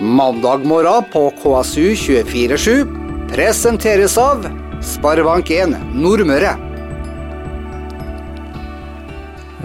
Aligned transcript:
Mandag 0.00 0.64
morgen 0.64 1.04
på 1.12 1.32
KSU247 1.42 3.28
presenteres 3.30 4.18
av 4.20 4.42
Sparebank1 4.84 5.72
Nordmøre. 5.96 6.50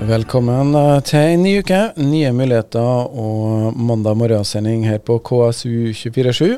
Velkommen 0.08 0.72
eh, 0.72 1.02
til 1.04 1.34
en 1.34 1.44
ny 1.44 1.58
uke. 1.60 1.82
Nye 2.00 2.32
muligheter 2.32 3.12
og 3.12 3.76
mandag 3.76 4.16
morgensending 4.22 4.88
her 4.88 5.04
på 5.04 5.20
KSU247. 5.20 6.56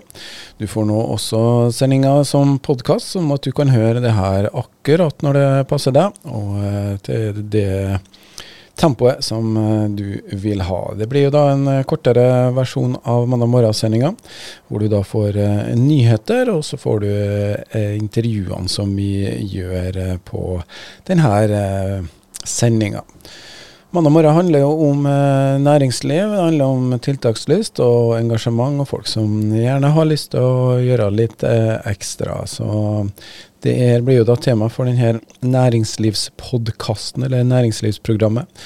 Du 0.62 0.70
får 0.70 0.86
nå 0.92 1.00
også 1.18 1.42
sendinga 1.74 2.20
som 2.30 2.60
podkast, 2.62 3.16
som 3.18 3.34
at 3.34 3.42
du 3.42 3.50
kan 3.58 3.74
høre 3.74 4.06
det 4.06 4.14
her 4.14 4.52
akkurat 4.54 5.26
når 5.26 5.40
det 5.40 5.50
passer 5.74 5.98
deg. 5.98 6.14
Og 6.30 6.62
eh, 6.62 6.94
til 7.10 7.42
det 7.58 7.74
tempoet 8.80 9.24
som 9.24 9.58
eh, 9.58 9.86
du 9.90 10.22
vil 10.44 10.64
ha. 10.66 10.82
Det 10.98 11.08
blir 11.12 11.28
jo 11.28 11.36
da 11.36 11.46
en 11.54 11.70
kortere 11.90 12.26
versjon 12.56 12.98
av 13.04 13.28
mandag 13.30 13.52
morgensendinga, 13.54 14.14
hvor 14.68 14.84
du 14.84 14.90
da 14.92 15.04
får 15.06 15.40
nyheter, 15.78 16.52
og 16.54 16.66
så 16.66 16.80
får 16.80 17.04
du 17.04 17.10
intervjuene 18.02 18.72
som 18.72 18.96
vi 18.98 19.24
gjør 19.54 20.20
på 20.28 20.60
denne 21.08 22.04
sendinga. 22.44 23.04
Mandag 23.94 24.10
morgen 24.10 24.34
handler 24.34 24.64
jo 24.64 24.70
om 24.88 25.04
eh, 25.06 25.60
næringsliv, 25.62 26.32
det 26.32 26.42
handler 26.42 26.66
om 26.66 26.96
tiltakslyst 26.98 27.78
og 27.86 28.16
engasjement, 28.18 28.80
og 28.82 28.88
folk 28.90 29.06
som 29.06 29.52
gjerne 29.54 29.92
har 29.94 30.08
lyst 30.10 30.32
til 30.34 30.42
å 30.42 30.80
gjøre 30.82 31.12
litt 31.14 31.46
eh, 31.46 31.76
ekstra. 31.92 32.40
Så 32.50 32.66
det 33.64 33.74
er, 33.90 34.02
blir 34.06 34.22
jo 34.22 34.28
da 34.28 34.36
tema 34.40 34.70
for 34.72 34.90
denne 34.90 35.22
næringslivspodkasten, 35.44 37.26
eller 37.28 37.46
næringslivsprogrammet. 37.48 38.66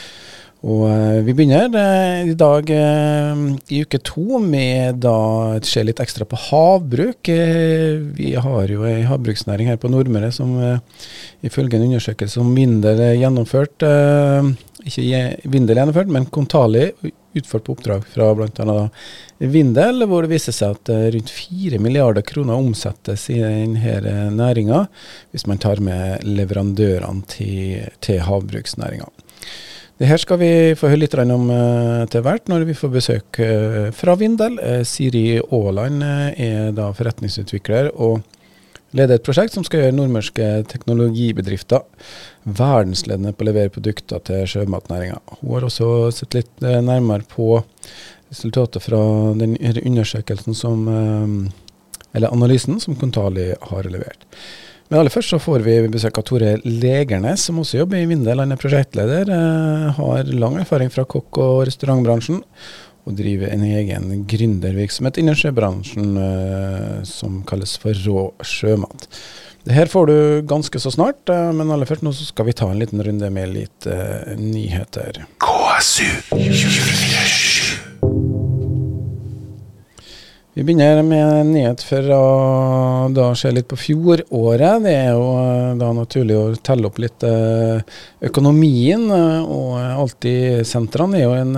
Og 0.65 0.87
eh, 0.89 1.19
vi 1.21 1.35
begynner 1.37 1.69
eh, 1.77 2.31
i 2.31 2.35
dag 2.37 2.69
eh, 2.73 3.41
i 3.69 3.83
uke 3.85 3.99
to 4.01 4.39
med 4.41 5.03
da 5.03 5.59
se 5.65 5.83
litt 5.85 6.01
ekstra 6.01 6.25
på 6.25 6.39
havbruk. 6.47 7.29
Vi 8.17 8.31
har 8.33 8.73
jo 8.73 8.87
ei 8.89 9.05
havbruksnæring 9.05 9.69
her 9.69 9.77
på 9.81 9.91
Nordmøre 9.93 10.31
som 10.33 10.57
ifølge 11.45 11.77
en 11.77 11.87
undersøkelse 11.91 12.39
som 12.39 12.49
Vindel 12.57 13.03
gjennomført 13.21 13.85
ikke 14.87 15.49
Vindel 15.51 15.79
gjennomført, 15.81 16.11
men 16.11 16.27
Kontali 16.31 16.85
utført 17.39 17.65
på 17.67 17.75
oppdrag 17.75 18.05
fra 18.11 18.29
bl.a. 18.37 18.77
Vindel, 19.37 20.05
hvor 20.09 20.25
det 20.25 20.33
viser 20.33 20.55
seg 20.55 20.75
at 20.75 20.91
eh, 20.93 21.07
rundt 21.15 21.31
4 21.33 21.79
milliarder 21.83 22.25
kroner 22.25 22.57
omsettes 22.57 23.27
i 23.33 23.39
denne 23.41 24.27
næringa, 24.35 24.85
hvis 25.31 25.47
man 25.49 25.61
tar 25.61 25.81
med 25.83 26.25
leverandørene 26.27 27.25
til, 27.31 27.87
til 28.03 28.23
havbruksnæringa. 28.25 29.09
Det 29.97 30.05
her 30.05 30.21
skal 30.21 30.37
vi 30.37 30.49
få 30.77 30.91
høre 30.91 31.01
litt 31.01 31.15
om 31.17 31.47
uh, 31.49 32.03
til 32.05 32.21
hvert 32.21 32.51
når 32.51 32.67
vi 32.69 32.75
får 32.77 32.91
besøk 32.93 33.39
fra 33.97 34.13
Vindel. 34.19 34.59
Siri 34.85 35.39
Aaland 35.41 36.03
er 36.05 36.69
da 36.77 36.91
forretningsutvikler 36.93 37.89
og 37.95 38.21
leder 38.95 39.17
et 39.17 39.25
prosjekt 39.25 39.55
som 39.55 39.65
skal 39.67 39.83
gjøre 39.83 39.95
nordmørske 39.97 40.47
teknologibedrifter 40.71 41.83
verdensledende 42.47 43.33
på 43.35 43.43
å 43.43 43.49
levere 43.49 43.73
produkter 43.73 44.21
til 44.29 44.45
sjømatnæringa. 44.47 45.19
Hun 45.41 45.55
har 45.55 45.67
også 45.67 46.11
sett 46.15 46.37
litt 46.37 46.63
eh, 46.63 46.79
nærmere 46.83 47.27
på 47.27 47.57
resultatet 48.29 48.83
fra 48.83 49.01
den 49.39 49.57
undersøkelsen 49.59 50.55
som 50.57 50.87
eh, 50.91 51.27
eller 52.17 52.33
analysen 52.33 52.79
som 52.81 52.95
Kontali 52.97 53.51
har 53.69 53.91
levert. 53.91 54.23
Men 54.87 55.01
aller 55.01 55.11
først 55.11 55.33
så 55.33 55.39
får 55.43 55.65
vi 55.65 55.75
besøk 55.91 56.17
av 56.21 56.23
Tore 56.29 56.53
Legernes, 56.63 57.43
som 57.43 57.59
også 57.59 57.81
jobber 57.81 57.99
i 57.99 58.07
Vindel. 58.07 58.39
Han 58.39 58.55
er 58.55 58.59
prosjektleder, 58.61 59.27
eh, 59.35 59.87
har 59.97 60.31
lang 60.31 60.55
erfaring 60.61 60.91
fra 60.93 61.03
kokk- 61.03 61.41
og 61.43 61.65
restaurantbransjen 61.67 62.39
og 63.07 63.15
driver 63.15 63.51
en 63.53 63.63
egen 63.63 64.23
gründervirksomhet 64.27 65.19
innen 65.21 65.37
sjøbransjen 65.37 66.17
eh, 66.19 66.95
som 67.07 67.41
kalles 67.47 67.77
for 67.79 67.95
Rå 68.05 68.29
sjømat. 68.43 69.07
Det 69.67 69.75
her 69.75 69.89
får 69.91 70.07
du 70.07 70.17
ganske 70.47 70.79
så 70.79 70.91
snart, 70.91 71.23
eh, 71.31 71.51
men 71.55 71.71
aller 71.71 71.87
først 71.87 72.03
nå 72.03 72.11
så 72.15 72.27
skal 72.27 72.49
vi 72.49 72.55
ta 72.55 72.69
en 72.71 72.79
liten 72.79 73.03
runde 73.03 73.31
med 73.31 73.53
litt 73.55 73.87
eh, 73.87 74.35
nyheter. 74.39 75.23
KSU 75.43 76.07
247. 76.31 77.87
Vi 80.57 80.63
begynner 80.65 81.03
med 81.05 81.21
en 81.21 81.51
nyhet 81.53 81.83
for 81.85 82.07
å 82.15 82.21
da 83.13 83.27
se 83.37 83.51
litt 83.53 83.67
på 83.69 83.77
fjoråret. 83.77 84.79
Det 84.87 84.95
er 85.03 85.11
jo 85.13 85.27
eh, 85.37 85.75
da 85.77 85.91
naturlig 85.93 86.39
å 86.39 86.47
telle 86.59 86.89
opp 86.89 86.97
litt 87.03 87.23
eh, 87.27 87.83
økonomien. 88.31 89.03
Og 89.11 89.77
Alltid-sentrene 89.77 91.21
er 91.21 91.27
jo 91.27 91.35
en 91.37 91.53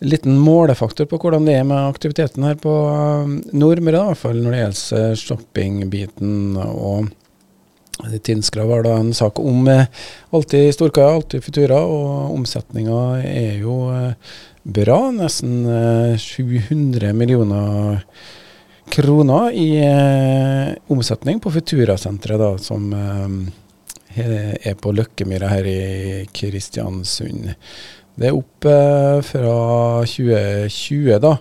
liten 0.00 0.38
målefaktor 0.38 1.08
på 1.10 1.18
hvordan 1.20 1.46
det 1.48 1.58
er 1.58 1.64
med 1.66 1.88
aktiviteten 1.90 2.44
her 2.46 2.58
på 2.60 2.72
um, 2.72 3.38
Nordmøre, 3.52 4.02
i 4.02 4.10
hvert 4.12 4.20
fall 4.20 4.42
når 4.42 4.54
det 4.54 4.60
gjelder 4.60 5.00
eh, 5.00 5.16
shoppingbiten. 5.22 6.36
og 6.58 7.08
Tinskra 8.22 8.66
var 8.68 8.84
da 8.86 8.94
en 9.00 9.10
sak 9.16 9.40
om 9.42 9.66
eh, 9.68 9.88
Alltid 10.30 10.70
Storkaia, 10.74 11.16
Alltid 11.18 11.44
Futura, 11.44 11.80
og 11.82 12.34
omsetninga 12.36 13.00
er 13.26 13.58
jo 13.64 13.80
eh, 13.94 14.34
bra. 14.62 15.00
Nesten 15.14 15.64
700 16.20 17.14
millioner 17.16 18.04
kroner 18.88 19.52
i 19.52 19.70
omsetning 20.88 21.40
på 21.44 21.52
Futura-senteret, 21.52 22.62
som 22.64 22.86
er 24.16 24.76
på 24.80 24.92
Løkkemyra 24.96 25.50
her 25.52 25.68
i 25.68 25.80
Kristiansund. 26.32 27.50
Det 28.18 28.26
er 28.28 28.34
opp 28.34 28.66
eh, 28.66 29.20
fra 29.22 30.02
2020, 30.02 31.20
da, 31.22 31.36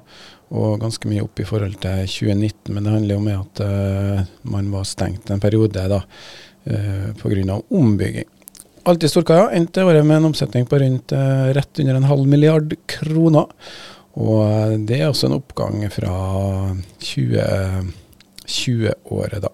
og 0.54 0.78
ganske 0.82 1.08
mye 1.10 1.24
opp 1.26 1.40
i 1.42 1.46
forhold 1.48 1.76
til 1.82 2.06
2019. 2.06 2.74
Men 2.76 2.84
det 2.86 2.94
handler 2.94 3.14
jo 3.16 3.22
om 3.24 3.30
at 3.34 3.62
eh, 3.66 4.20
man 4.54 4.66
var 4.76 4.84
stengt 4.86 5.32
en 5.34 5.44
periode 5.44 5.82
da, 5.90 6.00
eh, 6.70 7.08
pga. 7.18 7.58
ombygging. 7.82 8.30
Alltid 8.88 9.10
Storkaia 9.12 9.46
endte 9.58 9.84
året 9.84 10.06
med 10.06 10.18
en 10.22 10.30
omsetning 10.30 10.66
på 10.70 10.80
rundt 10.80 11.12
eh, 11.12 11.48
rett 11.58 11.80
under 11.84 11.96
en 11.98 12.12
halv 12.12 12.26
milliard 12.30 12.70
kroner. 12.88 13.48
Og 14.18 14.42
det 14.88 14.98
er 15.02 15.10
også 15.10 15.28
en 15.28 15.40
oppgang 15.42 15.76
fra 15.94 16.16
2020-året, 17.04 19.42
da. 19.44 19.50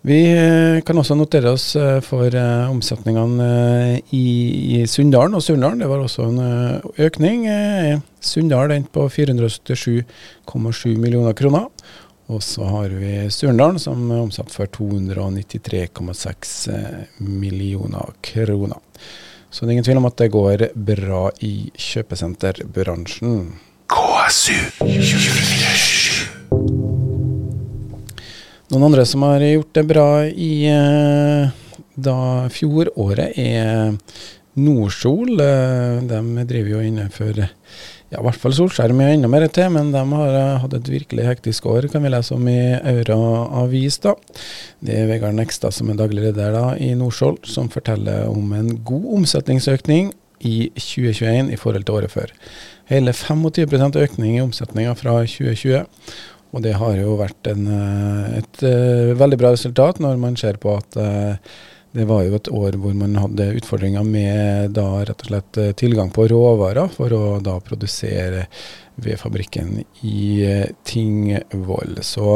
Vi 0.00 0.32
eh, 0.32 0.80
kan 0.86 0.96
også 0.96 1.12
notere 1.18 1.50
oss 1.52 1.74
eh, 1.76 1.98
for 2.00 2.32
uh, 2.32 2.70
omsetningene 2.72 4.00
i, 4.16 4.80
i 4.80 4.86
Sunndalen 4.88 5.36
og 5.36 5.42
Surndalen. 5.44 5.82
Det 5.82 5.90
var 5.90 6.00
også 6.00 6.24
en 6.30 6.40
økning. 7.04 7.44
Sunndal 8.24 8.72
endte 8.72 8.94
på 8.96 9.04
477,7 9.12 10.96
millioner 10.96 11.36
kroner. 11.36 11.68
Og 12.30 12.40
så 12.46 12.62
har 12.64 12.88
vi 12.96 13.28
Surndalen 13.34 13.78
som 13.82 14.08
er 14.08 14.22
omsatt 14.22 14.48
for 14.54 14.64
293,6 14.72 16.70
millioner 17.20 18.14
kroner. 18.24 18.80
Så 19.50 19.66
det 19.66 19.68
er 19.68 19.72
ingen 19.76 19.88
tvil 19.90 20.00
om 20.00 20.08
at 20.08 20.18
det 20.22 20.32
går 20.32 20.70
bra 20.74 21.30
i 21.44 21.68
kjøpesenterbransjen. 21.76 23.52
KSU 23.90 24.54
24 24.80 26.79
noen 28.70 28.86
andre 28.90 29.06
som 29.08 29.24
har 29.26 29.42
gjort 29.44 29.72
det 29.74 29.86
bra 29.88 30.08
i 30.26 30.52
eh, 30.70 31.50
da 32.00 32.18
fjoråret, 32.52 33.38
er 33.38 33.96
Nordsol. 34.60 35.40
Eh, 35.40 36.02
de 36.06 36.44
driver 36.44 36.76
jo 36.76 36.84
innenfor 36.84 37.40
ja, 38.10 38.18
i 38.18 38.24
hvert 38.26 38.40
fall 38.42 38.54
Solskjerm 38.56 39.02
er 39.04 39.12
enda 39.14 39.28
mer 39.30 39.46
til, 39.54 39.68
men 39.74 39.92
de 39.94 40.00
har 40.12 40.38
eh, 40.38 40.56
hatt 40.64 40.74
et 40.74 40.88
virkelig 40.90 41.26
hektisk 41.28 41.68
år, 41.70 41.86
kan 41.92 42.02
vi 42.02 42.10
lese 42.10 42.34
om 42.34 42.48
i 42.50 42.58
Aura 42.78 43.18
Avis. 43.62 44.00
da. 44.02 44.16
Det 44.82 44.96
er 44.96 45.10
Vegard 45.10 45.38
Nekstad 45.38 45.74
som 45.76 45.92
er 45.92 46.00
daglig 46.00 46.24
leder 46.26 46.54
da, 46.56 46.64
i 46.74 46.92
Nordsol, 46.98 47.38
som 47.46 47.70
forteller 47.70 48.26
om 48.30 48.50
en 48.56 48.74
god 48.86 49.06
omsetningsøkning 49.20 50.10
i 50.46 50.56
2021 50.74 51.52
i 51.54 51.60
forhold 51.60 51.86
til 51.86 52.00
året 52.00 52.14
før. 52.14 52.34
Hele 52.90 53.14
25% 53.14 53.98
økning 54.02 54.38
i 54.38 54.42
omsetninga 54.42 54.96
fra 54.98 55.20
2020. 55.22 55.84
Og 56.50 56.62
det 56.64 56.74
har 56.80 56.96
jo 56.98 57.16
vært 57.20 57.50
en, 57.50 57.66
eh, 57.70 58.38
et 58.40 58.62
uh, 58.66 59.12
veldig 59.18 59.38
bra 59.38 59.52
resultat 59.54 60.00
når 60.02 60.18
man 60.18 60.38
ser 60.40 60.58
på 60.62 60.74
at 60.74 60.98
uh, 60.98 61.34
det 61.94 62.06
var 62.06 62.22
jo 62.22 62.36
et 62.38 62.50
år 62.54 62.76
hvor 62.78 62.94
man 62.94 63.16
hadde 63.18 63.52
utfordringer 63.58 64.04
med 64.06 64.74
da 64.76 65.02
rett 65.02 65.24
og 65.24 65.30
slett 65.30 65.58
tilgang 65.78 66.10
på 66.14 66.28
råvarer 66.30 66.90
for 66.94 67.10
å 67.14 67.22
da 67.42 67.56
produsere 67.66 68.44
ved 69.02 69.18
fabrikken 69.18 69.80
i 70.06 70.46
Tingvoll. 70.86 71.98
Så 72.06 72.28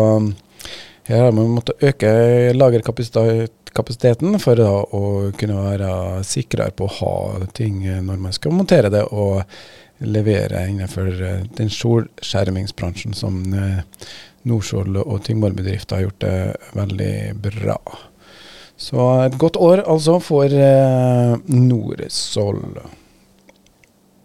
her 1.07 1.23
har 1.23 1.31
man 1.37 1.55
måttet 1.55 1.87
øke 1.87 2.11
lagerkapasiteten 2.57 4.41
for 4.43 4.59
å 4.59 5.31
kunne 5.39 5.63
være 5.69 5.93
sikrere 6.27 6.75
på 6.75 6.91
å 6.91 6.95
ha 6.99 7.15
ting 7.55 7.79
når 7.87 8.19
man 8.27 8.35
skal 8.35 8.59
montere 8.59 8.91
det. 8.91 9.05
og 9.07 9.47
levere 9.99 10.67
innenfor 10.69 11.23
eh, 11.23 11.45
den 11.57 11.71
solskjermingsbransjen 11.71 13.15
som 13.15 13.41
eh, 13.55 13.83
og 15.05 15.23
Tyngvoll-bedrifter 15.25 15.97
har 15.97 16.09
gjort 16.09 16.21
det 16.25 16.37
veldig 16.77 17.15
bra. 17.47 17.79
Så 18.77 18.99
et 19.25 19.39
godt 19.39 19.57
år 19.57 19.85
altså 19.87 20.19
for 20.21 20.45
eh, 20.45 21.37
Nordsol. 21.47 22.61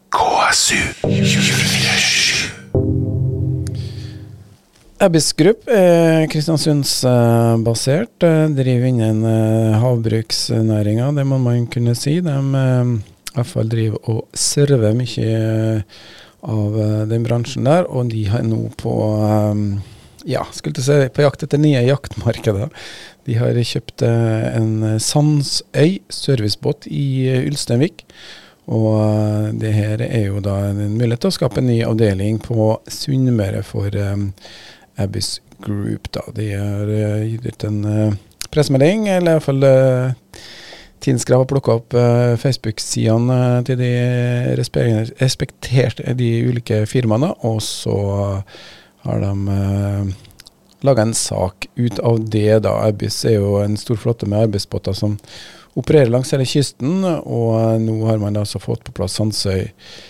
KSU 0.10 0.80
247. 1.06 2.56
Abyss 5.00 5.32
Group 5.38 5.70
er 5.72 6.26
Kristiansundsbasert. 6.28 8.20
driver 8.58 8.90
innen 8.90 9.24
havbruksnæringa, 9.80 11.14
det 11.16 11.24
må 11.30 11.38
man 11.40 11.70
kunne 11.72 11.96
si. 11.96 12.18
De 12.20 12.36
hvert 13.40 13.54
fall 13.54 13.72
driver 13.72 14.12
og 14.12 14.26
server 14.38 14.98
mye 14.98 15.84
av 16.40 16.76
den 17.10 17.26
bransjen 17.26 17.68
der, 17.68 17.88
og 17.92 18.14
de 18.14 18.24
har 18.32 18.46
nå 18.48 18.62
på 18.80 18.94
ja, 20.28 20.46
skulle 20.56 20.84
si 20.84 20.98
på 21.16 21.24
jakt 21.26 21.44
etter 21.44 21.60
nye 21.60 21.82
jaktmarkeder. 21.84 22.70
De 23.28 23.36
har 23.40 23.60
kjøpt 23.60 24.04
en 24.06 25.00
Sandsøy 25.04 26.00
servicebåt 26.12 26.88
i 26.92 27.28
Ulsteinvik. 27.48 28.06
Og 28.70 29.56
det 29.58 29.72
her 29.74 30.02
er 30.06 30.28
jo 30.28 30.42
da 30.46 30.60
en 30.70 30.98
mulighet 31.00 31.24
til 31.24 31.32
å 31.32 31.38
skape 31.40 31.62
en 31.62 31.70
ny 31.72 31.80
avdeling 31.88 32.38
på 32.44 32.76
Sunnmøre 32.92 33.64
for 33.66 33.96
um, 33.98 34.30
Abyss 35.02 35.40
Group. 35.66 36.12
da. 36.14 36.28
De 36.38 36.52
har 36.54 36.92
gitt 37.26 37.48
ut 37.50 37.66
en 37.66 37.80
uh, 37.86 38.18
pressemelding, 38.54 39.08
eller 39.10 39.40
iallfall 39.40 39.66
uh, 39.66 40.44
Tinskrav 41.00 41.44
har 41.44 41.50
plukka 41.50 41.76
opp 41.80 41.96
uh, 41.96 42.36
Facebook-sidene 42.40 43.38
uh, 43.60 43.62
til 43.68 43.80
de 43.80 43.92
respekterte 45.20 46.16
de 46.20 46.30
ulike 46.50 46.84
firmaene, 46.90 47.32
og 47.48 47.62
så 47.64 47.96
har 49.06 49.24
de 49.24 49.32
uh, 49.48 50.12
laga 50.84 51.08
en 51.08 51.16
sak 51.16 51.70
ut 51.80 52.00
av 52.04 52.20
det. 52.32 52.62
da. 52.68 52.76
Abyss 52.88 53.24
er 53.28 53.40
jo 53.40 53.58
en 53.64 53.80
stor 53.80 54.00
flotte 54.00 54.28
med 54.30 54.48
arbeidsbåter 54.48 54.96
som 54.96 55.18
opererer 55.80 56.12
langs 56.12 56.32
hele 56.36 56.48
kysten. 56.48 57.04
Og 57.04 57.84
nå 57.84 58.00
har 58.08 58.20
man 58.20 58.40
altså 58.40 58.60
fått 58.64 58.84
på 58.88 58.96
plass 58.96 59.20
Sandsøy 59.20 59.70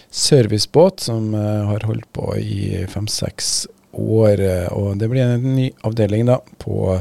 servicebåt, 0.10 1.06
som 1.10 1.34
har 1.34 1.86
holdt 1.90 2.08
på 2.18 2.32
i 2.38 2.86
fem-seks 2.90 3.68
år. 3.98 4.46
Og 4.78 4.98
det 5.02 5.10
blir 5.10 5.26
en 5.26 5.50
ny 5.58 5.72
avdeling 5.86 6.30
da 6.30 6.38
på 6.62 7.00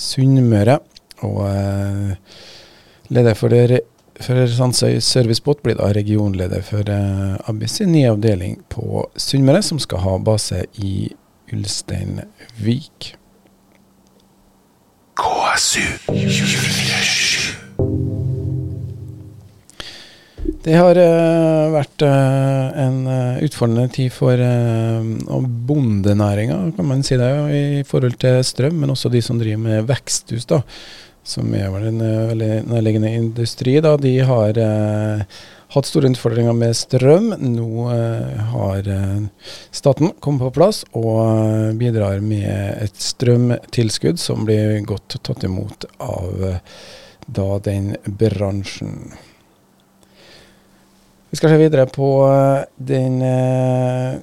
Sunnmøre. 0.00 0.78
Og 1.26 1.40
eh, 1.44 2.14
leder 3.14 3.34
for, 3.38 3.54
for 4.20 4.52
Sandsøy 4.54 4.98
servicebåt 5.04 5.62
blir 5.64 5.78
da 5.78 5.90
regionleder 5.94 6.62
for 6.66 6.86
uh, 6.86 7.38
Abyss 7.50 7.80
sin 7.80 7.92
nye 7.94 8.10
avdeling 8.12 8.60
på 8.72 9.06
Sunnmøre, 9.18 9.62
som 9.66 9.80
skal 9.82 10.04
ha 10.04 10.18
base 10.24 10.64
i 10.78 11.10
Ulsteinvik. 11.54 13.14
KSU 15.20 15.82
247. 16.06 17.60
Det 20.60 20.76
har 20.76 20.98
uh, 20.98 21.72
vært 21.72 22.02
uh, 22.04 22.66
en 22.80 22.96
uh, 23.08 23.40
utfordrende 23.44 23.88
tid 23.94 24.12
for 24.12 24.36
uh, 24.36 25.44
bondenæringa, 25.68 26.58
kan 26.76 26.88
man 26.88 27.04
si 27.04 27.16
det, 27.20 27.30
i 27.56 27.84
forhold 27.88 28.18
til 28.20 28.42
strøm, 28.44 28.76
men 28.82 28.92
også 28.92 29.12
de 29.12 29.22
som 29.24 29.40
driver 29.40 29.60
med 29.62 29.88
veksthus, 29.88 30.44
da, 30.50 30.60
som 31.26 31.54
er 31.54 31.70
en 31.88 32.02
veldig 32.30 32.52
nærliggende 32.70 33.12
industri. 33.14 33.78
Da. 33.84 33.96
De 34.00 34.12
har 34.26 34.58
hatt 35.70 35.86
store 35.86 36.10
utfordringer 36.10 36.56
med 36.56 36.74
strøm. 36.74 37.28
Nå 37.38 37.86
har 38.52 38.88
staten 39.70 40.14
kommet 40.18 40.46
på 40.48 40.54
plass 40.58 40.82
og 40.96 41.76
bidrar 41.78 42.24
med 42.24 42.82
et 42.86 42.98
strømtilskudd 42.98 44.18
som 44.18 44.48
blir 44.48 44.80
godt 44.88 45.20
tatt 45.22 45.46
imot 45.46 45.86
av 46.02 46.60
da 47.30 47.50
den 47.62 47.94
bransjen. 48.06 49.12
Vi 51.30 51.36
skal 51.36 51.52
se 51.52 51.60
videre 51.60 51.86
på 51.86 52.08
eh, 52.26 52.64
den 52.74 53.20
eh, 53.22 54.18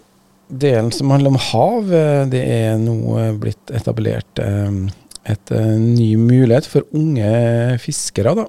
delen 0.48 0.92
som 0.92 1.12
handler 1.12 1.32
om 1.32 1.40
hav. 1.40 1.94
Eh, 1.94 2.24
det 2.28 2.42
er 2.44 2.82
nå 2.82 2.98
blitt 3.40 3.72
etablert 3.72 4.42
et 5.34 5.56
ny 5.82 6.14
mulighet 6.20 6.68
for 6.70 6.88
unge 6.96 7.32
fiskere. 7.84 8.36
da. 8.38 8.48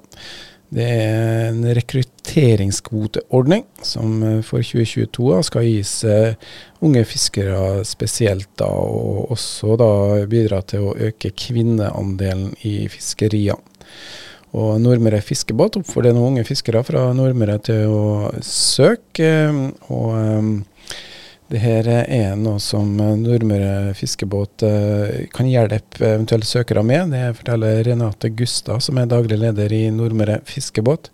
Det 0.69 0.85
er 0.85 1.47
en 1.49 1.63
rekrutteringskvoteordning 1.73 3.63
som 3.81 4.19
for 4.45 4.61
2022 4.61 5.39
skal 5.47 5.65
gis 5.65 5.93
unge 6.85 7.01
fiskere 7.09 7.81
spesielt, 7.89 8.51
da, 8.61 8.69
og 8.69 9.31
også 9.33 9.73
da 9.81 9.91
bidra 10.29 10.61
til 10.61 10.91
å 10.91 10.97
øke 11.09 11.33
kvinneandelen 11.33 12.53
i 12.69 12.83
fiskeriene. 12.93 13.57
Og 14.57 14.79
Nordmøre 14.81 15.21
fiskebåt 15.21 15.77
oppfordrer 15.77 16.15
noen 16.15 16.33
unge 16.33 16.45
fiskere 16.47 16.81
fra 16.85 17.11
Nordmøre 17.13 17.59
til 17.69 17.91
å 17.93 18.31
søke. 18.45 19.33
og 19.93 20.65
det 21.49 21.61
her 21.63 21.87
er 21.89 22.35
noe 22.37 22.59
som 22.61 22.91
Nordmøre 22.97 23.95
fiskebåt 23.97 24.65
uh, 24.65 25.25
kan 25.33 25.49
hjelpe 25.49 26.05
eventuelle 26.05 26.45
søkere 26.45 26.83
med. 26.85 27.13
Det 27.15 27.23
forteller 27.39 27.81
Renate 27.87 28.29
Gustad, 28.37 28.83
som 28.85 28.99
er 29.01 29.09
daglig 29.09 29.39
leder 29.41 29.73
i 29.73 29.87
Nordmøre 29.93 30.39
fiskebåt. 30.45 31.09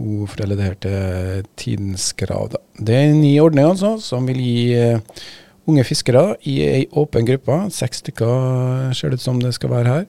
Hun 0.00 0.26
forteller 0.26 0.58
det 0.58 0.66
her 0.66 0.80
til 0.82 1.46
Tidens 1.60 2.08
Krav. 2.18 2.56
Det 2.80 2.96
er 2.96 3.12
en 3.12 3.22
ny 3.22 3.36
ordning 3.42 3.68
altså, 3.68 3.94
som 4.02 4.26
vil 4.26 4.42
gi 4.42 4.74
uh, 4.74 5.22
unge 5.70 5.84
fiskere 5.86 6.34
i 6.48 6.58
ei 6.66 6.84
åpen 6.98 7.26
gruppe. 7.28 7.56
Seks 7.74 8.02
stykker 8.02 8.90
ser 8.96 9.12
det 9.12 9.20
ut 9.20 9.26
som 9.26 9.38
det 9.42 9.52
skal 9.56 9.70
være 9.72 9.94
her. 9.94 10.06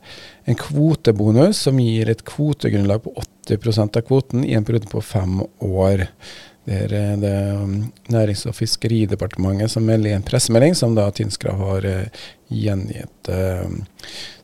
En 0.49 0.57
kvotebonus 0.57 1.61
som 1.67 1.79
gir 1.81 2.09
et 2.09 2.23
kvotegrunnlag 2.27 3.03
på 3.05 3.13
80% 3.49 3.99
av 3.99 4.07
kvoten 4.07 4.45
i 4.47 4.55
en 4.57 4.65
periode 4.65 4.89
på 4.91 5.03
fem 5.05 5.43
år. 5.61 6.07
Det 6.67 6.75
er 6.85 7.15
det 7.17 7.39
um, 7.57 7.91
Nærings- 8.13 8.47
og 8.49 8.55
fiskeridepartementet 8.55 9.71
som 9.73 9.83
melder 9.87 10.09
i 10.11 10.17
en 10.17 10.27
pressemelding, 10.27 10.73
som 10.77 10.95
da 10.95 11.03
Tinskrav 11.15 11.57
har 11.57 11.81
uh, 11.89 12.05
gjengitt. 12.53 13.29
Uh, 13.29 13.69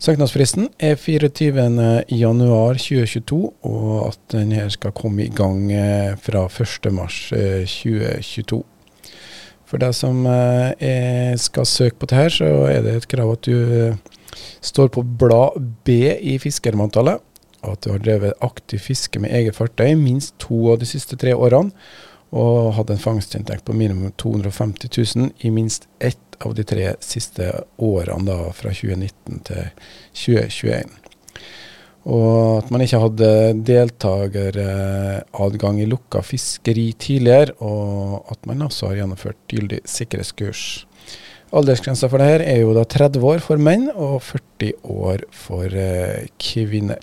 søknadsfristen 0.02 0.66
er 0.80 0.96
24.1.2022, 0.98 3.54
og 3.70 4.08
at 4.08 4.20
den 4.34 4.52
her 4.58 4.70
skal 4.74 4.92
komme 4.98 5.22
i 5.28 5.34
gang 5.34 5.72
fra 6.24 6.42
1.3.2022. 6.48 8.64
For 9.68 9.84
deg 9.84 9.96
som 9.96 10.24
eh, 10.28 11.34
skal 11.40 11.68
søke 11.68 12.00
på 12.00 12.10
det 12.10 12.18
her, 12.18 12.32
så 12.32 12.50
er 12.72 12.84
det 12.86 12.96
et 12.96 13.08
krav 13.12 13.34
at 13.36 13.48
du 13.48 13.56
eh, 13.56 13.98
står 14.64 14.92
på 14.96 15.04
blad 15.20 15.60
B 15.88 16.00
i 16.16 16.38
fiskermanntallet, 16.40 17.20
at 17.68 17.84
du 17.84 17.92
har 17.92 18.04
drevet 18.04 18.46
aktiv 18.46 18.80
fiske 18.80 19.20
med 19.20 19.34
eget 19.36 19.58
fartøy 19.58 19.92
minst 20.00 20.38
to 20.40 20.70
av 20.72 20.80
de 20.80 20.88
siste 20.88 21.18
tre 21.20 21.34
årene, 21.36 21.74
og 22.36 22.74
hadde 22.76 22.94
en 22.96 23.02
fangstinntekt 23.02 23.64
på 23.68 23.76
minimum 23.78 24.12
250 24.20 24.90
000 25.16 25.30
i 25.48 25.52
minst 25.54 25.88
ett 26.00 26.20
av 26.44 26.56
de 26.56 26.64
tre 26.68 26.94
siste 27.00 27.64
årene, 27.78 28.26
da, 28.28 28.52
fra 28.54 28.70
2019 28.76 29.40
til 29.48 29.70
2021. 30.14 30.90
Og 32.08 32.62
at 32.62 32.70
man 32.72 32.82
ikke 32.84 33.00
hadde 33.04 33.30
deltakeradgang 33.68 35.82
i 35.84 35.90
lukka 35.90 36.22
fiskeri 36.24 36.94
tidligere, 37.00 37.52
og 37.60 38.26
at 38.32 38.46
man 38.48 38.62
også 38.68 38.88
har 38.92 38.98
gjennomført 39.02 39.40
gyldig 39.52 39.80
sikkerhetskurs. 39.88 40.88
Aldersgrensa 41.56 42.08
for 42.12 42.18
dette 42.20 42.44
er 42.48 42.60
jo 42.62 42.74
da 42.76 42.84
30 42.88 43.24
år 43.24 43.40
for 43.44 43.58
menn 43.60 43.90
og 43.94 44.22
40 44.24 44.74
år 44.92 45.18
for 45.36 45.66
uh, 45.72 46.26
kvinner. 46.44 47.00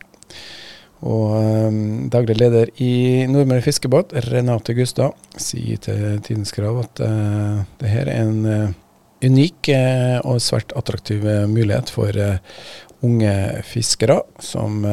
Og 1.05 1.35
um, 1.37 1.81
daglig 2.13 2.39
leder 2.41 2.71
i 2.81 3.25
Nordmøre 3.29 3.65
Fiskebåt, 3.65 4.15
Renate 4.31 4.73
Gustad, 4.77 5.13
sier 5.37 5.81
til 5.85 6.21
Tidens 6.25 6.55
Krav 6.57 6.81
at 6.81 7.03
uh, 7.05 7.61
det 7.81 7.91
her 7.93 8.09
er 8.09 8.25
en 8.25 8.47
uh, 8.49 8.75
unik 9.25 9.71
og 10.25 10.41
svært 10.45 10.75
attraktiv 10.77 11.23
mulighet 11.49 11.89
for 11.89 12.13
unge 13.05 13.31
fiskere 13.65 14.19
som 14.43 14.85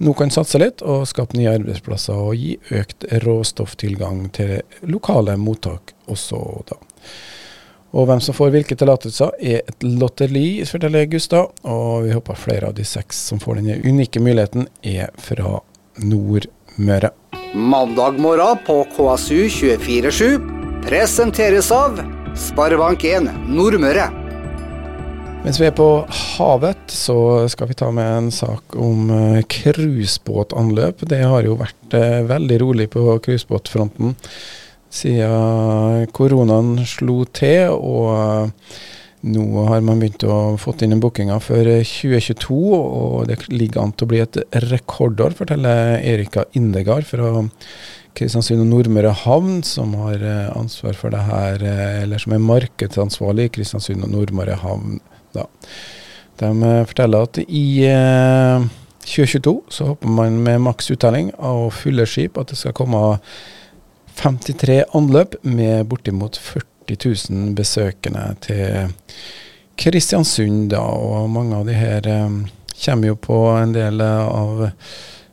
nå 0.00 0.12
kan 0.14 0.30
satse 0.30 0.60
litt 0.62 0.84
og 0.86 1.08
skape 1.10 1.34
nye 1.34 1.56
arbeidsplasser 1.56 2.20
og 2.22 2.38
gi 2.38 2.54
økt 2.70 3.08
råstofftilgang 3.24 4.28
til 4.36 4.60
lokale 4.86 5.34
mottak 5.42 5.96
også 6.06 6.38
da. 6.70 6.78
Og 7.90 8.06
hvem 8.06 8.20
som 8.22 8.36
får 8.36 8.52
hvilke 8.54 8.76
tillatelser 8.78 9.32
er 9.42 9.64
et 9.66 9.82
lotteri, 9.82 10.62
forteller 10.68 11.08
Gustav. 11.10 11.50
Og 11.66 12.06
vi 12.06 12.14
håper 12.14 12.38
flere 12.38 12.70
av 12.70 12.76
de 12.78 12.86
seks 12.86 13.18
som 13.30 13.42
får 13.42 13.58
denne 13.58 13.80
unike 13.82 14.22
muligheten, 14.22 14.68
er 14.86 15.10
fra 15.18 15.58
Nordmøre. 15.98 17.10
Mandag 17.54 18.20
morgen 18.22 18.62
på 18.66 18.84
KSU 18.94 19.48
247 19.50 20.38
presenteres 20.86 21.72
av 21.74 21.98
Sparebank1 22.38 23.26
Nordmøre. 23.50 24.06
Mens 25.40 25.56
vi 25.58 25.66
er 25.66 25.74
på 25.74 25.88
havet, 26.36 26.92
så 26.92 27.48
skal 27.50 27.70
vi 27.70 27.78
ta 27.80 27.88
med 27.96 28.06
en 28.06 28.30
sak 28.30 28.76
om 28.76 29.10
uh, 29.10 29.42
cruisebåtanløp. 29.50 31.02
Det 31.10 31.22
har 31.24 31.48
jo 31.48 31.56
vært 31.58 31.96
uh, 31.96 32.20
veldig 32.28 32.58
rolig 32.60 32.90
på 32.92 33.16
cruisebåtfronten 33.24 34.14
siden 34.90 36.08
koronaen 36.16 36.80
slo 36.88 37.22
til. 37.36 37.74
Og 37.74 38.08
uh, 38.14 38.78
Nå 39.20 39.66
har 39.68 39.82
man 39.84 39.98
begynt 40.00 40.22
å 40.24 40.56
få 40.56 40.72
inn 40.80 40.94
en 40.94 41.00
bookinger 41.02 41.42
for 41.44 41.60
2022, 41.60 42.56
og 42.72 43.26
det 43.28 43.36
ligger 43.52 43.82
an 43.82 43.92
til 43.92 44.06
å 44.06 44.08
bli 44.14 44.22
et 44.22 44.38
rekordår, 44.64 45.34
forteller 45.36 45.98
Erika 45.98 46.46
Indegard 46.56 47.04
fra 47.04 47.44
Kristiansund 48.16 48.64
og 48.64 48.70
Nordmøre 48.70 49.12
havn, 49.26 49.60
som 49.60 49.92
har 50.06 50.24
ansvar 50.54 50.96
for 50.96 51.12
det 51.12 51.20
her, 51.26 51.66
eller 52.06 52.24
som 52.24 52.32
er 52.32 52.46
markedsansvarlig 52.48 53.50
i 53.50 53.54
Kristiansund 53.58 54.08
og 54.08 54.14
Nordmøre 54.14 54.56
havn. 54.64 55.02
Da. 55.36 55.44
De 56.40 56.74
forteller 56.88 57.28
at 57.28 57.44
i 57.44 57.66
2022 59.04 59.56
så 59.68 59.92
håper 59.92 60.16
man 60.16 60.40
med 60.44 60.62
maks 60.64 60.90
uttelling 60.96 61.28
av 61.36 61.68
fulle 61.76 62.08
skip 62.08 62.40
at 62.40 62.52
det 62.52 62.58
skal 62.60 62.76
komme 62.76 63.18
53 64.20 64.82
anløp 64.92 65.34
med 65.42 65.86
bortimot 65.88 66.36
40 66.36 66.96
000 67.30 67.54
besøkende 67.56 68.24
til 68.44 68.90
Kristiansund. 69.80 70.68
Da, 70.74 70.82
og 70.82 71.30
mange 71.32 71.56
av 71.56 71.64
de 71.68 71.76
her 71.78 72.08
um, 72.26 72.42
kommer 72.84 73.12
jo 73.12 73.16
på 73.16 73.38
en 73.56 73.72
del 73.72 74.02
av 74.04 74.66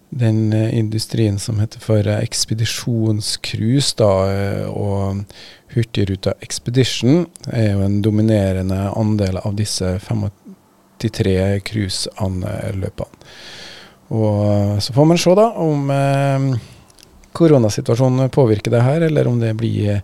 den 0.09 0.53
uh, 0.53 0.69
industrien 0.71 1.35
som 1.39 1.59
heter 1.59 1.83
for 1.83 2.07
ekspedisjonscruise. 2.13 3.97
da, 3.99 4.11
og 4.71 5.25
Hurtigruta 5.75 6.37
Expedition 6.39 7.25
er 7.51 7.73
jo 7.73 7.83
en 7.83 7.99
dominerende 8.01 8.87
andel 8.95 9.41
av 9.43 9.59
disse 9.59 9.97
53 10.07 11.59
cruiseanløpene. 11.67 13.27
Og 14.15 14.79
så 14.79 14.93
får 14.95 15.05
man 15.11 15.19
se 15.19 15.33
da 15.35 15.49
om 15.59 15.89
eh, 15.91 16.45
koronasituasjonen 17.37 18.31
påvirker 18.33 18.73
det 18.73 18.83
her, 18.85 19.07
eller 19.07 19.29
om 19.29 19.39
det 19.39 19.53
blir 19.59 20.01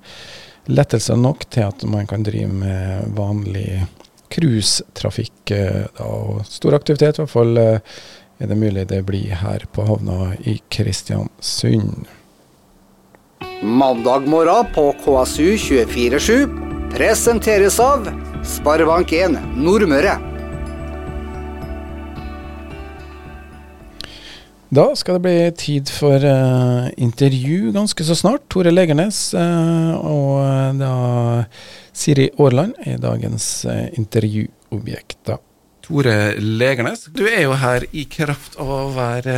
lettelse 0.72 1.16
nok 1.20 1.46
til 1.52 1.68
at 1.68 1.84
man 1.90 2.08
kan 2.08 2.24
drive 2.24 2.48
med 2.48 3.14
vanlig 3.18 3.84
cruisetrafikk. 4.34 5.52
Eh, 5.52 5.86
og 6.06 6.44
stor 6.48 6.78
aktivitet, 6.78 7.18
i 7.18 7.24
hvert 7.24 7.34
fall 7.34 7.58
eh, 7.60 7.96
er 8.40 8.50
det 8.50 8.60
mulig 8.60 8.88
det 8.90 9.04
blir 9.08 9.36
her 9.44 9.66
på 9.72 9.86
havna 9.88 10.34
i 10.44 10.60
Kristiansund. 10.74 12.06
Mandag 13.64 14.28
morgen 14.28 14.68
på 14.76 14.90
KSU 15.04 15.56
247 15.58 16.94
presenteres 16.94 17.80
av 17.80 18.10
Sparebank1 18.44 19.40
Nordmøre. 19.56 20.33
Da 24.74 24.96
skal 24.98 25.20
det 25.20 25.28
bli 25.28 25.52
tid 25.60 25.90
for 25.92 26.16
uh, 26.18 26.88
intervju 26.98 27.72
ganske 27.76 28.04
så 28.08 28.16
snart. 28.18 28.42
Tore 28.50 28.72
Legernes 28.74 29.34
uh, 29.38 29.94
og 30.00 30.42
uh, 30.42 30.74
da 30.80 30.94
Siri 31.94 32.32
Aarland 32.42 32.74
er 32.82 32.98
dagens 32.98 33.70
intervjuobjekt. 33.70 35.20
da. 35.30 35.38
Tore 35.84 36.40
Legernes, 36.40 37.12
du 37.14 37.28
er 37.28 37.42
jo 37.44 37.54
her 37.60 37.84
i 37.92 38.06
kraft 38.10 38.56
av 38.58 38.70
å 38.72 38.90
være 38.96 39.36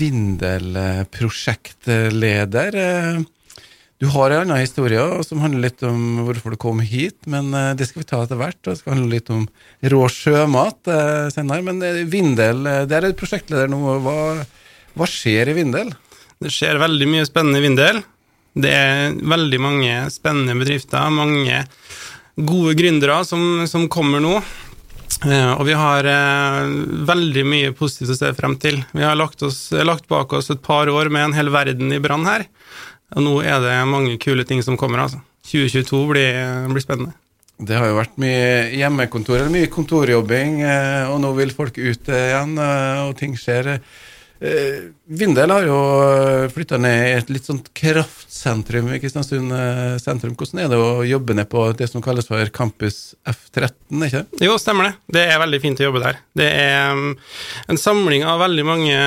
Vindel-prosjektleder. 0.00 2.72
Du 4.02 4.08
har 4.10 4.32
en 4.32 4.40
annen 4.40 4.58
historie 4.58 5.02
som 5.22 5.38
handler 5.44 5.68
litt 5.68 5.82
om 5.86 6.24
hvorfor 6.26 6.56
du 6.56 6.58
kom 6.58 6.80
hit, 6.82 7.20
men 7.30 7.52
eh, 7.54 7.68
det 7.78 7.86
skal 7.86 8.02
vi 8.02 8.06
ta 8.10 8.24
etter 8.24 8.40
hvert. 8.40 8.58
Det 8.66 8.80
skal 8.80 8.96
handle 8.96 9.14
litt 9.14 9.28
om 9.30 9.44
rå 9.92 10.00
sjømat 10.10 10.90
eh, 10.90 11.28
senere. 11.30 11.62
Men 11.62 11.78
eh, 11.86 12.00
Vindel, 12.10 12.64
der 12.90 12.96
er 12.98 13.12
du 13.12 13.20
prosjektleder 13.20 13.70
nå. 13.70 13.78
Hva, 14.02 14.16
hva, 14.98 15.06
skjer 15.06 15.52
i 15.52 15.54
Vindel? 15.60 15.92
Det 16.42 16.50
skjer 16.50 16.82
veldig 16.82 17.08
mye 17.12 17.28
spennende 17.30 17.62
i 17.62 17.64
Vindel. 17.68 18.02
Det 18.58 18.74
er 18.74 19.14
veldig 19.36 19.62
mange 19.62 19.94
spennende 20.10 20.58
bedrifter, 20.58 21.14
mange 21.14 21.62
gode 22.42 22.74
gründere 22.82 23.22
som, 23.28 23.62
som 23.70 23.86
kommer 23.86 24.18
nå. 24.24 24.34
Og 25.22 25.60
vi 25.68 25.74
har 25.78 26.08
veldig 27.06 27.42
mye 27.46 27.70
positivt 27.78 28.16
å 28.16 28.18
se 28.18 28.32
frem 28.34 28.56
til. 28.58 28.80
Vi 28.90 29.04
har 29.06 29.14
lagt, 29.14 29.44
oss, 29.46 29.68
lagt 29.86 30.08
bak 30.10 30.34
oss 30.34 30.50
et 30.50 30.64
par 30.64 30.90
år 30.90 31.12
med 31.12 31.28
en 31.28 31.36
hel 31.36 31.52
verden 31.54 31.94
i 31.94 32.00
brann 32.02 32.26
her. 32.26 32.48
Og 33.16 33.24
nå 33.24 33.34
er 33.44 33.60
det 33.64 33.74
mange 33.90 34.16
kule 34.22 34.46
ting 34.48 34.62
som 34.64 34.78
kommer, 34.80 35.04
altså. 35.04 35.20
2022 35.50 36.06
blir, 36.12 36.38
blir 36.70 36.84
spennende. 36.84 37.16
Det 37.62 37.76
har 37.78 37.90
jo 37.90 37.98
vært 37.98 38.16
mye 38.22 38.70
hjemmekontor, 38.74 39.38
eller 39.38 39.52
mye 39.52 39.70
kontorjobbing, 39.70 40.62
eh, 40.66 41.10
og 41.10 41.20
nå 41.22 41.34
vil 41.36 41.52
folk 41.54 41.76
ut 41.78 42.08
igjen, 42.10 42.56
eh, 42.58 43.02
og 43.04 43.12
ting 43.20 43.36
skjer. 43.38 43.76
Eh, 44.42 44.78
Vindel 45.06 45.52
har 45.54 45.68
jo 45.68 45.76
flytta 46.50 46.80
ned 46.82 47.02
i 47.06 47.12
et 47.20 47.28
litt 47.30 47.46
sånt 47.46 47.68
kraftsentrum 47.78 48.88
i 48.90 48.98
Kristiansund 48.98 49.54
sentrum. 50.02 50.34
Hvordan 50.34 50.64
er 50.64 50.72
det 50.72 50.80
å 50.82 51.04
jobbe 51.06 51.36
ned 51.38 51.46
på 51.52 51.68
det 51.78 51.86
som 51.92 52.02
kalles 52.02 52.26
for 52.26 52.50
Campus 52.50 53.14
F13, 53.22 54.08
ikke 54.08 54.24
det? 54.24 54.42
Jo, 54.48 54.56
stemmer 54.58 54.88
det. 54.88 54.94
Det 55.14 55.22
er 55.28 55.38
veldig 55.44 55.60
fint 55.62 55.84
å 55.84 55.86
jobbe 55.86 56.02
der. 56.02 56.18
Det 56.34 56.48
er 56.64 56.96
mm, 56.98 57.12
en 57.70 57.78
samling 57.78 58.26
av 58.26 58.42
veldig 58.42 58.66
mange 58.66 58.98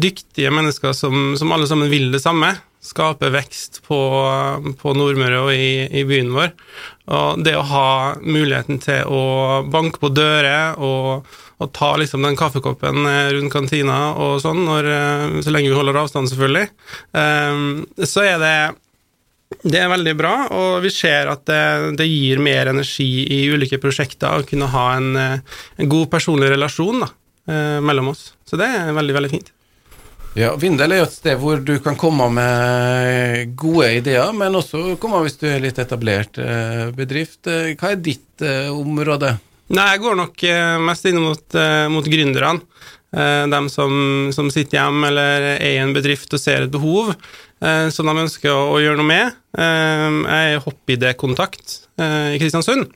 dyktige 0.00 0.54
mennesker 0.54 0.96
som, 0.96 1.34
som 1.36 1.52
alle 1.52 1.68
sammen 1.68 1.92
vil 1.92 2.08
det 2.14 2.24
samme 2.24 2.54
skape 2.86 3.30
vekst 3.34 3.80
på, 3.86 3.98
på 4.80 4.94
Nordmøre 4.96 5.42
og 5.44 5.50
i, 5.54 5.86
i, 5.90 6.04
byen 6.08 6.32
vår. 6.34 6.54
Og 7.16 7.42
det 7.46 7.56
å 7.58 7.66
ha 7.66 7.88
muligheten 8.22 8.80
til 8.82 9.10
å 9.10 9.62
banke 9.70 10.00
på 10.02 10.10
dører 10.14 10.78
og, 10.82 11.26
og 11.62 11.72
ta 11.76 11.92
liksom 12.00 12.26
den 12.26 12.38
kaffekoppen 12.38 13.06
eh, 13.10 13.30
rundt 13.36 13.54
kantina 13.54 14.00
og 14.14 14.40
sånn, 14.44 14.64
når, 14.66 14.90
eh, 14.94 15.38
så 15.46 15.54
lenge 15.54 15.70
vi 15.72 15.78
holder 15.78 16.00
avstand, 16.02 16.30
selvfølgelig, 16.32 16.66
um, 17.14 17.86
så 18.02 18.26
er 18.26 18.42
det 18.42 18.56
det 19.62 19.78
er 19.78 19.90
veldig 19.92 20.12
bra, 20.18 20.32
og 20.50 20.80
vi 20.82 20.90
ser 20.90 21.28
at 21.30 21.44
det, 21.46 21.94
det 22.00 22.08
gir 22.10 22.42
mer 22.42 22.72
energi 22.72 23.06
i 23.30 23.44
ulike 23.46 23.78
prosjekter 23.78 24.42
å 24.42 24.46
kunne 24.46 24.66
ha 24.72 24.88
en, 24.98 25.12
en 25.14 25.92
god 25.92 26.10
personlig 26.10 26.50
relasjon 26.50 27.04
da, 27.04 27.12
mellom 27.78 28.10
oss. 28.10 28.32
Så 28.42 28.58
det 28.58 28.66
er 28.66 28.90
veldig, 28.98 29.14
veldig 29.14 29.30
fint. 29.30 29.52
Ja, 30.36 30.50
Vindel 30.60 30.92
er 30.92 30.98
jo 31.00 31.06
et 31.06 31.14
sted 31.14 31.38
hvor 31.40 31.62
du 31.64 31.78
kan 31.80 31.94
komme 31.96 32.26
med 32.28 33.54
gode 33.56 33.88
ideer, 34.02 34.34
men 34.36 34.58
også 34.58 34.98
komme 35.00 35.22
hvis 35.24 35.38
du 35.40 35.46
er 35.48 35.62
litt 35.64 35.78
etablert 35.80 36.36
eh, 36.42 36.90
bedrift. 36.96 37.48
Eh, 37.48 37.72
hva 37.72 37.94
er 37.94 38.02
ditt 38.04 38.44
eh, 38.44 38.68
område? 38.68 39.32
Nei, 39.72 39.86
Jeg 39.94 40.02
går 40.04 40.18
nok 40.20 40.44
mest 40.84 41.08
inn 41.08 41.16
mot, 41.18 41.56
mot 41.90 42.06
gründerne. 42.06 42.60
De 43.16 43.60
som, 43.72 43.96
som, 44.34 44.50
sitter 44.52 44.76
hjemme 44.76 45.08
eller 45.08 45.46
er 45.56 45.64
i 45.72 45.80
en 45.80 45.94
bedrift 45.96 46.36
og 46.36 46.42
ser 46.42 46.66
et 46.66 46.70
behov 46.70 47.08
som 47.90 48.06
de 48.06 48.14
ønsker 48.26 48.52
å, 48.52 48.76
gjøre 48.82 49.00
noe 49.00 49.08
med. 49.08 49.40
Jeg 49.56 50.52
er 50.52 50.62
hoppidékontakt 50.62 51.74
i 51.98 52.38
Kristiansund. 52.38 52.92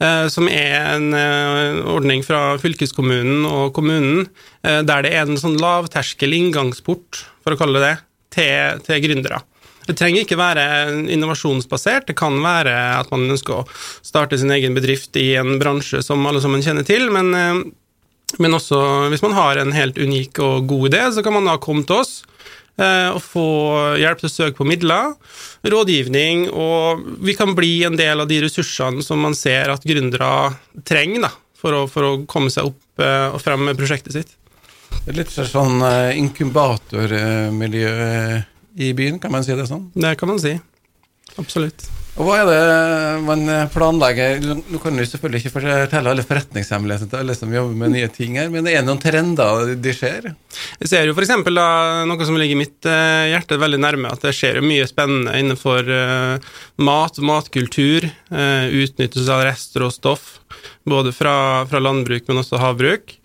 Eh, 0.00 0.26
som 0.32 0.48
er 0.48 0.78
en 0.94 1.10
eh, 1.12 1.78
ordning 1.92 2.22
fra 2.24 2.54
fylkeskommunen 2.60 3.44
og 3.44 3.74
kommunen, 3.76 4.30
eh, 4.64 4.80
der 4.80 5.04
det 5.04 5.12
er 5.12 5.26
en 5.26 5.40
sånn 5.40 5.58
lavterskel 5.60 6.32
inngangsport, 6.38 7.20
for 7.44 7.52
å 7.52 7.60
kalle 7.60 7.82
det 7.82 7.90
det, 7.90 7.98
til, 8.32 8.80
til 8.86 9.02
gründere. 9.04 9.42
Det 9.84 9.98
trenger 9.98 10.24
ikke 10.24 10.38
være 10.40 10.64
innovasjonsbasert, 11.12 12.06
det 12.08 12.16
kan 12.16 12.38
være 12.40 12.72
at 13.00 13.12
man 13.12 13.28
ønsker 13.28 13.58
å 13.58 13.66
starte 14.06 14.38
sin 14.40 14.52
egen 14.54 14.76
bedrift 14.76 15.18
i 15.20 15.34
en 15.40 15.58
bransje 15.60 16.00
som 16.06 16.24
alle 16.28 16.40
sammen 16.40 16.64
kjenner 16.64 16.86
til, 16.86 17.08
men, 17.12 17.32
men 18.38 18.56
også 18.56 19.10
hvis 19.10 19.24
man 19.24 19.34
har 19.36 19.60
en 19.60 19.74
helt 19.74 19.98
unik 19.98 20.40
og 20.46 20.68
god 20.70 20.92
idé, 20.92 21.02
så 21.16 21.24
kan 21.26 21.34
man 21.36 21.48
da 21.50 21.58
komme 21.60 21.84
til 21.88 22.04
oss 22.04 22.20
og 22.80 23.20
få 23.24 23.46
hjelp 24.00 24.22
til 24.22 24.28
å 24.28 24.32
søke 24.32 24.56
på 24.60 24.66
midler 24.68 25.14
rådgivning, 25.62 26.48
og 26.50 27.04
vi 27.20 27.34
kan 27.36 27.54
bli 27.56 27.84
en 27.84 27.96
del 27.98 28.20
av 28.22 28.28
de 28.30 28.40
ressursene 28.44 29.02
som 29.04 29.20
man 29.20 29.34
ser 29.36 29.70
at 29.72 29.84
gründere 29.86 30.54
trenger 30.88 31.26
da, 31.26 31.32
for, 31.60 31.76
å, 31.76 31.86
for, 31.90 32.02
å, 32.06 32.12
komme 32.30 32.50
seg 32.52 32.70
opp 32.70 33.02
eh, 33.04 33.28
og 33.34 33.40
frem 33.42 33.64
med 33.68 33.78
prosjektet 33.80 34.16
sitt. 34.16 34.36
Det 35.04 35.12
er 35.12 35.20
litt 35.20 35.32
sånn 35.32 35.82
eh, 35.86 36.18
inkubatormiljø 36.20 37.92
i 38.80 38.92
byen, 38.96 39.18
kan 39.20 39.32
man 39.34 39.44
si 39.44 39.56
det 39.56 39.68
sånn? 39.68 39.90
Det 39.94 40.16
kan 40.20 40.28
man 40.32 40.40
si. 40.42 40.56
Absolutt. 41.40 41.99
Og 42.20 42.26
Hva 42.28 42.34
er 42.42 42.48
det 42.50 43.20
man 43.24 43.46
planlegger? 43.72 44.42
Nå 44.44 44.78
kan 44.82 44.92
du 44.92 45.00
selvfølgelig 45.08 45.40
ikke 45.40 45.52
fortelle 45.54 46.10
alle 46.12 46.24
forretningshemmelighetene 46.26 47.08
til 47.08 47.20
alle 47.22 47.36
som 47.38 47.54
jobber 47.54 47.78
med 47.80 47.94
nye 47.94 48.10
ting 48.12 48.34
her, 48.36 48.50
men 48.52 48.66
er 48.68 48.82
det 48.82 48.88
noen 48.90 49.00
trender 49.00 49.70
de 49.80 49.94
ser? 49.96 50.28
Jeg 50.82 50.90
ser 50.90 51.08
jo 51.08 51.14
f.eks. 51.16 51.32
noe 51.48 52.26
som 52.28 52.36
ligger 52.36 52.60
mitt 52.60 52.88
eh, 52.88 53.30
hjerte 53.32 53.56
veldig 53.62 53.80
nærme, 53.80 54.12
at 54.12 54.26
det 54.26 54.34
skjer 54.36 54.60
jo 54.60 54.66
mye 54.68 54.88
spennende 54.90 55.32
innenfor 55.40 55.88
uh, 55.88 56.50
mat, 56.84 57.22
matkultur, 57.24 58.04
uh, 58.34 58.68
utnyttelse 58.68 59.32
av 59.32 59.46
rester 59.48 59.86
og 59.88 59.94
stoff, 59.96 60.28
både 60.84 61.16
fra, 61.16 61.34
fra 61.72 61.80
landbruk, 61.80 62.28
men 62.28 62.42
også 62.42 62.60
havbruk. 62.60 63.16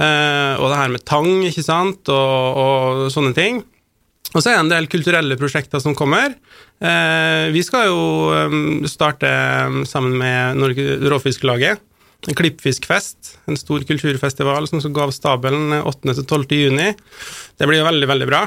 Og 0.00 0.62
det 0.64 0.76
her 0.78 0.92
med 0.94 1.02
tang, 1.04 1.42
ikke 1.44 1.60
sant, 1.60 2.08
og, 2.08 2.56
og 2.56 3.10
sånne 3.12 3.34
ting. 3.36 3.58
Og 4.30 4.38
så 4.40 4.48
er 4.48 4.54
det 4.54 4.62
en 4.62 4.70
del 4.70 4.88
kulturelle 4.88 5.36
prosjekter 5.36 5.82
som 5.82 5.92
kommer. 5.98 6.32
Eh, 6.80 7.46
vi 7.52 7.62
skal 7.66 7.90
jo 7.90 8.88
starte 8.88 9.28
sammen 9.88 10.16
med 10.20 11.06
Råfisklaget 11.12 11.86
en 12.28 12.34
klippfiskfest, 12.34 13.38
en 13.44 13.56
stor 13.56 13.80
kulturfestival 13.88 14.68
som 14.68 14.80
skal 14.80 14.92
gå 14.92 15.02
av 15.02 15.12
stabelen 15.14 15.72
8.-12. 15.72 16.52
juni. 16.52 16.92
Det 17.56 17.68
blir 17.68 17.80
jo 17.80 17.86
veldig, 17.86 18.08
veldig 18.08 18.28
bra. 18.28 18.42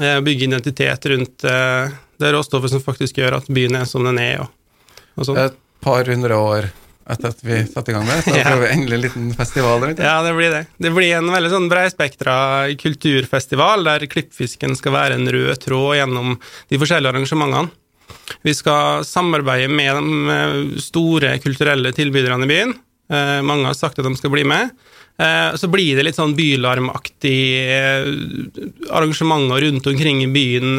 Eh, 0.00 0.18
bygge 0.24 0.48
identitet 0.48 1.06
rundt 1.12 1.44
eh, 1.44 1.92
det 2.18 2.32
råstoffet 2.34 2.74
som 2.74 2.82
faktisk 2.82 3.20
gjør 3.22 3.38
at 3.38 3.50
byen 3.52 3.78
er 3.78 3.86
som 3.88 4.06
den 4.06 4.18
er. 4.22 4.42
Og, 4.42 5.02
og 5.16 5.28
sånn. 5.28 5.42
Et 5.44 5.58
par 5.82 6.08
hundre 6.10 6.38
år 6.38 6.70
etter 7.10 7.28
at 7.32 7.40
vi 7.42 7.56
satte 7.66 7.90
i 7.90 7.94
gang 7.96 8.06
med 8.06 8.16
det. 8.20 8.22
Så 8.30 8.36
Ja. 8.40 8.44
får 8.52 8.60
vi 8.62 8.68
endelig 8.74 8.94
en 8.98 9.04
liten 9.06 9.28
festival 9.34 9.80
rundt 9.82 9.96
det. 9.98 10.06
Ja, 10.06 10.22
det 10.22 10.32
blir 10.38 10.50
det. 10.54 10.62
Det 10.78 10.92
blir 10.94 11.16
en 11.18 11.30
veldig 11.32 11.50
sånn 11.52 11.68
breispektra 11.72 12.36
kulturfestival, 12.78 13.84
der 13.88 14.06
klippfisken 14.10 14.76
skal 14.78 14.92
være 14.96 15.18
en 15.18 15.28
rød 15.34 15.58
tråd 15.64 15.96
gjennom 15.98 16.36
de 16.70 16.78
forskjellige 16.82 17.14
arrangementene. 17.14 17.70
Vi 18.46 18.54
skal 18.54 19.04
samarbeide 19.04 19.68
med 19.72 19.98
de 19.98 20.32
eh, 20.36 20.80
store 20.80 21.34
kulturelle 21.42 21.90
tilbyderne 21.96 22.46
i 22.46 22.50
byen. 22.50 22.74
Eh, 23.12 23.38
mange 23.44 23.66
har 23.68 23.74
sagt 23.76 23.98
at 23.98 24.06
de 24.06 24.14
skal 24.16 24.30
bli 24.32 24.44
med. 24.48 24.70
Eh, 25.20 25.52
så 25.60 25.68
blir 25.68 25.96
det 25.98 26.06
litt 26.06 26.16
sånn 26.18 26.32
bylarmaktig 26.38 27.36
arrangementer 28.90 29.60
rundt 29.66 29.86
omkring 29.90 30.22
i 30.24 30.30
byen 30.32 30.76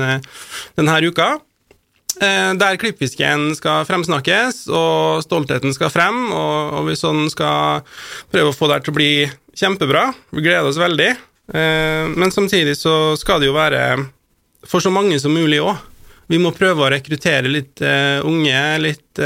denne 0.76 1.02
uka. 1.06 1.34
Eh, 2.24 2.54
der 2.60 2.80
klippfisken 2.80 3.52
skal 3.58 3.88
fremsnakkes, 3.88 4.64
og 4.72 5.24
stoltheten 5.26 5.74
skal 5.76 5.92
frem, 5.92 6.26
og, 6.32 6.78
og 6.80 6.90
vi 6.90 6.98
sånn 7.00 7.26
skal 7.32 7.84
prøve 8.32 8.52
å 8.52 8.56
få 8.56 8.70
det 8.72 8.84
til 8.84 8.94
å 8.94 8.98
bli 8.98 9.14
kjempebra. 9.60 10.08
Vi 10.32 10.46
gleder 10.46 10.70
oss 10.70 10.80
veldig. 10.82 11.10
Eh, 11.54 12.04
men 12.14 12.32
samtidig 12.32 12.78
så 12.80 13.16
skal 13.20 13.44
det 13.44 13.50
jo 13.50 13.58
være 13.58 13.84
for 14.68 14.84
så 14.84 14.94
mange 14.94 15.20
som 15.20 15.36
mulig 15.36 15.60
òg. 15.64 15.76
Vi 16.32 16.40
må 16.40 16.54
prøve 16.56 16.86
å 16.86 16.94
rekruttere 16.94 17.52
litt 17.52 17.84
eh, 17.84 18.24
unge, 18.24 18.62
litt 18.80 19.20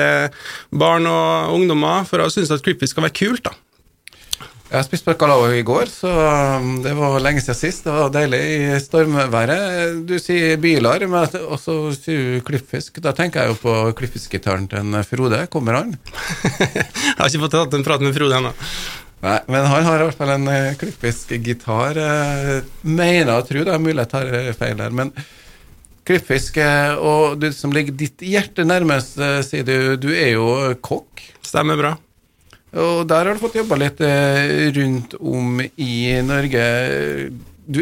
barn 0.74 1.06
og 1.08 1.54
ungdommer, 1.54 2.08
for 2.10 2.24
å 2.24 2.32
synes 2.34 2.52
at 2.52 2.66
klippfisk 2.66 2.96
skal 2.96 3.06
være 3.06 3.20
kult, 3.20 3.46
da. 3.46 3.54
Jeg 4.68 4.84
spiste 4.84 5.08
bacalao 5.08 5.46
i 5.56 5.62
går, 5.64 5.88
så 5.88 6.10
um, 6.60 6.82
det 6.84 6.92
var 6.98 7.22
lenge 7.24 7.40
siden 7.40 7.56
sist. 7.56 7.86
Det 7.86 7.94
var 7.96 8.10
deilig 8.12 8.40
i 8.44 8.80
stormværet. 8.84 10.02
Du 10.10 10.18
sier 10.20 10.58
biler, 10.60 11.06
og 11.08 11.56
så 11.62 11.76
sier 11.96 12.34
du 12.36 12.42
klippfisk. 12.48 13.00
Da 13.04 13.14
tenker 13.16 13.46
jeg 13.46 13.54
jo 13.54 13.60
på 13.62 13.76
klippfiskgitaren 13.96 14.68
til 14.68 14.82
en 14.84 14.98
Frode. 15.08 15.46
Kommer 15.54 15.80
han? 15.80 15.94
Jeg 16.60 17.16
har 17.16 17.30
ikke 17.30 17.46
fått 17.46 17.56
tatt 17.56 17.78
en 17.78 17.86
prat 17.88 18.04
med 18.04 18.16
Frode 18.18 18.42
ennå. 18.42 18.52
Nei, 19.24 19.38
men 19.50 19.66
han 19.72 19.88
har 19.88 20.04
i 20.04 20.10
hvert 20.10 20.20
fall 20.20 20.34
en 20.36 20.50
eh, 20.52 20.76
klippfiskgitar. 20.78 21.98
eh, 22.04 22.68
Mener 22.84 23.38
og 23.38 23.48
tror, 23.48 23.64
det 23.66 23.74
er 23.74 23.82
mulig 23.82 24.04
jeg 24.04 24.12
tar 24.12 24.30
eh, 24.30 24.52
feil 24.58 24.84
her, 24.84 24.94
men 24.94 25.14
klippfisk, 26.08 26.60
og 27.04 27.40
du 27.42 27.50
som 27.56 27.74
ligger 27.76 27.96
ditt 28.00 28.22
hjerte 28.24 28.64
nærmest, 28.64 29.18
sier 29.44 29.66
du, 29.68 29.96
du 30.00 30.12
er 30.14 30.36
jo 30.38 30.46
kokk. 30.80 31.24
Stemmer 31.44 31.80
bra. 31.80 31.96
Og 32.78 33.08
der 33.10 33.26
har 33.26 33.34
du 33.34 33.42
fått 33.42 33.58
jobba 33.58 33.78
litt 33.82 34.02
eh, 34.06 34.68
rundt 34.76 35.16
om 35.18 35.62
i 35.62 35.94
Norge. 36.26 36.66
Du, 37.66 37.82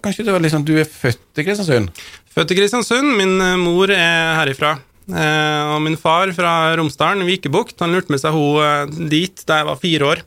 kanskje 0.00 0.24
det 0.24 0.32
var 0.32 0.42
liksom, 0.44 0.64
du 0.64 0.76
er 0.80 0.88
født 0.88 1.42
i 1.42 1.44
Kristiansund? 1.44 1.90
Født 2.32 2.54
i 2.54 2.56
Kristiansund. 2.56 3.12
Min 3.18 3.36
eh, 3.36 3.58
mor 3.60 3.92
er 3.92 4.38
herifra. 4.38 4.78
Eh, 5.10 5.74
og 5.74 5.82
min 5.84 5.98
far 6.00 6.32
fra 6.36 6.72
Romsdalen, 6.78 7.26
Vikebukt, 7.28 7.76
han 7.82 7.92
lurte 7.92 8.14
med 8.14 8.22
seg 8.22 8.36
hun 8.36 9.08
dit 9.10 9.44
da 9.48 9.60
jeg 9.60 9.68
var 9.68 9.82
fire 9.82 10.08
år. 10.14 10.24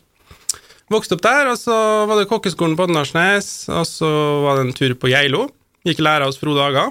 Vokste 0.93 1.17
opp 1.17 1.23
der, 1.25 1.49
og 1.49 1.57
så 1.57 1.75
var 2.05 2.19
det 2.19 2.29
kokkeskolen 2.29 2.75
på 2.77 2.85
Åndalsnes, 2.85 3.49
og 3.71 3.87
så 3.89 4.11
var 4.43 4.59
det 4.59 4.67
en 4.67 4.77
tur 4.77 4.93
på 4.99 5.09
Geilo. 5.09 5.47
Gikk 5.87 6.03
læra 6.05 6.27
hos 6.27 6.37
Frode 6.37 6.61
Aga. 6.61 6.85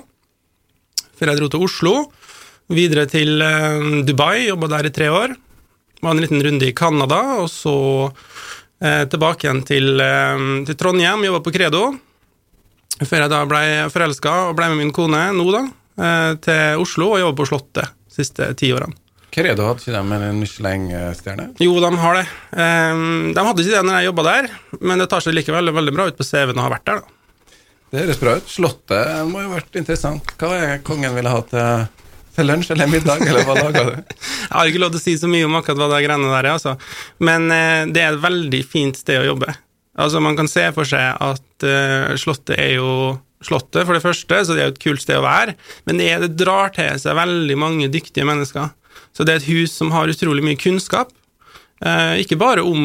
Før 1.21 1.31
jeg 1.31 1.39
dro 1.39 1.53
til 1.53 1.69
Oslo. 1.69 1.95
Videre 2.73 3.05
til 3.07 3.37
Dubai, 4.09 4.49
jobba 4.49 4.73
der 4.73 4.89
i 4.89 4.95
tre 4.97 5.13
år. 5.13 5.37
Var 6.03 6.11
en 6.11 6.21
liten 6.21 6.43
runde 6.43 6.67
i 6.67 6.73
Canada, 6.75 7.19
og 7.39 7.47
så 7.51 7.75
eh, 8.83 9.05
tilbake 9.11 9.47
igjen 9.47 9.61
til, 9.67 9.93
eh, 10.03 10.41
til 10.67 10.79
Trondheim, 10.81 11.23
jobba 11.29 11.43
på 11.47 11.53
Credo. 11.55 11.85
Før 13.03 13.23
jeg 13.25 13.31
da 13.33 13.45
ble 13.49 13.63
forelska 13.91 14.33
og 14.49 14.57
ble 14.59 14.67
med 14.73 14.81
min 14.83 14.91
kone 14.95 15.21
nå, 15.37 15.47
da, 15.55 15.63
eh, 16.03 16.33
til 16.43 16.83
Oslo 16.83 17.13
og 17.15 17.23
jobba 17.23 17.39
på 17.39 17.47
Slottet 17.53 17.87
de 17.95 18.17
siste 18.19 18.51
ti 18.59 18.73
årene. 18.75 18.99
Credo 19.33 19.65
hadde 19.65 19.81
ikke 19.81 19.95
de 19.95 20.17
en 20.29 20.41
Michelin-stjerne? 20.43 21.47
Jo, 21.63 21.79
de 21.81 21.91
har 22.03 22.19
det. 22.19 22.27
Eh, 22.53 23.07
De 23.33 23.47
hadde 23.47 23.63
ikke 23.65 23.79
det 23.79 23.87
når 23.87 23.95
jeg 24.01 24.11
jobba 24.11 24.27
der, 24.29 24.51
men 24.83 24.99
det 25.01 25.09
tar 25.09 25.25
seg 25.25 25.39
likevel 25.39 25.73
veldig 25.73 25.95
bra 25.97 26.11
ut 26.11 26.19
på 26.19 26.27
CV-en 26.27 26.59
å 26.61 26.67
ha 26.67 26.75
vært 26.75 26.85
der. 26.91 27.01
da. 27.01 27.19
Det 27.93 28.03
høres 28.03 28.21
bra 28.21 28.35
ut. 28.41 28.49
Slottet 28.49 29.27
må 29.31 29.41
jo 29.41 29.49
ha 29.53 29.57
vært 29.61 29.79
interessant. 29.81 30.35
Hva 30.41 30.51
er 30.59 30.79
kongen 30.85 31.15
ville 31.15 31.31
ha 31.33 31.41
til, 31.49 31.89
til 32.37 32.49
lunsj 32.49 32.73
eller 32.75 32.91
middag, 32.91 33.25
eller 33.27 33.45
hva 33.49 33.57
laga 33.59 33.83
du? 33.89 34.15
Jeg 34.47 34.55
har 34.55 34.71
ikke 34.71 34.83
lov 34.83 34.95
til 34.95 35.03
å 35.03 35.05
si 35.05 35.17
så 35.21 35.31
mye 35.31 35.49
om 35.49 35.59
akkurat 35.59 35.81
hva 35.83 35.91
det 35.93 36.01
greiene 36.07 36.31
der 36.33 36.49
er, 36.49 36.55
altså. 36.55 36.77
men 37.23 37.51
eh, 37.55 37.85
det 37.93 38.03
er 38.03 38.15
et 38.15 38.25
veldig 38.25 38.63
fint 38.69 38.99
sted 38.99 39.21
å 39.21 39.29
jobbe. 39.33 39.55
Altså, 40.01 40.23
Man 40.25 40.39
kan 40.39 40.49
se 40.49 40.65
for 40.73 40.89
seg 40.89 41.21
at 41.21 41.67
eh, 41.69 42.15
Slottet 42.21 42.57
er 42.57 42.77
jo 42.79 42.93
Slottet, 43.43 43.83
for 43.85 43.97
det 43.97 44.05
første, 44.05 44.39
så 44.47 44.55
det 44.55 44.63
er 44.63 44.71
jo 44.71 44.75
et 44.77 44.85
kult 44.85 45.03
sted 45.03 45.19
å 45.19 45.25
være, 45.25 45.57
men 45.89 45.99
det, 45.99 46.07
er, 46.09 46.23
det 46.23 46.39
drar 46.39 46.71
til 46.77 46.95
seg 47.03 47.19
veldig 47.19 47.57
mange 47.59 47.89
dyktige 47.91 48.27
mennesker. 48.29 48.71
Så 49.13 49.27
det 49.27 49.35
er 49.35 49.41
et 49.43 49.51
hus 49.51 49.75
som 49.75 49.91
har 49.93 50.11
utrolig 50.13 50.45
mye 50.47 50.61
kunnskap. 50.61 51.11
Eh, 51.83 52.21
ikke 52.23 52.39
bare 52.39 52.63
om 52.63 52.83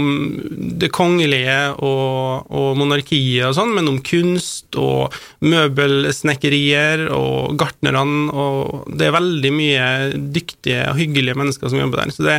det 0.81 0.89
kongelige 0.95 1.57
og, 1.86 2.47
og 2.49 2.69
monarkiet 2.79 3.45
og 3.45 3.53
sånn, 3.53 3.75
men 3.75 3.89
om 3.91 3.99
kunst 4.01 4.73
og 4.79 5.13
møbelsnekkerier 5.45 7.05
og 7.13 7.53
gartnerne, 7.62 8.31
og 8.33 8.88
det 8.97 9.10
er 9.10 9.17
veldig 9.19 9.51
mye 9.53 9.89
dyktige 10.33 10.88
og 10.89 10.97
hyggelige 10.97 11.38
mennesker 11.38 11.69
som 11.69 11.81
jobber 11.83 12.01
der. 12.01 12.13
Så 12.15 12.25
det 12.25 12.38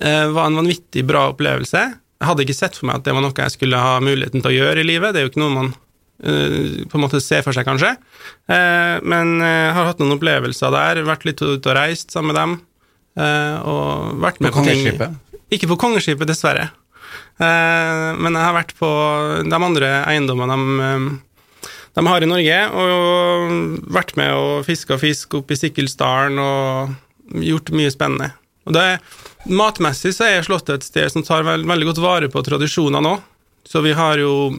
eh, 0.00 0.24
var 0.32 0.48
en 0.48 0.56
vanvittig 0.62 1.04
bra 1.08 1.26
opplevelse. 1.34 1.82
Jeg 2.16 2.30
hadde 2.30 2.46
ikke 2.46 2.56
sett 2.56 2.78
for 2.78 2.88
meg 2.88 3.02
at 3.02 3.10
det 3.10 3.12
var 3.12 3.26
noe 3.26 3.36
jeg 3.36 3.56
skulle 3.58 3.82
ha 3.82 3.98
muligheten 4.00 4.40
til 4.40 4.54
å 4.54 4.56
gjøre 4.56 4.80
i 4.80 4.88
livet. 4.94 5.12
Det 5.12 5.20
er 5.20 5.28
jo 5.28 5.34
ikke 5.34 5.44
noe 5.44 5.56
man 5.58 5.70
eh, 6.24 6.86
på 6.88 6.96
en 6.96 7.04
måte 7.04 7.20
ser 7.20 7.44
for 7.44 7.52
seg, 7.52 7.68
kanskje. 7.68 7.92
Men 8.46 9.36
jeg 9.42 9.76
har 9.76 9.90
hatt 9.90 10.00
noen 10.00 10.16
opplevelser 10.16 10.72
der, 10.72 11.04
vært 11.04 11.28
litt 11.28 11.42
ute 11.44 11.60
og 11.60 11.76
reist 11.76 12.14
sammen 12.14 12.32
med 12.32 12.40
dem. 12.40 12.58
og 13.68 14.20
vært 14.24 14.40
med 14.40 14.54
På 14.54 14.62
på, 14.62 14.70
ting? 14.70 15.16
Ikke 15.52 15.68
på 15.70 15.78
kongeskipet, 15.78 16.28
dessverre. 16.28 16.70
Eh, 17.38 18.10
men 18.16 18.34
jeg 18.34 18.42
har 18.42 18.56
vært 18.56 18.74
på 18.78 18.88
de 19.46 19.56
andre 19.56 19.90
eiendommene 20.08 20.56
de, 20.56 20.86
eh, 20.86 21.70
de 21.96 22.06
har 22.06 22.22
i 22.24 22.28
Norge, 22.28 22.58
og 22.76 23.86
vært 23.92 24.16
med 24.20 24.32
og 24.36 24.66
fiska 24.66 24.98
fisk 25.00 25.38
oppe 25.38 25.54
i 25.54 25.60
Sikkilsdalen 25.60 26.40
og 26.42 27.40
gjort 27.40 27.72
mye 27.72 27.92
spennende. 27.92 28.32
Og 28.66 28.74
det, 28.74 28.98
matmessig 29.46 30.12
så 30.12 30.26
er 30.28 30.44
Slottet 30.44 30.82
et 30.82 30.88
sted 30.88 31.12
som 31.12 31.24
tar 31.24 31.46
veld, 31.46 31.66
veldig 31.68 31.92
godt 31.92 32.02
vare 32.02 32.30
på 32.32 32.42
tradisjonene 32.44 33.14
òg. 33.14 33.22
Så 33.66 33.82
vi 33.82 33.94
har 33.96 34.18
jo 34.20 34.58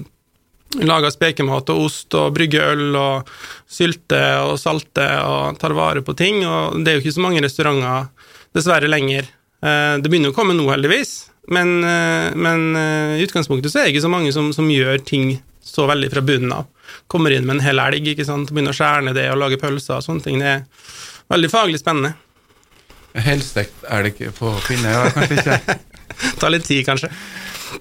laga 0.83 1.11
spekemat 1.11 1.69
og 1.71 1.85
ost 1.85 2.15
og 2.17 2.33
brygger 2.35 2.73
øl 2.73 2.97
og 2.99 3.29
sylte 3.71 4.19
og 4.43 4.57
salte 4.59 5.05
og 5.23 5.59
tar 5.61 5.75
vare 5.77 6.03
på 6.03 6.15
ting. 6.17 6.41
Og 6.47 6.81
det 6.81 6.91
er 6.91 6.97
jo 6.97 7.05
ikke 7.05 7.17
så 7.19 7.23
mange 7.23 7.43
restauranter, 7.43 8.09
dessverre, 8.55 8.89
lenger. 8.91 9.29
Eh, 9.63 9.97
Det 10.01 10.09
begynner 10.09 10.33
å 10.33 10.37
komme 10.37 10.53
nå, 10.57 10.67
heldigvis, 10.69 11.29
men, 11.53 11.77
eh, 11.83 12.29
men 12.35 12.75
eh, 12.75 13.17
i 13.17 13.25
utgangspunktet 13.25 13.71
så 13.73 13.81
er 13.81 13.87
det 13.87 13.95
ikke 13.95 14.05
så 14.05 14.11
mange 14.13 14.33
som, 14.35 14.51
som 14.53 14.69
gjør 14.69 15.01
ting 15.05 15.37
så 15.63 15.87
veldig 15.89 16.11
fra 16.13 16.21
bunnen 16.21 16.53
av. 16.53 16.67
Kommer 17.11 17.33
inn 17.35 17.47
med 17.47 17.57
en 17.57 17.65
hel 17.65 17.81
elg, 17.83 18.05
ikke 18.13 18.25
sant, 18.27 18.51
begynner 18.53 18.75
å 18.75 18.77
skjære 18.77 19.07
ned 19.07 19.17
det 19.19 19.27
og 19.33 19.41
lage 19.41 19.59
pølser 19.61 19.97
og 19.97 20.05
sånne 20.05 20.23
ting. 20.23 20.39
Det 20.43 20.53
er 20.53 20.63
veldig 21.33 21.51
faglig 21.51 21.81
spennende. 21.81 22.13
Helstekt 23.17 23.83
elg 23.89 24.19
på 24.37 24.53
pinne? 24.67 24.93
Ja, 24.93 25.07
kanskje 25.15 25.41
ikke. 25.41 25.77
Tar 26.41 26.53
litt 26.53 26.67
tid, 26.67 26.85
kanskje. 26.87 27.09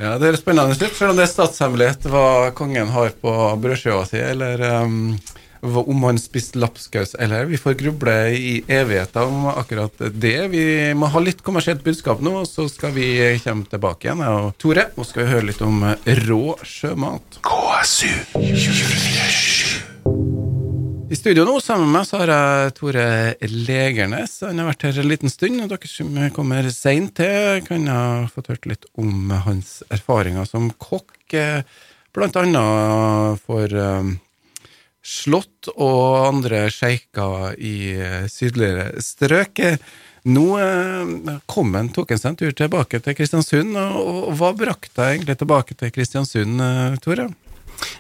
Ja, 0.01 0.17
Det 0.19 0.33
er 0.33 0.39
spennende 0.41 0.75
selv 0.75 1.13
om 1.13 1.19
det 1.19 1.27
er 1.27 1.31
statshemmelighet 1.31 2.09
hva 2.11 2.25
kongen 2.59 2.91
har 2.91 3.13
på 3.21 3.33
brødskiva 3.63 4.03
si, 4.09 4.19
eller 4.19 4.65
um, 4.83 5.13
om 5.61 6.05
han 6.05 6.19
spiste 6.21 6.59
lapskaus 6.59 7.15
eller 7.15 7.45
Vi 7.51 7.57
får 7.61 7.79
gruble 7.81 8.15
i 8.37 8.63
evigheter 8.69 9.25
om 9.25 9.47
akkurat 9.47 9.93
det. 10.13 10.49
Vi 10.53 10.95
må 10.95 11.07
ha 11.13 11.23
litt 11.23 11.43
kommersielt 11.47 11.85
budskap 11.85 12.21
nå, 12.21 12.35
og 12.43 12.49
så 12.49 12.69
skal 12.69 12.95
vi 12.97 13.09
komme 13.45 13.67
tilbake 13.71 14.09
igjen. 14.09 14.25
jeg 14.25 14.47
Og 14.47 14.55
Tore, 14.59 14.89
nå 14.97 15.07
skal 15.07 15.25
vi 15.25 15.33
høre 15.33 15.51
litt 15.51 15.63
om 15.65 15.83
rå 16.27 16.43
sjømat. 16.65 17.41
I 21.07 21.15
studio 21.15 21.45
nå 21.47 21.61
sammen 21.63 21.87
med 21.87 22.01
meg 22.01 22.07
så 22.09 22.19
har 22.19 22.31
jeg 22.33 22.73
Tore 22.81 23.09
Legernes. 23.47 24.41
Han 24.43 24.59
har 24.59 24.67
vært 24.73 24.89
her 24.89 24.97
en 24.99 25.11
liten 25.13 25.31
stund, 25.31 25.61
og 25.63 25.71
dere 25.71 25.91
som 25.91 26.17
kommer 26.35 26.67
seint 26.75 27.15
til, 27.21 27.61
kan 27.63 27.87
ha 27.87 28.01
fått 28.33 28.51
hørt 28.51 28.67
litt 28.67 28.89
om 28.99 29.31
hans 29.45 29.85
erfaringer 29.95 30.49
som 30.51 30.67
kokk, 30.83 31.15
eh, 31.31 31.63
blant 32.11 32.35
annet 32.41 33.39
for 33.47 33.71
eh, 33.71 34.11
slott 35.07 35.71
og 35.77 36.27
andre 36.33 36.67
sjeiker 36.73 37.55
i 37.63 37.77
eh, 37.95 38.27
sydligere 38.31 39.03
strøk. 39.05 39.63
Nå 40.27 40.47
eh, 40.59 41.37
kom 41.47 41.75
han, 41.79 41.93
tok 41.95 42.15
han 42.15 42.23
seg 42.23 42.33
en 42.33 42.39
tur 42.41 42.57
tilbake 42.59 43.01
til 43.05 43.17
Kristiansund, 43.19 43.79
og, 43.79 44.33
hva 44.39 44.51
brakte 44.59 44.97
deg 44.99 45.19
egentlig 45.19 45.39
tilbake 45.43 45.79
til 45.79 45.95
Kristiansund, 45.95 46.63
eh, 46.63 46.99
Tore? 47.05 47.31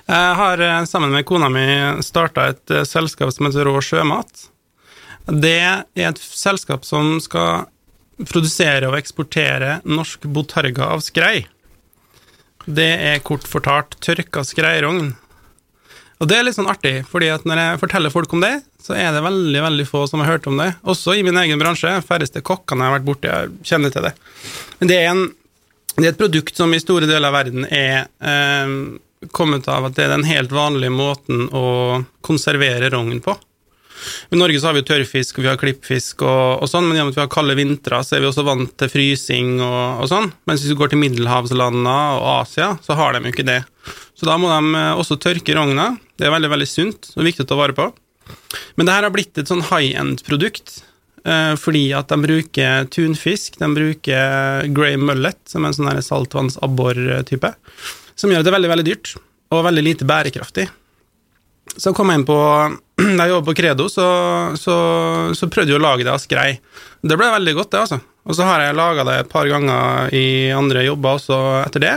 Jeg 0.08 0.36
har 0.38 0.62
sammen 0.88 1.12
med 1.12 1.26
kona 1.28 1.50
mi 1.52 1.66
starta 2.00 2.46
et 2.48 2.72
selskap 2.88 3.28
som 3.34 3.44
heter 3.44 3.68
Rå 3.68 3.76
sjømat. 3.84 4.46
Det 5.28 5.58
er 5.60 6.08
et 6.08 6.22
selskap 6.22 6.86
som 6.88 7.18
skal 7.20 7.66
produsere 8.24 8.88
og 8.88 8.96
eksportere 8.96 9.82
norsk 9.84 10.24
botarga 10.32 10.88
av 10.94 11.04
skrei. 11.04 11.44
Det 12.64 12.88
er 13.12 13.22
kort 13.26 13.44
fortalt 13.46 13.98
tørka 14.00 14.46
skreirogn. 14.48 15.12
Og 16.16 16.28
det 16.30 16.38
er 16.38 16.46
litt 16.46 16.56
sånn 16.56 16.70
artig, 16.70 17.02
fordi 17.10 17.28
at 17.28 17.44
når 17.48 17.60
jeg 17.60 17.80
forteller 17.82 18.12
folk 18.12 18.32
om 18.32 18.40
det, 18.40 18.54
så 18.80 18.94
er 18.96 19.10
det 19.12 19.24
veldig 19.24 19.62
veldig 19.66 19.86
få 19.88 20.06
som 20.08 20.22
har 20.22 20.36
hørt 20.36 20.46
om 20.48 20.56
det. 20.60 20.70
Også 20.88 21.16
i 21.16 21.24
min 21.26 21.36
egen 21.42 21.60
bransje. 21.60 21.92
Færreste 22.08 22.40
kokkene 22.44 22.86
jeg 22.86 22.92
har 22.92 22.96
vært 22.96 23.08
borti, 23.08 23.32
kjenner 23.68 23.92
til 23.92 24.06
det. 24.08 24.14
Men 24.80 24.92
det 24.92 25.00
er, 25.02 25.10
en, 25.12 25.26
det 25.98 26.06
er 26.06 26.14
et 26.14 26.22
produkt 26.22 26.56
som 26.56 26.72
i 26.72 26.80
store 26.80 27.08
deler 27.10 27.28
av 27.28 27.36
verden 27.36 27.68
er 27.68 28.06
eh, 28.06 28.72
kommet 29.36 29.68
av 29.68 29.90
at 29.90 29.98
det 29.98 30.06
er 30.06 30.14
den 30.14 30.24
helt 30.28 30.54
vanlige 30.56 30.94
måten 30.94 31.50
å 31.52 31.66
konservere 32.24 32.88
rogn 32.94 33.20
på. 33.24 33.36
I 34.30 34.38
Norge 34.38 34.60
så 34.60 34.70
har 34.70 34.76
vi 34.76 34.84
tørrfisk 34.86 35.38
vi 35.40 35.48
har 35.48 35.60
klippfisk, 35.60 36.22
og, 36.24 36.62
og 36.62 36.68
sånn, 36.70 36.88
men 36.88 36.98
gjennom 36.98 37.12
at 37.12 37.18
vi 37.18 37.24
har 37.24 37.32
kalde 37.32 37.56
vintre, 37.58 38.00
så 38.04 38.16
er 38.16 38.24
vi 38.24 38.28
også 38.30 38.44
vant 38.46 38.72
til 38.78 38.92
frysing 38.92 39.56
og, 39.60 40.02
og 40.04 40.10
sånn. 40.12 40.28
Mens 40.48 40.62
hvis 40.62 40.72
du 40.72 40.80
går 40.80 40.92
til 40.92 41.00
middelhavslandene 41.00 41.96
og 42.18 42.28
Asia, 42.40 42.74
så 42.84 42.96
har 42.98 43.16
de 43.16 43.24
jo 43.24 43.34
ikke 43.34 43.48
det. 43.48 43.62
Så 44.16 44.28
da 44.28 44.38
må 44.40 44.50
de 44.50 44.80
eh, 44.80 44.96
også 44.96 45.18
tørke 45.20 45.56
rogna. 45.56 45.92
Det 46.16 46.28
er 46.28 46.34
veldig 46.34 46.52
veldig 46.54 46.68
sunt 46.70 47.10
og 47.14 47.26
viktig 47.26 47.44
å 47.44 47.50
ta 47.50 47.58
vare 47.58 47.76
på. 47.76 47.90
Men 48.76 48.88
det 48.88 48.94
her 48.96 49.06
har 49.06 49.14
blitt 49.14 49.38
et 49.38 49.50
sånn 49.50 49.64
high 49.68 49.92
end-produkt. 50.00 50.80
Eh, 51.26 51.52
fordi 51.58 51.90
at 51.96 52.12
de 52.12 52.20
bruker 52.22 52.88
tunfisk, 52.94 53.58
de 53.58 53.68
bruker 53.74 54.66
grey 54.74 54.98
mullet, 55.00 55.38
som 55.50 55.64
er 55.64 55.72
en 55.72 55.78
sånn 55.80 56.02
saltvannsabbor-type, 56.08 57.52
som 58.14 58.32
gjør 58.32 58.44
at 58.44 58.46
det 58.46 58.52
er 58.52 58.58
veldig, 58.60 58.72
veldig 58.76 58.88
dyrt 58.88 59.14
og 59.54 59.64
veldig 59.66 59.84
lite 59.84 60.06
bærekraftig. 60.08 60.68
Så 61.76 61.92
kom 61.92 62.12
jeg 62.12 62.22
inn 62.22 62.28
på 62.28 62.36
Da 63.18 63.26
jeg 63.26 63.34
jobbet 63.34 63.48
på 63.50 63.54
Credo, 63.58 63.88
så, 63.92 64.06
så, 64.56 64.76
så, 65.36 65.48
prøvde 65.52 65.74
jeg 65.74 65.80
å 65.80 65.82
lage 65.82 66.06
det 66.06 66.14
av 66.14 66.22
skrei. 66.22 66.54
Det 67.04 67.18
ble 67.18 67.26
veldig 67.34 67.56
godt, 67.58 67.72
det, 67.74 67.82
altså. 67.82 67.98
Og 68.26 68.38
så 68.38 68.46
har 68.48 68.62
jeg 68.64 68.78
laga 68.78 69.04
det 69.06 69.16
et 69.20 69.28
par 69.30 69.46
ganger 69.50 70.14
i 70.16 70.26
andre 70.54 70.86
jobber 70.86 71.18
også 71.18 71.36
etter 71.60 71.84
det. 71.84 71.92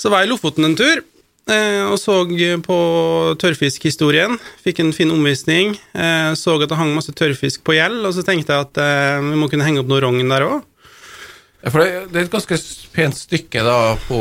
Så 0.00 0.10
var 0.10 0.24
jeg 0.24 0.28
i 0.28 0.32
Lofoten 0.32 0.66
en 0.66 0.74
tur, 0.76 1.04
og 1.46 1.98
så 2.02 2.22
på 2.66 2.76
tørrfiskhistorien. 3.38 4.34
Fikk 4.64 4.80
en 4.82 4.94
fin 4.96 5.12
omvisning. 5.14 5.76
Eh, 5.94 6.32
så 6.34 6.56
at 6.56 6.68
det 6.68 6.78
hang 6.78 6.94
masse 6.96 7.14
tørrfisk 7.14 7.62
på 7.62 7.76
gjeld, 7.76 8.02
og 8.06 8.14
så 8.16 8.24
tenkte 8.26 8.52
jeg 8.52 8.66
at 8.66 8.80
eh, 8.82 9.20
vi 9.22 9.38
må 9.38 9.48
kunne 9.52 9.66
henge 9.66 9.84
opp 9.84 9.92
noe 9.92 10.02
rogn 10.02 10.26
der 10.26 10.46
òg. 10.46 10.64
For 11.66 11.82
det, 11.82 12.06
det, 12.12 12.20
er 12.20 12.26
et 12.26 12.32
ganske 12.34 12.56
pent 12.94 13.16
stykke 13.18 13.62
da 13.66 13.78
på 14.06 14.18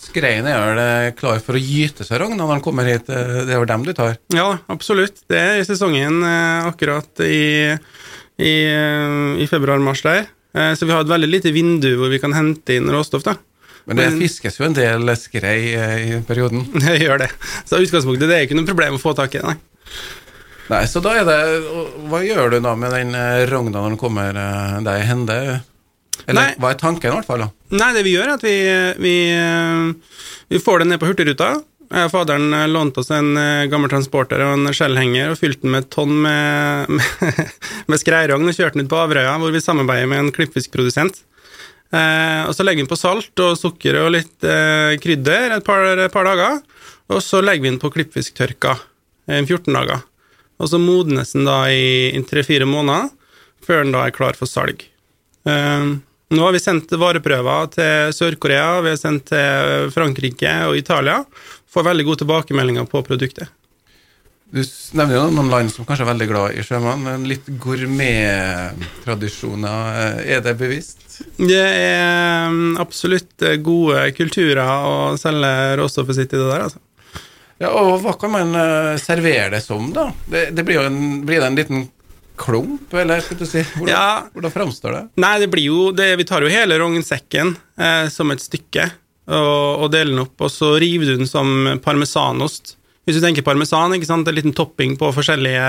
Skreien. 0.00 0.48
Er 0.50 0.76
det 0.76 1.16
klar 1.20 1.38
for 1.44 1.56
å 1.56 1.62
gyte 1.62 2.04
seg 2.04 2.20
rogn 2.20 2.36
når 2.36 2.56
han 2.56 2.64
kommer 2.64 2.88
hit? 2.88 3.06
Det 3.08 3.48
er 3.48 3.62
vel 3.62 3.70
dem 3.70 3.86
du 3.86 3.94
tar? 3.96 4.18
Ja, 4.34 4.48
absolutt. 4.72 5.22
Det 5.30 5.40
er 5.40 5.60
i 5.60 5.66
sesongen 5.68 6.20
eh, 6.26 6.68
akkurat 6.68 7.24
i, 7.24 7.72
i, 8.36 8.54
eh, 8.68 9.36
i 9.40 9.48
februar-mars 9.48 10.04
der. 10.04 10.26
Eh, 10.56 10.74
så 10.76 10.88
vi 10.88 10.92
har 10.92 11.06
et 11.06 11.12
veldig 11.12 11.30
lite 11.30 11.54
vindu 11.54 11.94
hvor 11.96 12.12
vi 12.12 12.20
kan 12.20 12.36
hente 12.36 12.76
inn 12.76 12.92
råstoff. 12.92 13.24
da. 13.24 13.38
Men 13.86 14.00
det 14.00 14.06
fiskes 14.18 14.58
jo 14.58 14.66
en 14.66 14.74
del 14.74 15.12
skrei 15.18 15.58
i 15.70 16.20
perioden? 16.26 16.64
Det 16.82 16.96
gjør 16.98 17.22
det. 17.22 17.30
Så 17.68 17.78
utgangspunktet 17.82 18.26
det 18.26 18.38
er 18.38 18.48
ikke 18.48 18.58
noe 18.58 18.66
problem 18.66 18.96
å 18.98 19.02
få 19.02 19.12
tak 19.14 19.36
i 19.38 19.44
nei. 19.44 19.54
Nei, 20.66 20.82
så 20.90 20.98
da 20.98 21.12
er 21.14 21.28
det 21.28 21.38
Hva 22.10 22.18
gjør 22.26 22.56
du 22.56 22.58
da 22.64 22.72
med 22.74 22.90
den 22.90 23.14
rogna 23.46 23.78
når 23.84 23.92
den 23.94 24.00
kommer 24.00 24.34
deg 24.82 25.04
i 25.04 25.06
hende? 25.06 25.36
Eller 26.26 26.40
Nei. 26.40 26.56
hva 26.58 26.72
er 26.72 26.80
tanken, 26.80 27.12
i 27.12 27.14
hvert 27.14 27.28
fall? 27.28 27.44
da? 27.44 27.48
Nei, 27.76 27.92
det 27.94 28.02
vi 28.06 28.16
gjør, 28.16 28.32
er 28.32 28.34
at 28.34 28.44
vi, 28.46 28.56
vi, 29.04 29.14
vi 30.50 30.60
får 30.62 30.82
den 30.82 30.94
ned 30.94 31.02
på 31.02 31.10
Hurtigruta. 31.10 31.52
Faderen 32.10 32.50
lånte 32.72 32.98
oss 33.04 33.12
en 33.14 33.36
eh, 33.38 33.68
gammel 33.70 33.90
transporter 33.92 34.42
og 34.42 34.56
en 34.56 34.72
skjellhenger 34.74 35.30
og 35.30 35.38
fylte 35.38 35.62
den 35.62 35.74
med 35.76 35.84
et 35.84 35.92
tonn 35.94 36.16
med, 36.24 36.90
med, 36.98 37.52
med 37.86 38.02
skreirogn 38.02 38.48
og 38.50 38.56
kjørte 38.56 38.80
den 38.80 38.88
ut 38.88 38.90
på 38.90 38.98
Averøya, 38.98 39.36
hvor 39.38 39.54
vi 39.54 39.62
samarbeider 39.62 40.10
med 40.10 40.24
en 40.24 40.32
klippfiskprodusent. 40.34 41.22
Eh, 41.96 42.42
og 42.48 42.54
Så 42.56 42.64
legger 42.64 42.82
vi 42.82 42.86
den 42.86 42.90
på 42.90 42.98
salt 43.00 43.42
og 43.44 43.56
sukker 43.58 44.00
og 44.02 44.12
litt 44.16 44.44
eh, 44.46 44.96
krydder 45.02 45.56
et 45.56 45.66
par, 45.66 45.86
et 45.94 46.12
par, 46.12 46.28
dager. 46.28 46.60
Og 47.12 47.22
så 47.24 47.40
legger 47.44 47.64
vi 47.64 47.72
den 47.72 47.82
på 47.82 47.92
klippfisktørka 47.94 48.74
i 49.30 49.42
14 49.44 49.72
dager. 49.74 50.02
Og 50.62 50.70
så 50.70 50.80
modnes 50.80 51.34
den 51.34 51.46
da 51.46 51.64
i 51.70 52.18
tre-fire 52.26 52.66
måneder, 52.68 53.10
før 53.64 53.84
den 53.84 53.94
da 53.94 54.06
er 54.06 54.14
klar 54.14 54.38
for 54.38 54.50
salg. 54.50 54.82
Eh, 55.46 55.92
nå 56.26 56.42
har 56.42 56.56
vi 56.56 56.62
sendt 56.62 56.90
vareprøver 56.98 57.68
til 57.76 58.14
Sør-Korea, 58.16 58.80
vi 58.82 58.90
har 58.90 58.98
sendt 58.98 59.28
til 59.30 59.92
Frankrike 59.94 60.56
og 60.66 60.78
Italia. 60.80 61.20
Får 61.70 61.86
veldig 61.86 62.08
gode 62.08 62.24
tilbakemeldinger 62.24 62.88
på 62.90 63.04
produktet. 63.06 63.52
Du 64.46 64.62
nevner 64.94 65.16
jo 65.16 65.24
noen 65.34 65.48
land 65.50 65.72
som 65.74 65.84
kanskje 65.86 66.04
er 66.04 66.12
veldig 66.12 66.28
glad 66.30 66.54
i 66.54 66.62
sjømann, 66.64 67.02
men 67.02 67.24
litt 67.26 67.46
gourmettradisjoner, 67.62 70.20
er 70.22 70.40
det 70.44 70.54
bevisst? 70.60 71.00
Det 71.40 71.58
er 71.58 72.48
mm, 72.52 72.76
absolutt 72.82 73.42
gode 73.66 74.12
kulturer 74.14 74.62
å 74.62 75.16
selge 75.18 75.76
råstoffet 75.80 76.14
sitt 76.20 76.32
i 76.32 76.38
det 76.38 76.46
der, 76.46 76.62
altså. 76.68 76.80
Ja, 77.56 77.68
og 77.72 78.02
hva 78.04 78.12
kan 78.20 78.30
man 78.34 78.54
eh, 78.60 78.98
servere 79.00 79.54
det 79.56 79.62
som, 79.64 79.92
da? 79.96 80.04
Det, 80.28 80.50
det 80.54 80.64
blir 80.66 80.76
jo 80.76 80.82
en, 80.90 81.24
blir 81.26 81.40
det 81.40 81.46
en 81.48 81.56
liten 81.56 81.88
klump, 82.36 82.94
eller 82.94 83.20
skal 83.24 83.38
du 83.40 83.46
si? 83.48 83.62
Hvordan, 83.74 83.90
ja. 83.90 84.28
hvordan 84.34 84.52
framstår 84.52 84.92
det? 84.92 85.04
Nei, 85.24 85.40
det 85.40 85.48
blir 85.52 85.64
jo 85.70 85.92
det, 85.96 86.16
Vi 86.20 86.24
tar 86.28 86.42
jo 86.44 86.48
hele 86.52 86.78
rognsekken 86.82 87.48
eh, 87.80 88.06
som 88.12 88.30
et 88.34 88.44
stykke 88.44 88.84
og, 89.26 89.82
og, 89.82 89.90
deler 89.90 90.12
den 90.12 90.22
opp, 90.22 90.36
og 90.44 90.50
så 90.52 90.78
river 90.78 91.06
du 91.08 91.16
den 91.22 91.30
som 91.30 91.80
parmesanost. 91.82 92.76
Hvis 93.06 93.20
du 93.20 93.22
tenker 93.22 93.46
parmesan, 93.46 93.94
ikke 93.94 94.08
sant? 94.08 94.26
en 94.26 94.34
liten 94.34 94.54
topping 94.56 94.96
på 94.98 95.12
forskjellige, 95.14 95.68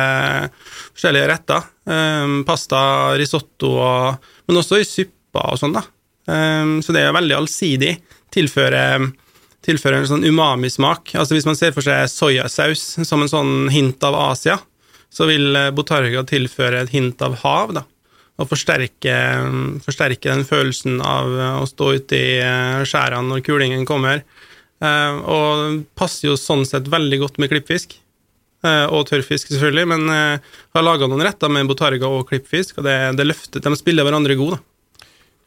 forskjellige 0.97 1.29
retter. 1.29 1.69
Um, 1.85 2.41
pasta, 2.47 2.79
risotto, 3.19 3.75
og, 3.77 4.27
men 4.49 4.59
også 4.63 4.81
i 4.81 4.87
supper 4.89 5.53
og 5.53 5.61
sånn, 5.61 5.77
da. 5.77 5.85
Um, 6.27 6.79
så 6.83 6.95
det 6.95 7.05
er 7.05 7.15
veldig 7.15 7.37
allsidig. 7.37 7.93
Tilfører 8.33 9.05
tilfører 9.67 10.01
en 10.01 10.09
sånn 10.09 10.25
umami-smak. 10.27 11.13
Altså 11.19 11.35
Hvis 11.35 11.47
man 11.47 11.57
ser 11.59 11.75
for 11.75 11.85
seg 11.85 12.07
soyasaus 12.11 12.85
som 13.07 13.23
en 13.23 13.31
sånn 13.31 13.53
hint 13.73 14.03
av 14.07 14.15
Asia, 14.29 14.57
så 15.13 15.27
vil 15.29 15.55
eh, 15.55 15.71
Botarga 15.75 16.23
tilføre 16.27 16.83
et 16.83 16.93
hint 16.93 17.21
av 17.23 17.39
hav, 17.43 17.73
da, 17.75 17.83
og 18.37 18.49
forsterke, 18.51 19.15
forsterke 19.85 20.29
den 20.29 20.45
følelsen 20.47 20.99
av 21.01 21.31
eh, 21.35 21.61
å 21.63 21.67
stå 21.69 21.93
ute 21.97 22.19
i 22.19 22.33
eh, 22.43 22.83
skjærene 22.87 23.31
når 23.31 23.45
kulingen 23.47 23.87
kommer. 23.89 24.23
Og 24.81 25.81
passer 25.97 26.27
jo 26.29 26.35
sånn 26.37 26.65
sett 26.69 26.89
veldig 26.91 27.17
godt 27.23 27.39
med 27.41 27.49
klippfisk. 27.49 27.95
Og 28.67 29.07
tørrfisk, 29.09 29.49
selvfølgelig, 29.49 29.87
men 29.89 30.09
har 30.11 30.85
laga 30.85 31.07
noen 31.09 31.23
retter 31.25 31.49
med 31.49 31.69
botarga 31.69 32.09
og 32.09 32.27
klippfisk, 32.29 32.77
og 32.77 32.85
det, 32.85 32.95
det 33.17 33.25
løfter, 33.25 33.63
de 33.63 33.79
spiller 33.79 34.05
hverandre 34.05 34.37
gode. 34.37 34.59
da. 34.59 34.77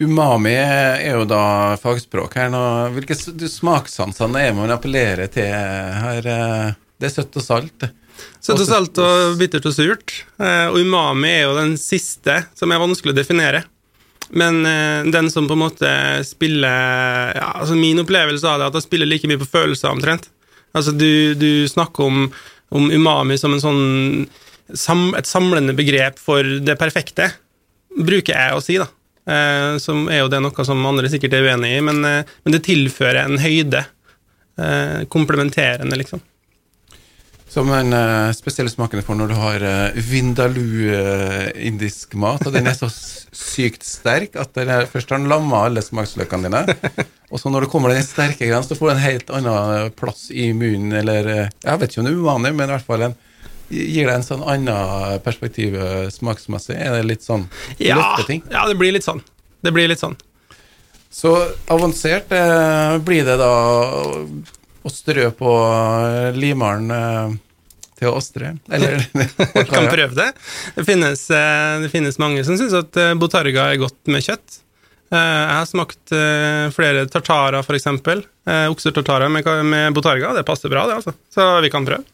Umami 0.01 0.55
er 0.57 1.13
jo 1.13 1.27
da 1.29 1.77
fagspråk 1.83 2.39
her 2.41 2.49
nå. 2.53 2.61
Hvilke 2.95 3.15
smaksansene 3.53 4.47
er 4.47 4.55
man 4.57 4.73
appellerer 4.73 5.29
til 5.31 5.51
her? 5.53 6.31
Det 6.97 7.09
er 7.09 7.13
søtt 7.13 7.37
og 7.37 7.45
salt. 7.45 7.85
Søtt 8.41 8.63
og 8.63 8.69
salt 8.69 9.01
og 9.01 9.37
bittert 9.41 9.69
og 9.69 9.75
surt. 9.77 10.15
Eh, 10.41 10.67
og 10.71 10.81
umami 10.81 11.29
er 11.35 11.45
jo 11.45 11.59
den 11.59 11.77
siste, 11.81 12.39
som 12.57 12.73
er 12.73 12.81
vanskelig 12.81 13.13
å 13.13 13.19
definere. 13.21 13.63
Men 14.31 14.67
eh, 14.67 15.11
den 15.11 15.31
som 15.31 15.49
på 15.49 15.57
en 15.57 15.65
måte 15.65 15.91
spiller 16.27 17.33
ja, 17.35 17.49
altså 17.59 17.75
Min 17.75 17.99
opplevelse 18.03 18.47
av 18.47 18.61
det 18.61 18.69
er 18.69 18.71
at 18.71 18.79
det 18.79 18.85
spiller 18.85 19.11
like 19.11 19.31
mye 19.31 19.41
på 19.41 19.49
følelser, 19.51 19.91
omtrent. 19.91 20.31
Altså, 20.77 20.95
du, 20.95 21.35
du 21.35 21.67
snakker 21.69 22.07
om, 22.07 22.29
om, 22.71 22.91
umami 22.95 23.39
som 23.41 23.57
sånn 23.59 24.29
sam, 24.79 25.09
et 25.19 25.27
samlende 25.27 25.75
begrep 25.75 26.21
for 26.23 26.47
det 26.63 26.79
perfekte, 26.79 27.33
bruker 27.91 28.37
jeg 28.37 28.55
å 28.55 28.63
si, 28.63 28.79
da. 28.79 28.87
Eh, 29.31 29.79
som 29.83 30.07
er 30.11 30.23
jo 30.23 30.31
det 30.31 30.41
noe 30.45 30.67
som 30.67 30.87
andre 30.87 31.11
sikkert 31.11 31.35
er 31.37 31.51
uenig 31.51 31.75
i, 31.77 31.83
men, 31.85 32.05
eh, 32.07 32.37
men 32.45 32.55
det 32.55 32.63
tilfører 32.69 33.25
en 33.25 33.43
høyde. 33.43 33.83
Eh, 34.61 35.01
komplementerende, 35.09 35.97
liksom. 35.97 36.23
Som 37.51 37.67
en 37.75 37.91
uh, 37.91 38.31
spesielle 38.31 38.71
smaken 38.71 39.03
for 39.03 39.19
når 39.19 39.33
du 39.33 39.35
har 39.35 39.65
uh, 39.67 39.97
vindaloo 40.07 40.93
uh, 40.95 41.49
indisk 41.59 42.15
mat, 42.15 42.45
og 42.47 42.55
den 42.55 42.69
er 42.71 42.77
så 42.79 42.87
sykt 42.87 43.83
sterk 43.87 44.37
at 44.39 44.53
den 44.55 44.71
er, 44.71 44.87
først 44.91 45.11
har 45.11 45.19
den 45.19 45.27
lamma 45.31 45.65
alle 45.67 45.83
smaksløkene 45.83 46.47
dine, 46.47 46.77
og 47.33 47.43
så 47.43 47.51
når 47.51 47.67
det 47.67 47.71
kommer 47.73 47.91
den 47.91 48.07
sterke 48.07 48.47
greia, 48.47 48.61
så 48.63 48.79
får 48.79 48.93
du 48.93 48.93
en 48.93 49.03
helt 49.03 49.33
annen 49.35 49.97
plass 49.99 50.29
i 50.31 50.53
munnen, 50.55 50.95
eller 51.01 51.31
Jeg 51.33 51.83
vet 51.83 51.91
ikke 51.91 52.05
om 52.05 52.07
det 52.07 52.15
er 52.15 52.23
uvanlig, 52.23 52.55
men 52.55 52.71
i 52.71 52.75
hvert 52.77 52.87
fall 52.87 53.07
en, 53.09 53.19
gir 53.71 54.07
det 54.07 54.15
en 54.15 54.27
sånn 54.27 54.47
annen 54.55 55.19
perspektiv 55.27 55.75
smaksmessig. 56.15 56.79
Er 56.79 57.01
det 57.01 57.05
litt 57.07 57.27
sånn 57.27 57.49
ja, 57.79 57.99
løfteting? 57.99 58.45
Ja, 58.51 58.63
det 58.71 58.79
blir 58.79 58.95
litt 58.95 59.07
sånn. 59.07 59.23
Det 59.63 59.75
blir 59.75 59.91
litt 59.91 60.03
sånn. 60.03 60.15
Så 61.11 61.35
avansert 61.71 62.31
blir 63.07 63.27
det 63.27 63.39
da 63.43 63.53
å 64.83 64.93
strø 64.93 65.29
på 65.37 65.53
eh, 66.07 66.39
limaren 66.39 66.91
eh, 66.95 67.35
til 68.01 68.11
å 68.11 68.17
ostre? 68.21 68.55
Eller 68.73 69.03
Kan 69.71 69.91
prøve 69.91 70.17
det. 70.17 70.31
Det 70.77 70.87
finnes, 70.89 71.27
eh, 71.35 71.77
det 71.85 71.93
finnes 71.93 72.21
mange 72.23 72.45
som 72.47 72.59
syns 72.61 72.77
at 72.79 73.01
botarga 73.21 73.71
er 73.71 73.83
godt 73.83 74.01
med 74.13 74.25
kjøtt. 74.27 74.63
Jeg 75.11 75.55
har 75.57 75.65
smakt 75.67 76.13
flere 76.71 77.01
tartarer, 77.11 77.65
f.eks. 77.67 77.89
Oksetartarer 78.71 79.33
med, 79.35 79.49
med 79.67 79.97
botarga. 79.97 80.31
Det 80.37 80.45
passer 80.47 80.71
bra, 80.71 80.85
det, 80.87 81.01
altså. 81.01 81.17
Så 81.35 81.47
vi 81.65 81.71
kan 81.73 81.89
prøve. 81.89 82.07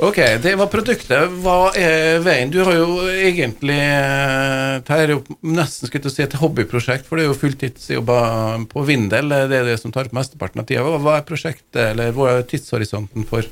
Ok, 0.00 0.16
det 0.40 0.54
var 0.56 0.70
produktet. 0.72 1.32
Hva 1.44 1.74
er 1.76 2.22
veien? 2.24 2.48
Du 2.48 2.62
har 2.64 2.72
jo 2.72 3.02
egentlig 3.04 3.76
eh, 3.76 4.78
Dette 4.78 4.96
er 4.96 5.10
jo 5.12 5.18
nesten 5.44 5.90
skulle 5.90 6.08
si 6.08 6.22
et 6.24 6.36
hobbyprosjekt, 6.40 7.04
for 7.04 7.20
det 7.20 7.26
er 7.26 7.28
jo 7.28 7.36
fulltidsjobber 7.36 8.64
på 8.70 8.84
Vindel. 8.88 9.28
Det 9.28 9.58
er 9.58 9.68
det 9.68 9.74
som 9.82 9.92
tar 9.92 10.08
opp 10.08 10.14
mesteparten 10.16 10.62
av 10.62 10.68
tida. 10.70 10.86
Hva 11.04 11.18
er 11.18 11.26
prosjektet, 11.28 11.82
eller 11.90 12.14
hva 12.16 12.30
er 12.38 12.46
tidshorisonten 12.48 13.28
for 13.28 13.44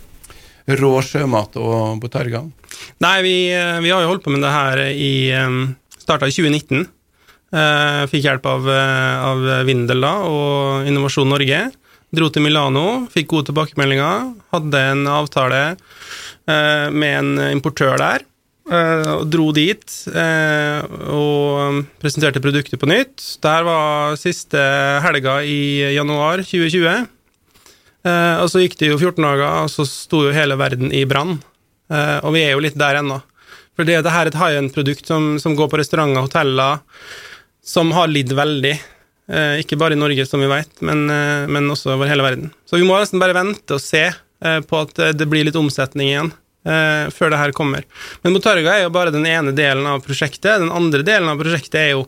rå 0.80 0.92
sjømat 1.04 1.58
og 1.60 2.00
botargene? 2.00 2.48
Nei, 3.04 3.18
vi, 3.26 3.34
vi, 3.84 3.92
har 3.92 4.06
jo 4.06 4.14
holdt 4.14 4.24
på 4.24 4.32
med 4.32 4.40
det 4.46 4.54
her 4.54 4.82
i 4.88 5.12
Starta 5.98 6.30
i 6.30 6.32
2019. 6.32 6.88
Fikk 8.08 8.24
hjelp 8.24 8.48
av, 8.48 8.72
av 8.72 9.44
Vindel 9.68 10.00
da, 10.00 10.14
og 10.24 10.88
Innovasjon 10.88 11.28
Norge. 11.28 11.60
Dro 12.08 12.30
til 12.32 12.40
Milano, 12.40 13.04
fikk 13.12 13.28
gode 13.34 13.50
tilbakemeldinger. 13.50 14.30
Hadde 14.54 14.84
en 14.94 15.04
avtale 15.12 15.60
med 16.48 17.12
en 17.12 17.40
importør 17.52 17.98
der. 18.00 18.22
Og 18.68 19.24
dro 19.32 19.46
dit 19.56 19.94
uh, 20.12 20.82
og 21.08 21.78
presenterte 22.02 22.42
produktet 22.44 22.80
på 22.80 22.88
nytt. 22.88 23.22
Der 23.44 23.64
var 23.64 24.18
siste 24.20 24.60
helga 25.04 25.38
i 25.40 25.94
januar 25.96 26.42
2020. 26.44 27.06
Uh, 28.04 28.36
og 28.42 28.50
så 28.52 28.62
gikk 28.62 28.76
det 28.80 28.92
jo 28.92 28.98
14 29.00 29.24
dager, 29.24 29.46
og 29.64 29.72
så 29.72 29.88
sto 29.88 30.26
jo 30.26 30.36
hele 30.36 30.58
verden 30.60 30.92
i 30.92 31.06
brann. 31.08 31.38
og 31.88 32.34
vi 32.34 32.42
er 32.44 32.52
jo 32.52 32.60
litt 32.60 32.76
der 32.76 33.00
ennå. 33.00 33.22
For 33.72 33.88
det, 33.88 34.02
det 34.04 34.12
her 34.12 34.26
er 34.26 34.28
et 34.28 34.36
high 34.36 34.58
end-produkt 34.58 35.08
som, 35.08 35.38
som, 35.40 35.54
går 35.56 35.70
på 35.72 35.78
restauranter 35.80 36.20
og 36.20 36.26
hoteller, 36.26 36.82
som 37.64 37.94
har 37.96 38.10
lidd 38.10 38.34
veldig. 38.36 38.74
ikke 39.62 39.78
bare 39.80 39.96
i 39.96 40.00
Norge, 40.00 40.26
som 40.28 40.42
vi 40.42 40.50
vet, 40.50 40.68
men, 40.84 41.06
men 41.48 41.70
også 41.72 41.94
over 41.94 42.10
hele 42.10 42.26
verden. 42.26 42.50
Så 42.68 42.76
vi 42.76 42.84
må 42.84 42.98
nesten 42.98 43.22
bare 43.22 43.36
vente 43.38 43.78
og 43.78 43.80
se 43.80 44.04
på 44.38 44.82
at 44.84 45.00
det 45.18 45.26
blir 45.26 45.46
litt 45.48 45.56
omsetning 45.58 46.12
igjen 46.12 46.30
eh, 46.68 47.10
før 47.14 47.32
det 47.32 47.40
her 47.40 47.54
kommer. 47.56 47.86
Men 48.22 48.34
Motarga 48.34 48.76
er 48.76 48.86
jo 48.86 48.94
bare 48.94 49.14
den 49.14 49.26
ene 49.28 49.54
delen 49.56 49.86
av 49.88 50.02
prosjektet. 50.04 50.60
Den 50.62 50.72
andre 50.74 51.04
delen 51.06 51.30
av 51.30 51.40
prosjektet 51.40 51.80
er 51.80 51.90
jo 51.94 52.06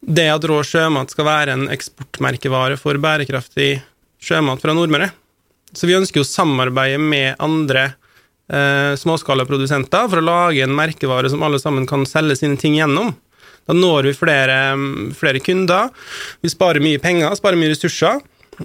det 0.00 0.28
at 0.32 0.44
rå 0.48 0.60
sjømat 0.64 1.12
skal 1.12 1.28
være 1.28 1.56
en 1.56 1.66
eksportmerkevare 1.72 2.78
for 2.80 2.96
bærekraftig 3.00 3.72
sjømat 4.20 4.62
fra 4.62 4.74
Nordmøre. 4.76 5.10
Så 5.76 5.86
vi 5.86 5.96
ønsker 5.98 6.22
jo 6.22 6.26
samarbeide 6.26 7.00
med 7.02 7.36
andre 7.42 7.92
eh, 8.50 8.96
småskalaprodusenter 8.98 10.08
for 10.08 10.20
å 10.20 10.26
lage 10.26 10.64
en 10.64 10.76
merkevare 10.76 11.30
som 11.30 11.44
alle 11.46 11.60
sammen 11.62 11.86
kan 11.88 12.06
selge 12.08 12.40
sine 12.40 12.58
ting 12.60 12.78
gjennom. 12.78 13.12
Da 13.68 13.76
når 13.76 14.08
vi 14.08 14.16
flere, 14.16 14.56
flere 15.14 15.42
kunder. 15.44 15.92
Vi 16.42 16.50
sparer 16.50 16.82
mye 16.82 16.98
penger, 17.02 17.36
sparer 17.38 17.60
mye 17.60 17.74
ressurser. 17.74 18.18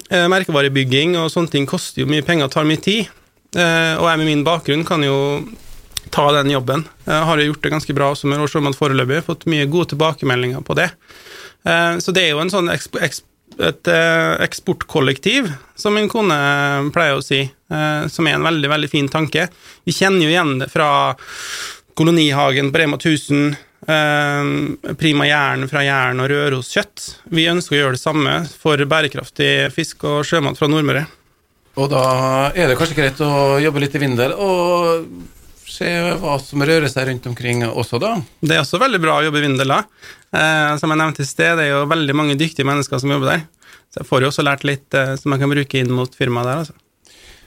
Eh, 0.10 0.26
merkevarebygging 0.32 1.16
og 1.20 1.30
sånne 1.34 1.52
ting 1.52 1.68
koster 1.70 2.04
jo 2.04 2.10
mye 2.10 2.26
penger 2.26 2.50
og 2.50 2.56
tar 2.56 2.68
mye 2.68 2.82
tid. 2.82 3.12
Eh, 3.56 3.94
og 3.96 4.08
jeg 4.10 4.20
med 4.20 4.28
min 4.30 4.44
bakgrunn 4.46 4.84
kan 4.88 5.04
jo 5.06 5.18
ta 6.14 6.28
den 6.36 6.52
jobben. 6.52 6.84
Jeg 7.08 7.28
har 7.30 7.44
gjort 7.44 7.64
det 7.64 7.72
ganske 7.74 7.96
bra 7.96 8.12
også 8.14 8.30
med 8.30 8.42
Råsjømat 8.42 8.78
foreløpig, 8.78 9.24
fått 9.26 9.48
mye 9.52 9.68
gode 9.72 9.94
tilbakemeldinger 9.94 10.64
på 10.66 10.76
det. 10.78 10.90
Eh, 11.66 11.96
så 12.04 12.14
det 12.16 12.26
er 12.26 12.36
jo 12.36 12.44
en 12.44 12.54
sånn 12.54 12.72
et 12.72 13.88
eh, 13.88 14.34
eksportkollektiv, 14.44 15.48
som 15.80 15.96
min 15.96 16.12
kone 16.12 16.36
pleier 16.96 17.20
å 17.20 17.24
si, 17.24 17.46
som 17.66 18.28
er 18.28 18.36
en 18.36 18.46
veldig, 18.46 18.68
veldig 18.70 18.90
fin 18.92 19.08
tanke. 19.10 19.48
Vi 19.88 19.94
kjenner 19.96 20.28
jo 20.28 20.30
igjen 20.30 20.60
det 20.60 20.68
fra 20.70 20.88
Kolonihagen 21.98 22.70
på 22.72 22.82
Rema 22.82 23.00
1000, 23.00 23.56
Prima 23.86 25.28
Jern 25.30 25.68
fra 25.70 25.84
Jern 25.86 26.24
og 26.24 26.32
Røroskjøtt. 26.32 27.04
Vi 27.30 27.46
ønsker 27.52 27.76
å 27.76 27.80
gjøre 27.80 27.98
det 27.98 28.02
samme 28.02 28.34
for 28.50 28.82
bærekraftig 28.82 29.70
fisk 29.76 30.08
og 30.10 30.24
sjømat 30.26 30.58
fra 30.58 30.70
Nordmøre. 30.72 31.06
Og 31.76 31.90
da 31.92 32.04
er 32.56 32.72
det 32.72 32.78
kanskje 32.80 32.98
greit 32.98 33.20
å 33.22 33.60
jobbe 33.60 33.84
litt 33.84 33.96
i 33.98 34.02
Vindel 34.02 34.34
og 34.34 35.08
se 35.76 35.90
hva 36.22 36.38
som 36.40 36.64
rører 36.64 36.88
seg 36.92 37.10
rundt 37.10 37.28
omkring 37.28 37.66
også, 37.68 38.00
da. 38.00 38.14
Det 38.40 38.56
er 38.56 38.64
også 38.64 38.80
veldig 38.80 39.02
bra 39.04 39.18
å 39.20 39.26
jobbe 39.26 39.42
i 39.42 39.46
Vindel, 39.48 39.74
da. 39.74 39.82
Eh, 40.32 40.72
som 40.80 40.94
jeg 40.94 41.02
nevnte 41.02 41.26
i 41.26 41.28
sted, 41.28 41.58
det 41.60 41.68
er 41.68 41.74
jo 41.74 41.90
veldig 41.92 42.16
mange 42.16 42.38
dyktige 42.40 42.68
mennesker 42.68 43.02
som 43.02 43.12
jobber 43.12 43.34
der. 43.34 43.46
Så 43.92 44.02
jeg 44.02 44.10
får 44.10 44.24
jo 44.24 44.32
også 44.32 44.46
lært 44.46 44.66
litt 44.68 44.96
eh, 44.96 45.16
som 45.20 45.36
jeg 45.36 45.44
kan 45.44 45.52
bruke 45.52 45.82
inn 45.82 45.94
mot 45.96 46.16
firmaet 46.16 46.50
der, 46.50 46.64
altså. 46.64 46.80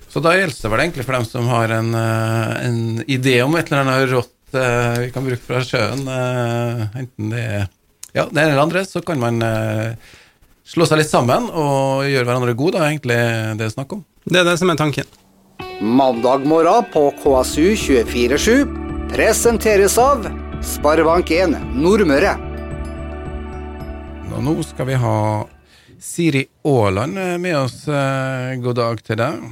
Så 0.09 0.23
da 0.25 0.33
gjelder 0.33 0.65
det 0.65 0.73
vel 0.73 0.83
egentlig 0.83 1.05
for 1.05 1.19
dem 1.19 1.27
som 1.29 1.49
har 1.53 1.73
en, 1.79 1.91
eh, 1.95 2.53
en 2.69 2.81
idé 3.05 3.39
om 3.45 3.57
et 3.57 3.69
eller 3.69 3.85
annet 3.85 4.13
rått 4.13 4.29
eh, 4.29 4.38
vi 4.53 5.11
kan 5.15 5.27
bruke 5.27 5.43
fra 5.45 5.61
sjøen, 5.65 6.07
eh, 6.09 6.87
enten 7.03 7.35
det 7.35 7.43
er 7.45 7.67
ja, 8.15 8.25
det 8.25 8.41
ene 8.41 8.53
eller 8.55 8.65
andre, 8.65 8.85
så 8.89 9.03
kan 9.05 9.21
man 9.21 9.43
eh, 9.45 9.95
slå 10.67 10.87
seg 10.89 11.03
litt 11.03 11.11
sammen 11.11 11.51
og 11.53 12.07
gjøre 12.09 12.25
hverandre 12.25 12.57
gode, 12.57 12.79
det 12.79 12.85
er 12.85 12.93
egentlig 12.95 13.19
det 13.19 13.59
det 13.61 13.67
er 13.69 13.75
snakk 13.77 13.95
om. 13.99 14.05
Det 14.25 14.41
er 14.41 14.49
det 14.49 14.57
som 14.61 14.73
er 14.73 14.81
tanken. 14.81 15.09
Mandag 15.81 16.47
morgen 16.49 16.89
på 16.93 17.05
KSU 17.21 17.69
247 17.77 18.65
presenteres 19.13 19.95
av 20.01 20.27
Sparebank1 20.65 21.55
Nordmøre. 21.79 22.35
Og 24.35 24.43
nå 24.45 24.57
skal 24.67 24.91
vi 24.91 24.99
ha 24.99 25.21
Siri 25.99 26.45
Aaland 26.67 27.19
med 27.43 27.57
oss. 27.59 27.81
Eh, 27.89 28.59
god 28.63 28.79
dag 28.79 29.01
til 29.07 29.19
deg. 29.23 29.49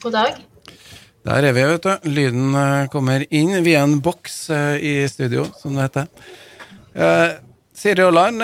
God 0.00 0.16
dag. 0.16 0.49
Der 1.26 1.44
er 1.44 1.52
vi, 1.52 1.66
vet 1.68 1.84
du. 1.84 2.08
Lyden 2.08 2.54
eh, 2.56 2.88
kommer 2.92 3.26
inn 3.28 3.52
via 3.64 3.84
en 3.84 4.00
boks 4.00 4.42
eh, 4.56 4.76
i 4.80 4.92
studio, 5.10 5.44
som 5.60 5.76
det 5.76 5.90
heter. 5.90 7.40
Siri 7.80 8.02
Aaland 8.04 8.42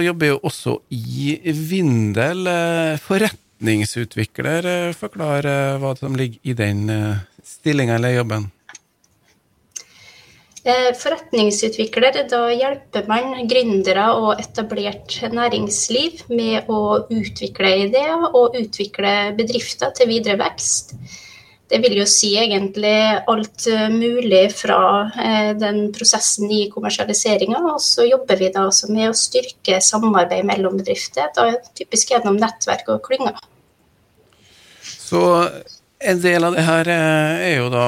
jobber 0.00 0.30
jo 0.30 0.36
også 0.48 0.78
i 0.94 1.36
Vindel. 1.44 2.46
Forretningsutvikler. 3.04 4.64
Eh, 4.64 4.94
Forklar 4.96 5.44
eh, 5.44 5.74
hva 5.82 5.92
som 5.98 6.14
ligger 6.16 6.38
i 6.42 6.54
den 6.56 6.88
eh, 6.88 7.18
stillinga 7.44 7.98
eller 7.98 8.16
jobben. 8.16 8.48
Forretningsutvikler, 10.68 12.16
da 12.28 12.40
hjelper 12.52 13.06
man 13.08 13.46
gründere 13.48 14.08
og 14.12 14.40
etablert 14.42 15.14
næringsliv 15.32 16.26
med 16.28 16.68
å 16.68 17.06
utvikle 17.08 17.70
ideer 17.86 18.26
og 18.28 18.58
utvikle 18.58 19.14
bedrifter 19.38 19.94
til 19.96 20.10
videre 20.10 20.36
vekst. 20.42 20.92
Det 21.68 21.82
vil 21.84 21.98
jo 22.00 22.06
si 22.08 22.30
egentlig 22.40 22.96
alt 23.28 23.66
mulig 23.92 24.46
fra 24.56 24.78
den 25.60 25.90
prosessen 25.92 26.48
i 26.48 26.62
kommersialiseringa. 26.72 27.60
Og 27.74 27.82
så 27.84 28.06
jobber 28.08 28.40
vi 28.40 28.48
da 28.54 28.64
med 28.88 29.10
å 29.10 29.16
styrke 29.16 29.76
samarbeid 29.84 30.48
mellom 30.48 30.78
bedrifter, 30.80 31.28
da 31.36 31.50
typisk 31.76 32.14
gjennom 32.14 32.40
nettverk 32.40 32.88
og 32.94 33.02
klynger. 33.04 33.36
Så 34.80 35.20
en 35.98 36.20
del 36.22 36.44
av 36.46 36.54
det 36.54 36.62
her 36.62 36.88
eh, 36.92 37.44
er 37.48 37.54
jo 37.58 37.70
da, 37.74 37.84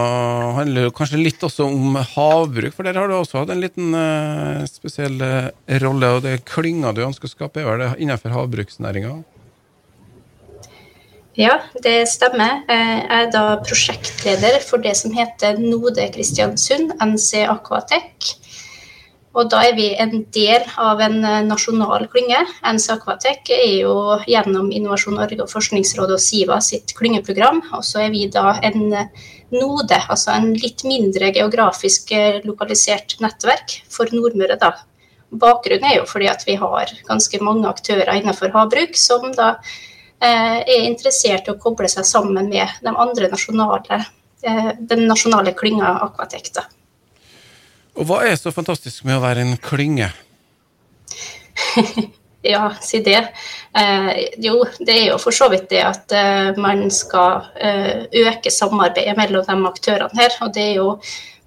handler 0.56 0.90
kanskje 0.94 1.20
litt 1.20 1.44
også 1.46 1.66
om 1.68 1.98
havbruk, 2.14 2.72
for 2.74 2.86
der 2.86 2.98
har 2.98 3.06
du 3.06 3.14
også 3.14 3.44
hatt 3.44 3.52
en 3.54 3.62
liten 3.62 3.94
spesiell 4.68 5.20
rolle. 5.84 6.14
Og 6.16 6.24
det 6.26 6.40
klynga 6.48 6.94
du 6.96 7.04
ønsker 7.06 7.30
å 7.30 7.34
skape, 7.36 7.62
er 7.62 7.78
det 7.80 7.92
innenfor 8.02 8.34
havbruksnæringa? 8.34 9.20
Ja, 11.40 11.54
det 11.80 12.04
stemmer. 12.10 12.58
Jeg 12.68 13.04
er 13.16 13.30
da 13.32 13.42
prosjektleder 13.64 14.58
for 14.60 14.82
det 14.84 14.92
som 14.98 15.14
heter 15.16 15.56
Node 15.56 16.04
Kristiansund, 16.12 16.92
NC 17.00 17.46
Aquatec. 17.48 18.34
Og 19.32 19.48
da 19.48 19.62
er 19.64 19.76
vi 19.78 19.86
en 20.02 20.26
del 20.34 20.66
av 20.76 21.00
en 21.00 21.16
eh, 21.24 21.38
nasjonal 21.46 22.04
klynge. 22.12 22.42
NC 22.66 22.90
Aquatec 22.92 23.52
er 23.56 23.76
jo 23.86 23.94
gjennom 24.28 24.68
Innovasjon 24.74 25.16
Norge 25.16 25.38
og 25.40 25.48
Forskningsrådet 25.52 26.18
og 26.18 26.20
Siva 26.20 26.58
sitt 26.66 26.92
klyngeprogram. 26.98 27.62
Og 27.78 27.86
så 27.88 28.02
er 28.04 28.12
vi 28.12 28.26
da 28.28 28.58
en 28.66 28.90
eh, 28.90 29.28
node, 29.54 29.96
altså 29.96 30.34
en 30.34 30.50
litt 30.60 30.84
mindre 30.84 31.30
geografisk 31.38 32.12
eh, 32.12 32.42
lokalisert 32.44 33.16
nettverk 33.24 33.78
for 33.88 34.12
Nordmøre. 34.12 34.60
da. 34.60 34.74
Bakgrunnen 35.30 35.88
er 35.88 36.02
jo 36.02 36.10
fordi 36.10 36.28
at 36.28 36.44
vi 36.44 36.58
har 36.60 36.90
ganske 37.08 37.40
mange 37.40 37.70
aktører 37.70 38.18
innenfor 38.18 38.52
havbruk 38.52 38.98
som 38.98 39.30
da 39.32 39.54
eh, 39.54 39.78
er 40.28 40.86
interessert 40.86 41.48
i 41.48 41.54
å 41.54 41.58
koble 41.60 41.88
seg 41.88 42.04
sammen 42.04 42.50
med 42.50 42.80
de 42.84 42.92
andre 42.92 43.30
nasjonale, 43.32 44.02
eh, 44.44 44.70
den 44.78 45.06
nasjonale 45.08 45.54
klynga 45.56 45.96
Aquatec. 46.04 46.52
da. 46.54 46.66
Og 47.98 48.06
hva 48.06 48.22
er 48.26 48.36
så 48.38 48.52
fantastisk 48.54 49.04
med 49.08 49.18
å 49.18 49.24
være 49.24 49.44
en 49.44 49.56
klynge? 49.60 50.10
ja, 52.52 52.70
si 52.80 53.02
det. 53.04 53.22
Eh, 53.76 54.10
jo, 54.42 54.60
det 54.78 54.94
er 54.94 55.06
jo 55.10 55.18
for 55.22 55.34
så 55.34 55.50
vidt 55.52 55.68
det 55.72 55.82
at 55.84 56.14
eh, 56.16 56.52
man 56.60 56.86
skal 56.94 57.50
eh, 57.60 58.06
øke 58.26 58.52
samarbeidet 58.54 59.16
mellom 59.18 59.44
de 59.46 59.58
aktørene 59.72 60.22
her. 60.22 60.38
Og 60.44 60.54
det 60.54 60.66
er 60.70 60.80
jo 60.80 60.94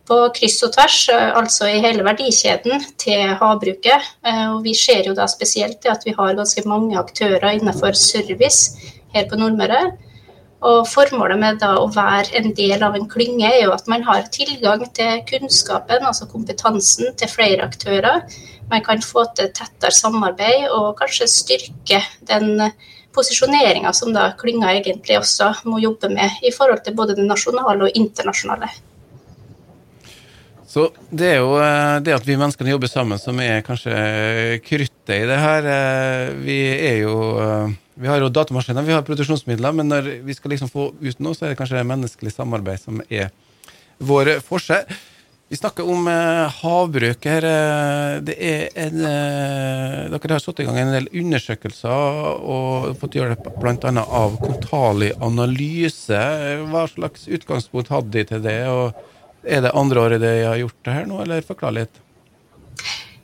på 0.08 0.18
kryss 0.36 0.60
og 0.66 0.74
tvers, 0.76 0.98
eh, 1.14 1.30
altså 1.40 1.70
i 1.72 1.82
hele 1.84 2.04
verdikjeden 2.06 2.84
til 3.00 3.36
havbruket. 3.40 4.10
Eh, 4.26 4.48
og 4.52 4.64
vi 4.66 4.76
ser 4.78 5.08
jo 5.08 5.16
da 5.18 5.28
spesielt 5.32 5.86
at 5.90 6.04
vi 6.06 6.16
har 6.18 6.36
ganske 6.40 6.66
mange 6.68 6.98
aktører 7.00 7.54
innenfor 7.54 7.96
service 7.98 8.92
her 9.16 9.30
på 9.30 9.40
Nordmøre. 9.40 9.84
Og 10.64 10.88
Formålet 10.88 11.40
med 11.40 11.64
å 11.68 11.90
være 11.92 12.38
en 12.40 12.54
del 12.56 12.84
av 12.88 12.96
en 12.96 13.08
klynge 13.12 13.50
er 13.50 13.66
jo 13.66 13.74
at 13.76 13.88
man 13.92 14.04
har 14.08 14.30
tilgang 14.32 14.86
til 14.96 15.20
kunnskapen, 15.28 16.06
altså 16.08 16.28
kompetansen, 16.32 17.12
til 17.20 17.32
flere 17.32 17.68
aktører. 17.68 18.24
Man 18.72 18.84
kan 18.84 19.04
få 19.04 19.26
til 19.36 19.52
tettere 19.52 19.92
samarbeid 19.92 20.70
og 20.72 20.96
kanskje 21.02 21.28
styrke 21.28 22.00
den 22.32 22.64
posisjoneringa 23.14 23.92
som 23.94 24.16
da 24.16 24.32
klynga 24.40 24.72
egentlig 24.72 25.20
også 25.20 25.52
må 25.68 25.84
jobbe 25.84 26.10
med 26.16 26.40
i 26.48 26.56
forhold 26.56 26.82
til 26.88 26.96
både 26.96 27.20
det 27.20 27.28
nasjonale 27.28 27.90
og 27.90 28.00
internasjonale. 28.00 28.72
Så 30.74 30.88
det 31.14 31.28
er 31.36 31.40
jo 31.44 31.54
eh, 31.62 32.00
det 32.02 32.16
at 32.16 32.26
vi 32.26 32.38
menneskene 32.40 32.72
jobber 32.74 32.90
sammen 32.90 33.20
som 33.22 33.38
er 33.44 33.62
kanskje 33.66 33.94
kruttet 34.66 35.14
i 35.20 35.28
det 35.30 35.38
her. 35.38 35.70
Eh, 35.70 36.34
vi 36.42 36.58
er 36.74 37.00
jo 37.04 37.16
eh, 37.44 37.80
Vi 37.94 38.10
har 38.10 38.18
jo 38.18 38.32
datamaskiner, 38.34 38.82
vi 38.82 38.96
har 38.96 39.04
produksjonsmidler, 39.06 39.76
men 39.78 39.92
når 39.92 40.08
vi 40.26 40.34
skal 40.34 40.50
liksom 40.50 40.72
få 40.72 40.88
ut 40.98 41.20
noe, 41.22 41.38
så 41.38 41.46
er 41.46 41.52
det 41.52 41.60
kanskje 41.60 41.84
menneskelig 41.86 42.34
samarbeid 42.34 42.82
som 42.82 43.04
er 43.06 43.28
vår 44.02 44.40
forse. 44.42 44.80
Vi 45.54 45.60
snakker 45.60 45.86
om 45.86 46.10
havbruk 46.10 47.28
her. 47.30 47.46
Det 48.26 48.34
er 48.34 48.66
en, 48.88 48.98
dere 50.10 50.34
har 50.34 50.42
satt 50.42 50.64
i 50.64 50.66
gang 50.66 50.80
en 50.82 50.96
del 50.96 51.12
undersøkelser 51.22 52.42
og 52.42 52.98
fått 52.98 53.20
gjøre 53.20 53.38
det 53.38 53.54
bl.a. 53.62 53.94
av 54.02 54.40
Kontali 54.42 55.14
Analyse. 55.22 56.24
Hva 56.74 56.88
slags 56.90 57.30
utgangspunkt 57.30 57.94
hadde 57.94 58.16
de 58.18 58.26
til 58.34 58.42
det? 58.50 58.62
og 58.74 59.13
Er 59.44 59.66
det 59.66 59.74
andre 59.76 60.02
året 60.02 60.24
de 60.24 60.32
har 60.46 60.60
gjort 60.60 60.80
det 60.86 60.96
her 60.96 61.06
nå, 61.10 61.20
eller 61.24 61.46
forklar 61.46 61.76
litt? 61.76 62.00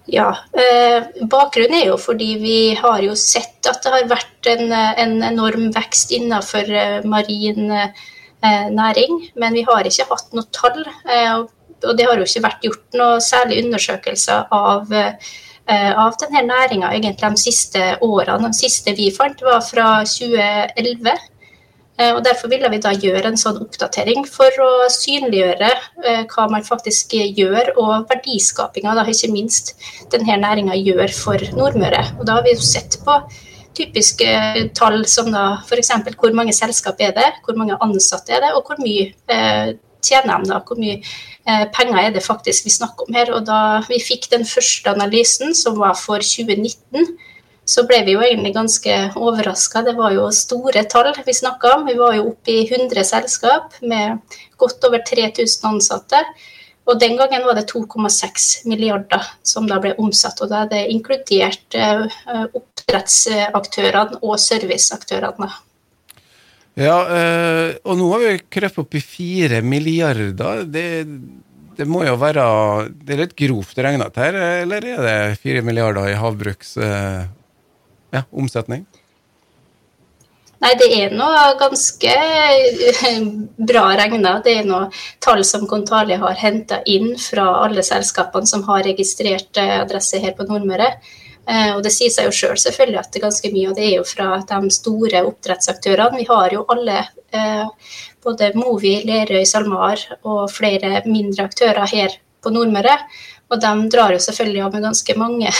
Ja, 0.09 0.29
eh, 0.57 1.05
Bakgrunnen 1.29 1.77
er 1.77 1.91
jo 1.91 1.97
fordi 2.01 2.29
vi 2.41 2.59
har 2.79 3.01
jo 3.03 3.13
sett 3.19 3.67
at 3.69 3.83
det 3.83 3.91
har 3.93 4.07
vært 4.09 4.49
en, 4.49 4.71
en 4.73 5.19
enorm 5.27 5.67
vekst 5.75 6.15
innenfor 6.17 6.65
eh, 6.65 7.05
marin 7.05 7.69
eh, 7.75 8.69
næring. 8.73 9.19
Men 9.39 9.53
vi 9.53 9.65
har 9.67 9.85
ikke 9.85 10.07
hatt 10.09 10.33
noe 10.33 10.49
tall. 10.55 10.81
Eh, 10.81 11.45
og 11.85 11.93
det 11.95 12.07
har 12.09 12.17
jo 12.19 12.25
ikke 12.25 12.47
vært 12.47 12.65
gjort 12.65 12.97
noe 12.99 13.19
særlig 13.23 13.61
undersøkelser 13.65 14.49
av, 14.55 14.89
eh, 14.91 15.91
av 15.93 16.17
denne 16.23 16.43
næringa 16.47 16.91
de 17.21 17.31
siste 17.37 17.83
årene. 18.01 18.49
De 18.49 18.57
siste 18.57 18.95
vi 18.97 19.11
fant, 19.15 19.41
var 19.45 19.61
fra 19.61 19.89
2011. 20.09 21.13
Eh, 21.99 22.13
og 22.15 22.23
Derfor 22.23 22.51
ville 22.51 22.69
vi 22.71 22.79
da 22.83 22.93
gjøre 22.95 23.31
en 23.31 23.39
sånn 23.39 23.59
oppdatering 23.65 24.23
for 24.29 24.63
å 24.63 24.71
synliggjøre 24.93 25.69
eh, 25.69 26.23
hva 26.31 26.47
man 26.51 26.65
faktisk 26.65 27.17
gjør, 27.19 27.73
og 27.75 28.07
verdiskapinga 28.11 28.95
ikke 29.09 29.31
minst 29.33 29.75
denne 30.13 30.39
næringa 30.39 30.77
gjør 30.79 31.13
for 31.15 31.51
Nordmøre. 31.57 32.05
Og 32.19 32.25
Da 32.25 32.39
har 32.39 32.47
vi 32.47 32.55
jo 32.55 32.63
sett 32.63 32.99
på 33.03 33.19
typiske 33.79 34.29
tall 34.75 35.03
som 35.07 35.29
da 35.31 35.61
f.eks. 35.63 35.91
hvor 36.19 36.33
mange 36.35 36.55
selskap 36.55 36.99
er 37.03 37.13
det, 37.15 37.29
hvor 37.45 37.57
mange 37.59 37.77
ansatte 37.83 38.33
er 38.35 38.43
det, 38.43 38.55
og 38.55 38.67
hvor 38.67 38.79
mye 38.81 39.11
eh, 39.31 39.75
tjener 40.03 40.43
de 40.43 40.51
da, 40.53 40.59
hvor 40.63 40.79
mye 40.79 40.99
eh, 40.99 41.65
penger 41.75 41.99
er 42.01 42.13
det 42.15 42.23
faktisk 42.25 42.67
vi 42.67 42.75
snakker 42.75 43.07
om 43.07 43.17
her. 43.17 43.33
Og 43.35 43.45
da 43.47 43.81
vi 43.89 44.01
fikk 44.03 44.29
den 44.31 44.47
første 44.47 44.91
analysen, 44.91 45.55
som 45.55 45.79
var 45.79 45.97
for 45.99 46.23
2019, 46.23 47.17
så 47.69 47.85
ble 47.85 48.01
vi 48.07 48.15
jo 48.15 48.21
egentlig 48.25 48.53
ganske 48.55 48.95
overraska. 49.19 49.83
Det 49.85 49.93
var 49.97 50.13
jo 50.15 50.29
store 50.33 50.83
tall 50.89 51.11
vi 51.25 51.35
snakka 51.37 51.75
om. 51.75 51.85
Vi 51.89 51.97
var 51.99 52.15
jo 52.17 52.31
oppe 52.31 52.55
i 52.55 52.63
100 52.65 53.03
selskap 53.05 53.77
med 53.81 54.37
godt 54.57 54.87
over 54.87 55.03
3000 55.05 55.69
ansatte. 55.69 56.23
Og 56.89 56.97
den 56.97 57.19
gangen 57.19 57.45
var 57.45 57.59
det 57.59 57.67
2,6 57.69 58.65
milliarder 58.69 59.25
som 59.45 59.67
da 59.69 59.77
ble 59.81 59.93
omsatt. 60.01 60.41
Og 60.41 60.49
da 60.49 60.63
er 60.63 60.71
det 60.71 60.83
inkludert 60.89 61.77
eh, 61.77 62.07
oppdrettsaktørene 62.57 64.23
og 64.23 64.39
serviceaktørene. 64.41 65.51
Ja, 66.79 66.97
eh, 67.13 67.75
og 67.83 67.99
nå 67.99 68.09
har 68.15 68.23
vi 68.23 68.35
krøpet 68.49 68.81
opp 68.81 68.97
i 68.97 69.03
4 69.05 69.61
milliarder. 69.61 70.65
Det, 70.65 70.87
det 71.77 71.85
må 71.85 72.01
jo 72.07 72.17
være 72.17 72.45
Det 72.89 73.13
er 73.13 73.27
litt 73.27 73.37
grovt 73.37 73.77
regnet 73.77 74.17
her, 74.17 74.39
eller 74.63 74.93
er 74.95 75.03
det 75.05 75.19
4 75.43 75.61
milliarder 75.67 76.09
i 76.09 76.17
havbruks 76.17 76.79
ja, 78.11 78.25
omsetning? 78.31 78.85
Nei, 80.59 80.73
det 80.75 80.89
er 80.91 81.13
noe 81.15 81.53
ganske 81.59 82.11
eh, 82.11 83.21
bra 83.69 83.85
regna. 83.95 84.35
Det 84.43 84.57
er 84.59 84.67
noe 84.67 84.89
tall 85.23 85.45
som 85.47 85.63
Kontali 85.71 86.17
har 86.19 86.35
henta 86.35 86.81
inn 86.83 87.13
fra 87.19 87.45
alle 87.63 87.83
selskapene 87.85 88.49
som 88.49 88.65
har 88.67 88.83
registrert 88.89 89.59
eh, 89.61 89.77
adresse 89.79 90.19
her 90.19 90.35
på 90.35 90.49
Nordmøre. 90.49 90.91
Eh, 91.47 91.71
og 91.77 91.79
det 91.85 91.93
sier 91.95 92.11
seg 92.11 92.27
jo 92.27 92.35
sjøl 92.35 92.57
selv, 92.57 92.65
selvfølgelig 92.65 92.99
at 92.99 93.09
det 93.13 93.21
er 93.21 93.27
ganske 93.29 93.53
mye, 93.55 93.69
og 93.71 93.79
det 93.79 93.87
er 93.87 93.95
jo 93.95 94.05
fra 94.11 94.29
de 94.51 94.75
store 94.75 95.23
oppdrettsaktørene. 95.31 96.19
Vi 96.19 96.27
har 96.27 96.55
jo 96.57 96.67
alle, 96.75 97.05
både 98.25 98.51
Movi, 98.59 98.97
Lerøy, 99.07 99.45
SalMar 99.47 100.01
og 100.27 100.49
flere 100.51 101.05
mindre 101.07 101.47
aktører 101.47 101.87
her 101.87 102.19
på 102.43 102.51
Nordmøre. 102.51 102.99
Og 103.49 103.61
de 103.63 103.75
drar 103.93 104.11
jo 104.11 104.19
selvfølgelig 104.21 104.65
av 104.65 104.75
med 104.75 104.89
ganske 104.89 105.15
mange 105.17 105.53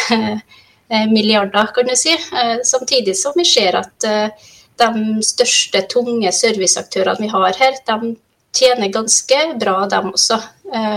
milliarder, 0.90 1.70
kan 1.76 1.88
du 1.88 1.96
si. 1.96 2.14
Eh, 2.14 2.58
samtidig 2.64 3.18
som 3.18 3.36
vi 3.38 3.46
ser 3.46 3.78
at 3.80 4.08
eh, 4.08 4.50
de 4.80 5.24
største, 5.26 5.84
tunge 5.92 6.32
serviceaktørene 6.34 7.28
vi 7.28 7.32
har 7.32 7.58
her, 7.60 7.78
de 7.86 8.14
tjener 8.56 8.92
ganske 8.94 9.40
bra, 9.62 9.84
dem 9.92 10.14
også. 10.14 10.40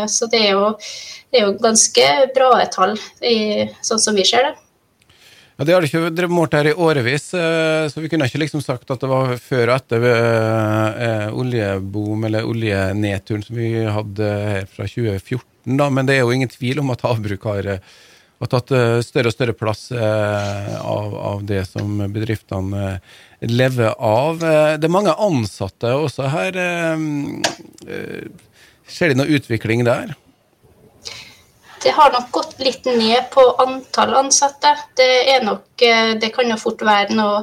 Så 0.08 0.28
det 0.30 0.38
er 0.46 0.52
jo, 0.54 0.68
det 1.32 1.40
er 1.40 1.48
jo 1.48 1.56
ganske 1.60 2.04
bra 2.32 2.50
tall, 2.72 2.92
sånn 3.84 4.00
som 4.00 4.16
vi 4.16 4.24
ser 4.28 4.46
det. 4.46 4.52
Ja, 5.56 5.66
Det 5.66 5.74
har 5.74 5.82
det 5.82 5.90
ikke 5.90 6.12
drevet 6.14 6.36
målt 6.36 6.54
her 6.56 6.70
i 6.70 6.76
årevis, 6.76 7.26
så 7.32 8.04
vi 8.04 8.08
kunne 8.12 8.28
ikke 8.30 8.40
liksom 8.44 8.62
sagt 8.64 8.92
at 8.92 9.02
det 9.02 9.10
var 9.10 9.34
før 9.42 9.74
og 9.74 9.74
etter 9.80 11.34
oljeboom 11.34 12.28
eller 12.28 12.48
oljenedturen 12.48 13.44
som 13.44 13.58
vi 13.58 13.74
hadde 13.98 14.30
her 14.54 14.70
fra 14.70 14.86
2014. 14.86 15.76
da, 15.82 15.90
Men 15.90 16.08
det 16.08 16.16
er 16.16 16.22
jo 16.22 16.32
ingen 16.36 16.52
tvil 16.52 16.80
om 16.84 16.94
at 16.94 17.04
havbruk 17.04 17.50
har 17.50 17.72
og 18.42 18.50
tatt 18.50 18.72
eh, 18.74 19.00
større 19.06 19.30
og 19.30 19.36
større 19.36 19.54
plass 19.54 19.84
eh, 19.94 20.72
av, 20.82 21.14
av 21.14 21.44
det 21.46 21.62
som 21.68 22.00
bedriftene 22.12 22.86
eh, 22.88 23.20
lever 23.46 23.94
av. 23.94 24.42
Det 24.78 24.86
er 24.86 24.92
mange 24.92 25.14
ansatte 25.18 25.90
også 25.98 26.28
her. 26.30 26.58
Skjer 28.86 29.10
det 29.10 29.18
noe 29.18 29.38
utvikling 29.38 29.82
der? 29.86 30.12
Det 31.82 31.90
har 31.96 32.12
nok 32.14 32.28
gått 32.34 32.54
litt 32.62 32.86
ned 32.86 33.26
på 33.34 33.42
antall 33.64 34.14
ansatte. 34.20 34.76
Det, 34.94 35.08
nok, 35.42 35.66
det 36.22 36.30
kan 36.36 36.54
jo 36.54 36.60
fort 36.62 36.86
være 36.86 37.18
noe 37.18 37.42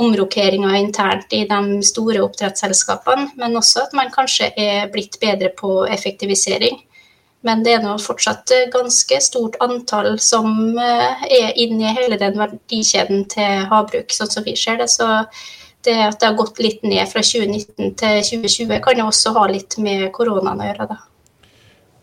omrokeringer 0.00 0.76
internt 0.76 1.32
i 1.36 1.46
de 1.48 1.80
store 1.84 2.20
oppdrettsselskapene, 2.26 3.30
men 3.40 3.56
også 3.56 3.86
at 3.86 3.96
man 3.96 4.12
kanskje 4.12 4.52
er 4.52 4.92
blitt 4.92 5.16
bedre 5.24 5.48
på 5.56 5.78
effektivisering. 5.88 6.76
Men 7.46 7.62
det 7.64 7.72
er 7.72 7.84
nå 7.84 7.94
fortsatt 8.02 8.50
ganske 8.72 9.20
stort 9.24 9.54
antall 9.64 10.18
som 10.20 10.76
eh, 10.76 11.22
er 11.24 11.54
inne 11.56 11.88
i 11.88 11.94
hele 11.96 12.18
den 12.20 12.36
verdikjeden 12.36 13.24
til 13.32 13.64
havbruk, 13.70 14.12
sånn 14.12 14.28
som 14.28 14.44
vi 14.44 14.52
ser 14.60 14.76
det. 14.82 14.90
Så 14.92 15.06
det 15.86 15.94
at 16.04 16.20
det 16.20 16.28
har 16.28 16.36
gått 16.36 16.60
litt 16.60 16.82
ned 16.84 17.08
fra 17.08 17.22
2019 17.24 17.96
til 17.96 18.44
2020, 18.44 18.84
kan 18.84 19.00
jo 19.00 19.08
også 19.08 19.32
ha 19.38 19.44
litt 19.48 19.78
med 19.80 20.12
koronaen 20.12 20.60
å 20.60 20.68
gjøre. 20.68 20.84
da. 20.90 20.98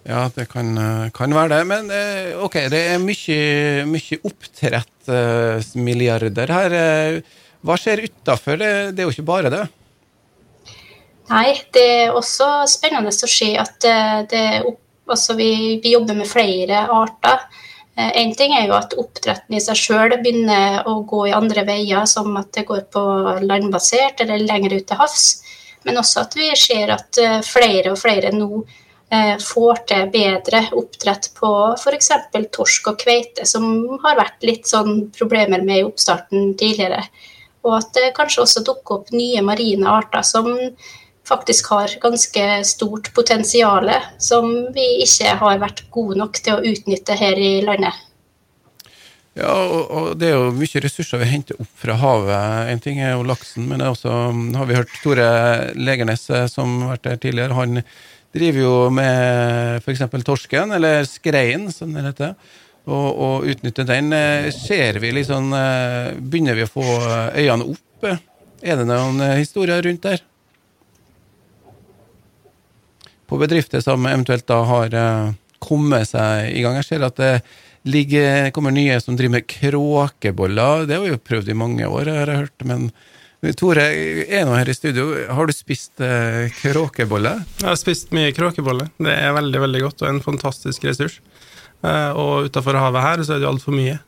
Ja, 0.07 0.29
det 0.33 0.45
kan, 0.49 0.77
eh, 0.81 1.11
kan, 1.13 1.33
være 1.37 1.53
det. 1.53 1.61
Men 1.69 1.91
eh, 1.93 2.33
ok, 2.41 2.73
det 2.73 2.81
er 2.95 2.99
mye, 3.03 3.85
mye 3.93 4.17
oppdrettsmilliarder 4.31 6.47
her. 6.57 6.71
Hva 7.61 7.75
skjer 7.77 8.01
utafor? 8.07 8.57
Det, 8.57 8.97
det 8.97 9.01
er 9.03 9.05
jo 9.05 9.13
ikke 9.13 9.29
bare 9.29 9.53
det? 9.53 9.69
Nei, 11.29 11.61
det 11.75 12.07
er 12.07 12.15
også 12.15 12.65
spennende 12.71 13.11
å 13.11 13.29
se 13.29 13.57
at 13.59 13.83
det 14.31 14.41
er 14.41 14.63
opp 14.65 14.86
Altså 15.07 15.37
vi, 15.37 15.79
vi 15.83 15.93
jobber 15.95 16.17
med 16.17 16.29
flere 16.29 16.85
arter. 16.91 17.47
Én 17.97 18.29
eh, 18.29 18.35
ting 18.37 18.53
er 18.53 18.67
jo 18.69 18.75
at 18.77 18.93
oppdretten 18.93 19.55
i 19.57 19.61
seg 19.63 19.79
sjøl 19.79 20.17
begynner 20.21 20.83
å 20.85 20.99
gå 21.09 21.23
i 21.29 21.35
andre 21.35 21.63
veier, 21.65 22.05
som 22.05 22.35
at 22.37 22.51
det 22.53 22.67
går 22.69 22.83
på 22.93 23.03
landbasert 23.41 24.21
eller 24.21 24.43
lenger 24.43 24.75
ut 24.77 24.85
til 24.91 24.99
havs. 24.99 25.23
Men 25.87 25.97
også 25.97 26.27
at 26.27 26.35
vi 26.37 26.51
ser 26.59 26.93
at 26.93 27.17
eh, 27.21 27.39
flere 27.45 27.95
og 27.95 27.97
flere 28.01 28.29
nå 28.35 28.61
eh, 28.61 29.33
får 29.41 29.81
til 29.89 30.11
bedre 30.13 30.61
oppdrett 30.77 31.31
på 31.39 31.51
f.eks. 31.73 32.11
torsk 32.53 32.91
og 32.91 33.01
kveite, 33.01 33.47
som 33.49 33.65
har 34.03 34.21
vært 34.21 34.45
litt 34.45 34.69
sånn 34.69 35.07
problemer 35.17 35.65
med 35.65 35.81
i 35.81 35.87
oppstarten 35.87 36.53
tidligere. 36.59 37.01
Og 37.65 37.79
at 37.79 37.89
det 37.97 38.13
kanskje 38.17 38.45
også 38.45 38.65
dukker 38.67 39.01
opp 39.01 39.11
nye 39.15 39.41
marine 39.41 39.89
arter 39.89 40.21
som 40.21 40.53
faktisk 41.27 41.71
har 41.73 41.93
ganske 42.01 42.47
stort 42.67 43.11
potensial 43.15 43.91
som 44.17 44.49
vi 44.75 44.87
ikke 45.05 45.37
har 45.41 45.61
vært 45.61 45.85
gode 45.93 46.17
nok 46.19 46.39
til 46.43 46.57
å 46.57 46.73
utnytte 46.73 47.17
her 47.19 47.39
i 47.39 47.57
landet. 47.65 48.03
Ja, 49.37 49.53
og, 49.53 50.15
det 50.17 50.31
er 50.31 50.39
jo 50.39 50.53
mye 50.55 50.81
ressurser 50.81 51.19
vi 51.21 51.29
henter 51.29 51.59
opp 51.61 51.73
fra 51.77 51.93
havet. 52.01 52.69
En 52.71 52.79
ting 52.81 53.01
er 53.03 53.13
jo 53.13 53.25
laksen, 53.27 53.67
men 53.69 53.83
også 53.85 54.13
har 54.33 54.69
vi 54.69 54.77
hørt 54.79 54.95
Tore 55.03 55.27
Legernes, 55.77 56.23
eh, 56.33 56.47
som 56.49 56.79
har 56.81 56.95
vært 56.95 57.11
her 57.11 57.19
tidligere. 57.21 57.57
Han 57.57 57.83
driver 58.33 58.63
jo 58.63 58.77
med 58.93 59.83
f.eks. 59.83 60.01
torsken, 60.25 60.73
eller 60.73 61.05
skreien, 61.05 61.67
som 61.73 61.93
det 61.93 62.07
heter. 62.07 62.33
Og, 62.87 63.07
og 63.27 63.45
utnytter 63.51 63.85
den. 63.85 64.09
Eh, 64.15 64.49
ser 64.55 64.97
vi 65.03 65.13
liksom 65.19 65.51
Begynner 66.17 66.57
vi 66.57 66.65
å 66.65 66.71
få 66.71 66.87
øynene 67.37 67.75
opp? 67.75 68.09
Er 68.65 68.81
det 68.81 68.89
noen 68.89 69.21
historier 69.37 69.85
rundt 69.85 70.07
der? 70.07 70.25
På 73.27 73.39
bedrifter 73.41 73.83
som 73.83 74.05
eventuelt 74.09 74.47
da 74.49 74.61
har 74.69 74.95
uh, 74.95 75.35
kommet 75.63 76.09
seg 76.11 76.51
i 76.53 76.63
gang. 76.63 76.79
Jeg 76.79 76.89
ser 76.89 77.05
at 77.07 77.19
det 77.19 77.33
ligger, 77.87 78.49
kommer 78.55 78.73
nye 78.75 78.97
som 79.03 79.17
driver 79.17 79.37
med 79.37 79.47
kråkeboller. 79.51 80.87
Det 80.87 80.97
har 80.97 81.05
vi 81.05 81.13
jo 81.13 81.21
prøvd 81.21 81.51
i 81.51 81.57
mange 81.57 81.87
år, 81.87 82.11
har 82.11 82.31
jeg 82.31 82.43
hørt. 82.45 82.67
men 82.67 82.89
Tore, 83.57 83.83
er 84.25 84.47
nå 84.47 84.55
her 84.57 84.69
i 84.69 84.73
studio. 84.75 85.11
Har 85.29 85.47
du 85.47 85.53
spist 85.53 86.01
eh, 86.01 86.49
kråkebolle? 86.57 87.35
Jeg 87.61 87.69
har 87.69 87.77
spist 87.79 88.09
mye 88.15 88.33
kråkebolle. 88.33 88.89
Det 88.97 89.13
er 89.13 89.35
veldig 89.35 89.61
veldig 89.61 89.83
godt 89.83 90.03
og 90.03 90.09
en 90.09 90.23
fantastisk 90.25 90.87
ressurs. 90.89 91.19
Eh, 91.85 92.17
og 92.17 92.49
utafor 92.49 92.79
havet 92.81 93.05
her 93.05 93.23
så 93.23 93.35
er 93.35 93.41
det 93.41 93.47
jo 93.47 93.53
altfor 93.53 93.77
mye. 93.77 93.99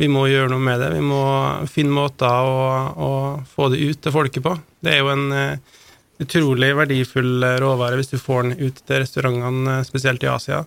vi 0.00 0.08
må 0.08 0.22
gjøre 0.30 0.48
noe 0.48 0.62
med 0.64 0.80
det. 0.80 0.94
Vi 0.94 1.02
må 1.04 1.24
finne 1.68 1.92
måter 1.92 2.30
å, 2.30 2.60
å 2.94 3.10
få 3.44 3.68
det 3.68 3.82
ut 3.82 4.00
til 4.00 4.14
folket 4.14 4.46
på. 4.46 4.54
Det 4.80 4.94
er 4.94 5.02
jo 5.02 5.10
en 5.12 5.26
uh, 5.28 5.79
utrolig 6.20 6.70
verdifull 6.76 7.44
råvare 7.62 7.98
hvis 8.00 8.12
du 8.12 8.18
får 8.20 8.46
den 8.46 8.68
ut 8.68 8.80
til 8.84 9.02
restaurantene, 9.02 9.80
spesielt 9.88 10.24
i 10.26 10.30
Asia. 10.30 10.64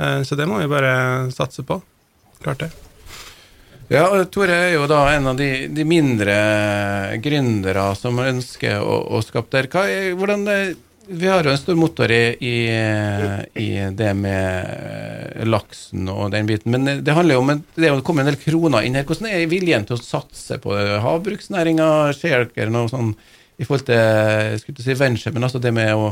Uh, 0.00 0.22
så 0.26 0.38
det 0.38 0.48
må 0.48 0.60
vi 0.62 0.70
bare 0.70 1.30
satse 1.34 1.64
på. 1.66 1.80
Klart 2.42 2.66
det. 2.66 2.72
Ja, 3.88 4.08
og 4.10 4.32
Tore 4.34 4.54
er 4.64 4.72
jo 4.74 4.88
da 4.90 5.04
en 5.14 5.30
av 5.30 5.36
de, 5.38 5.68
de 5.70 5.84
mindre 5.86 6.34
gründere 7.22 7.84
som 7.94 8.18
ønsker 8.18 8.82
å, 8.82 8.98
å 9.14 9.22
skape 9.22 9.52
der. 9.54 9.68
Hva 9.70 9.84
hvordan 10.18 10.42
vi 11.06 11.28
har 11.30 11.46
jo 11.46 11.52
en 11.52 11.58
stor 11.58 11.76
motor 11.78 12.10
i, 12.10 12.34
i, 12.40 12.56
i, 13.62 13.68
det 13.94 14.10
med 14.18 15.46
laksen 15.46 16.08
og 16.10 16.32
den 16.34 16.48
biten, 16.48 16.74
men 16.74 17.04
det 17.04 17.14
handler 17.14 17.38
jo 17.38 17.44
om 17.44 17.52
det 17.76 17.92
å 17.92 18.02
komme 18.02 18.24
en 18.24 18.30
del 18.32 18.40
kroner 18.42 18.82
inn 18.82 18.98
her. 18.98 19.06
Hvordan 19.06 19.30
er 19.30 19.46
viljen 19.50 19.86
til 19.86 19.94
å 19.94 20.02
satse 20.02 20.58
på 20.62 20.74
havbruksnæringa? 21.04 21.88
Skjer 22.18 22.48
dere 22.56 22.74
noe 22.74 22.90
sånn 22.90 23.14
i 23.56 23.64
forhold 23.64 23.86
til 23.88 24.60
skulle 24.60 24.84
si 24.84 24.96
venture, 24.98 25.32
altså 25.40 25.60
det 25.62 25.72
med 25.74 25.92
å 25.96 26.10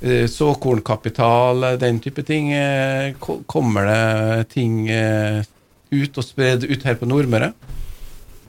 eh, 0.00 0.24
såkornkapital, 0.30 1.76
den 1.80 2.00
type 2.00 2.24
ting. 2.24 2.52
Eh, 2.56 3.12
kommer 3.20 3.88
det 3.88 4.48
ting 4.54 4.86
eh, 4.88 5.42
ut 5.92 6.18
og 6.18 6.24
spredd 6.26 6.64
ut 6.64 6.88
her 6.88 6.96
på 7.00 7.08
Nordmøre. 7.08 7.52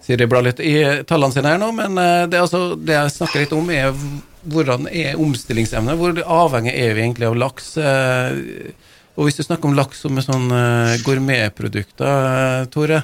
Siri 0.04 0.28
blar 0.28 0.44
litt 0.44 0.60
i 0.64 0.76
tallene 1.08 1.36
sine 1.36 1.52
her 1.54 1.60
nå, 1.62 1.70
men 1.76 1.96
det, 2.28 2.40
altså, 2.40 2.74
det, 2.76 2.92
jeg 2.92 3.12
snakker 3.14 3.44
litt 3.44 3.54
om, 3.56 3.70
er 3.72 3.94
hvordan 4.52 4.90
er 4.92 5.20
omstillingsevne? 5.24 5.96
Hvor 5.96 6.18
avhengig 6.20 6.74
er 6.76 6.92
vi 6.98 7.06
egentlig 7.06 7.30
av 7.30 7.38
laks? 7.40 7.70
Og 9.16 9.22
hvis 9.24 9.40
du 9.40 9.46
snakker 9.46 9.70
om 9.70 9.78
laks 9.78 10.04
som 10.04 10.20
er 10.20 10.26
sånn 10.28 10.52
gourmetprodukter, 11.06 12.68
Tore 12.76 13.00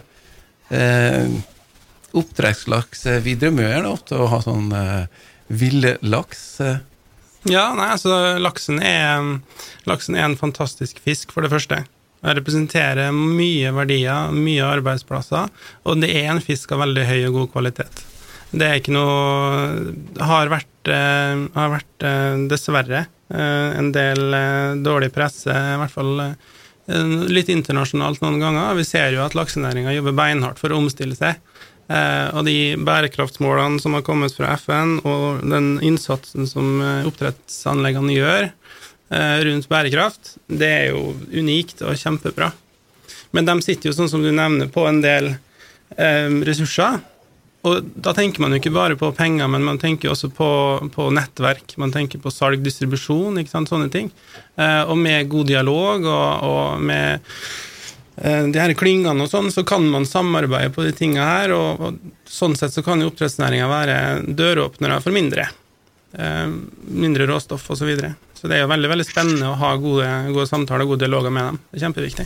Oppdrettslaks 2.18 3.06
Vi 3.26 3.36
drømmer 3.40 3.66
jo 3.66 3.74
gjerne 3.74 3.94
ofte 3.94 4.18
å 4.18 4.30
ha 4.32 4.40
sånn 4.42 4.72
villaks. 5.48 6.44
Ja, 7.48 7.70
nei, 7.78 7.88
altså 7.94 8.16
laksen 8.42 8.82
er, 8.84 9.40
laksen 9.90 10.18
er 10.18 10.28
en 10.28 10.38
fantastisk 10.40 11.00
fisk, 11.04 11.32
for 11.34 11.46
det 11.46 11.54
første. 11.54 11.84
Den 12.20 12.36
representerer 12.36 13.14
mye 13.16 13.72
verdier, 13.72 14.34
mye 14.36 14.66
arbeidsplasser, 14.68 15.48
og 15.88 16.02
det 16.04 16.12
er 16.20 16.34
en 16.34 16.44
fisk 16.44 16.74
av 16.76 16.84
veldig 16.84 17.06
høy 17.08 17.20
og 17.30 17.38
god 17.38 17.52
kvalitet. 17.54 18.04
Det 18.50 18.66
er 18.66 18.80
ikke 18.80 18.96
noe 18.96 19.94
Har 20.26 20.50
vært, 20.50 20.90
eh, 20.90 21.42
har 21.54 21.74
vært 21.76 22.06
eh, 22.06 22.40
dessverre 22.50 23.04
eh, 23.06 23.70
en 23.78 23.92
del 23.94 24.34
dårlig 24.84 25.12
presse, 25.14 25.54
i 25.54 25.78
hvert 25.80 25.94
fall 25.94 26.16
litt 27.30 27.52
internasjonalt 27.54 28.24
noen 28.24 28.40
ganger. 28.42 28.74
Vi 28.74 28.84
ser 28.88 29.14
jo 29.14 29.22
at 29.22 29.36
laksenæringa 29.38 29.94
jobber 29.94 30.16
beinhardt 30.18 30.58
for 30.58 30.74
å 30.74 30.80
omstille 30.82 31.14
seg. 31.14 31.38
Og 31.90 32.44
de 32.46 32.76
bærekraftsmålene 32.86 33.82
som 33.82 33.96
har 33.98 34.04
kommet 34.06 34.36
fra 34.38 34.52
FN, 34.62 35.00
og 35.02 35.40
den 35.42 35.72
innsatsen 35.82 36.46
som 36.46 36.78
oppdrettsanleggene 37.10 38.14
gjør, 38.14 38.50
Eh, 39.10 39.44
rundt 39.46 39.70
bærekraft, 39.70 40.36
det 40.46 40.68
er 40.70 40.92
jo 40.92 41.16
unikt 41.34 41.82
og 41.82 41.98
kjempebra. 41.98 42.52
Men 43.34 43.48
de 43.48 43.56
sitter 43.66 43.90
jo, 43.90 43.96
sånn 43.98 44.10
som 44.12 44.22
du 44.22 44.30
nevner, 44.30 44.70
på 44.70 44.84
en 44.86 45.00
del 45.02 45.32
eh, 45.34 46.30
ressurser. 46.46 47.00
Og 47.66 47.88
da 47.98 48.14
tenker 48.16 48.44
man 48.44 48.54
jo 48.54 48.60
ikke 48.62 48.74
bare 48.76 48.98
på 49.00 49.10
penger, 49.18 49.50
men 49.52 49.66
man 49.66 49.82
tenker 49.82 50.14
også 50.14 50.30
på, 50.32 50.50
på 50.94 51.08
nettverk. 51.16 51.74
Man 51.82 51.92
tenker 51.92 52.22
på 52.22 52.32
salg, 52.32 52.62
distribusjon, 52.64 53.42
ikke 53.42 53.56
sant, 53.56 53.74
sånne 53.74 53.90
ting. 53.94 54.14
Eh, 54.62 54.84
og 54.86 54.96
med 55.02 55.32
god 55.32 55.50
dialog 55.50 56.06
og, 56.06 56.46
og 56.46 56.86
med 56.86 57.18
eh, 57.18 57.42
de 58.20 58.60
her 58.60 58.74
klyngene 58.76 59.24
og 59.24 59.30
sånn, 59.32 59.48
så 59.54 59.64
kan 59.64 59.86
man 59.88 60.08
samarbeide 60.08 60.74
på 60.76 60.84
de 60.84 60.92
tinga 60.96 61.24
her. 61.24 61.54
Og, 61.56 61.80
og 61.80 62.28
sånn 62.28 62.58
sett 62.60 62.76
så 62.76 62.84
kan 62.84 63.00
jo 63.00 63.10
oppdrettsnæringa 63.14 63.70
være 63.72 63.98
døråpnere 64.36 65.00
for 65.06 65.16
mindre. 65.16 65.48
Eh, 66.14 66.48
mindre 66.88 67.28
råstoff 67.28 67.70
osv. 67.70 67.78
Så, 67.78 67.86
videre. 67.86 68.14
så 68.34 68.48
det 68.48 68.58
er 68.58 68.64
jo 68.64 68.72
veldig 68.72 68.90
veldig 68.90 69.06
spennende 69.06 69.50
å 69.52 69.58
ha 69.62 69.76
gode, 69.78 70.08
gode 70.34 70.48
samtaler 70.50 70.86
og 70.86 70.96
gode 70.96 71.06
dialoger 71.06 71.34
med 71.34 71.44
dem. 71.52 71.60
Det 71.70 71.78
er 71.78 71.86
kjempeviktig. 71.86 72.26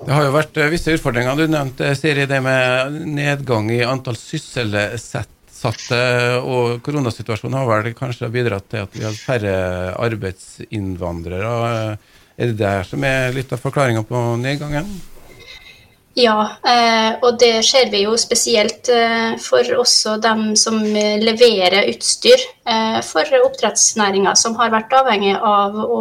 Det 0.00 0.12
har 0.16 0.24
jo 0.26 0.36
vært 0.36 0.60
eh, 0.60 0.72
visse 0.72 0.94
utfordringer. 0.96 1.36
Du 1.36 1.46
nevnte 1.48 1.94
Siri, 1.96 2.28
det 2.28 2.40
med 2.44 3.00
nedgang 3.08 3.70
i 3.72 3.82
antall 3.86 4.18
sysselsatte. 4.20 5.26
Og 5.60 6.80
koronasituasjonen 6.84 7.58
har 7.58 7.66
vel 7.68 7.92
kanskje 7.96 8.32
bidratt 8.32 8.68
til 8.72 8.86
at 8.86 8.96
vi 8.96 9.04
har 9.04 9.16
færre 9.16 9.54
arbeidsinnvandrere. 10.00 11.50
Er 12.40 12.48
det 12.48 12.60
der 12.62 12.86
som 12.88 13.04
er 13.04 13.34
litt 13.36 13.50
av 13.52 13.60
forklaringa 13.60 14.00
på 14.08 14.20
nedgangen? 14.40 14.88
Ja, 16.18 16.56
eh, 16.66 17.12
og 17.22 17.36
det 17.38 17.60
ser 17.68 17.90
vi 17.92 18.00
jo 18.02 18.16
spesielt 18.18 18.88
eh, 18.90 19.36
for 19.38 19.68
også 19.78 20.16
dem 20.18 20.56
som 20.58 20.80
leverer 20.82 21.86
utstyr 21.92 22.40
eh, 22.66 22.98
for 23.06 23.28
oppdrettsnæringa, 23.44 24.32
som 24.40 24.56
har 24.58 24.72
vært 24.74 24.96
avhengig 24.96 25.36
av 25.36 25.78
å 25.78 26.00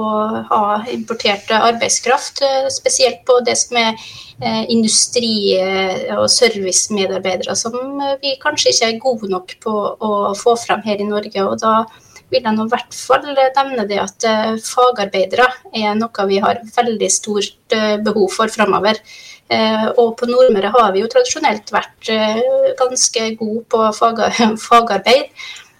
ha 0.49 0.63
importert 0.95 1.51
arbeidskraft, 1.59 2.41
spesielt 2.73 3.21
på 3.27 3.37
det 3.45 3.57
som 3.59 3.77
er 3.83 4.09
industri- 4.71 5.59
og 6.15 6.29
servicemedarbeidere, 6.31 7.57
som 7.59 7.73
vi 8.21 8.37
kanskje 8.39 8.71
ikke 8.71 8.87
er 8.87 9.01
gode 9.03 9.27
nok 9.33 9.57
på 9.59 9.73
å 9.99 10.11
få 10.39 10.55
frem 10.61 10.79
her 10.87 11.03
i 11.03 11.09
Norge. 11.09 11.43
og 11.43 11.59
da 11.59 11.83
vil 12.29 12.45
jeg 12.45 12.55
nå 12.55 12.67
i 12.67 12.71
hvert 12.71 12.93
fall 12.93 13.25
nevne 13.33 13.87
det 13.89 13.99
at 14.03 14.25
fagarbeidere 14.65 15.47
er 15.73 15.97
noe 15.97 16.27
vi 16.29 16.37
har 16.43 16.61
veldig 16.75 17.09
stort 17.11 17.77
behov 18.05 18.29
for 18.35 18.53
framover. 18.53 19.01
Eh, 19.49 19.85
og 19.97 20.13
på 20.19 20.27
Nordmøre 20.29 20.69
har 20.75 20.91
vi 20.93 21.01
jo 21.01 21.09
tradisjonelt 21.09 21.71
vært 21.73 22.11
eh, 22.13 22.41
ganske 22.77 23.31
gode 23.39 23.63
på 23.71 23.87
fagarbeid. 24.67 25.31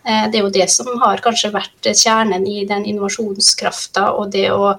Eh, 0.02 0.26
det 0.32 0.40
er 0.40 0.42
jo 0.42 0.54
det 0.54 0.66
som 0.74 0.90
har 1.04 1.22
kanskje 1.22 1.54
vært 1.54 1.92
kjernen 1.92 2.48
i 2.50 2.64
den 2.70 2.88
innovasjonskrafta 2.90 4.12
og 4.18 4.32
det 4.36 4.50
å 4.54 4.78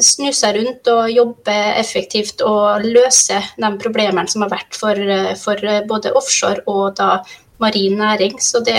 snu 0.00 0.30
seg 0.32 0.54
rundt 0.56 0.88
og 0.88 1.10
jobbe 1.12 1.54
effektivt 1.76 2.40
og 2.46 2.86
løse 2.86 3.36
de 3.60 3.68
problemene 3.82 4.30
som 4.32 4.40
har 4.40 4.48
vært 4.54 4.78
for, 4.80 4.96
for 5.36 5.60
både 5.90 6.12
offshore 6.16 6.62
og 6.72 6.94
da 6.96 7.18
marin 7.60 7.98
næring. 8.00 8.38
Så 8.40 8.62
det, 8.64 8.78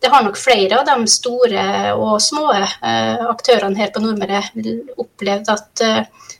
det, 0.00 0.10
har 0.12 0.24
nok 0.26 0.38
flere 0.38 0.80
av 0.80 0.86
de 0.88 1.10
store 1.10 1.66
og 1.96 2.20
små 2.22 2.48
aktørene 2.52 3.78
her 3.78 3.90
på 3.94 4.02
Nordmøre 4.04 4.42
opplevd 5.00 5.52
at 5.54 5.84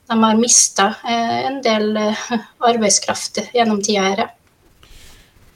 de 0.06 0.22
har 0.22 0.38
mista 0.38 0.92
eh, 1.04 1.46
en 1.48 1.60
del 1.62 1.96
eh, 1.98 2.26
arbeidskraft 2.70 3.42
gjennom 3.54 3.82
tida 3.82 4.10
her. 4.10 4.26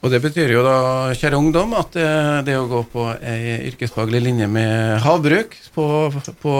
Og 0.00 0.08
Det 0.08 0.22
betyr 0.24 0.54
jo 0.54 0.62
da, 0.64 0.76
kjære 1.12 1.36
ungdom, 1.36 1.74
at 1.76 1.96
eh, 2.00 2.40
det 2.46 2.56
å 2.56 2.66
gå 2.70 2.80
på 2.90 3.04
ei 3.20 3.58
yrkesfaglig 3.68 4.22
linje 4.24 4.48
med 4.50 4.96
havbruk 5.04 5.54
på, 5.74 5.86
på 6.40 6.54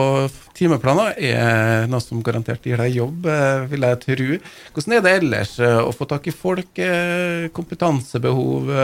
timeplaner 0.55 1.16
er 1.16 1.88
noe 1.91 2.05
som 2.05 2.20
garantert 2.22 2.68
gir 2.68 2.78
deg 2.78 3.01
jobb, 3.01 3.26
vil 3.72 3.88
jeg 3.88 4.03
tro. 4.05 4.41
Hvordan 4.74 4.97
er 4.99 5.07
det 5.07 5.14
ellers 5.22 5.55
å 5.59 5.91
få 5.97 6.07
tak 6.11 6.28
i 6.28 6.36
folk? 6.36 6.82
Kompetansebehov? 7.57 8.74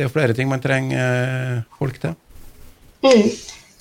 Det 0.00 0.06
er 0.06 0.08
jo 0.08 0.14
flere 0.14 0.32
ting 0.32 0.48
man 0.48 0.62
trenger 0.64 1.58
folk 1.76 1.98
til. 2.00 2.14
Mm. 3.04 3.28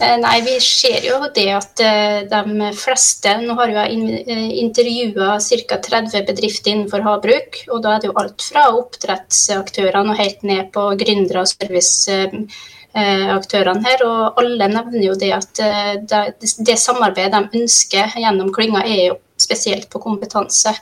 Eh, 0.03 0.17
nei, 0.19 0.43
vi 0.43 0.59
ser 0.59 0.99
jo 1.07 1.31
det 1.31 1.47
at 1.55 1.79
eh, 1.79 2.27
de 2.27 2.75
fleste 2.75 3.39
Nå 3.39 3.55
har 3.55 3.71
jeg 3.71 4.27
eh, 4.27 4.59
intervjua 4.59 5.39
ca. 5.39 5.79
30 5.87 6.27
bedrifter 6.27 6.71
innenfor 6.73 6.99
havbruk. 7.07 7.63
Og 7.71 7.79
da 7.85 7.95
er 7.95 7.99
det 8.03 8.11
jo 8.11 8.19
alt 8.19 8.43
fra 8.49 8.67
oppdrettsaktørene 8.81 10.11
og 10.11 10.19
helt 10.19 10.43
ned 10.43 10.75
på 10.75 10.83
gründere 10.99 11.39
og 11.45 11.51
serviceaktørene 11.53 13.85
her. 13.87 13.99
Og 14.11 14.43
alle 14.43 14.67
nevner 14.75 15.07
jo 15.07 15.15
det 15.23 15.31
at 15.39 15.55
det, 16.03 16.51
det 16.67 16.77
samarbeidet 16.83 17.39
de 17.39 17.63
ønsker 17.63 18.19
gjennom 18.19 18.51
klynga, 18.51 18.83
er 18.83 19.13
jo 19.13 19.23
spesielt 19.39 19.87
på 19.87 20.03
kompetanse. 20.03 20.75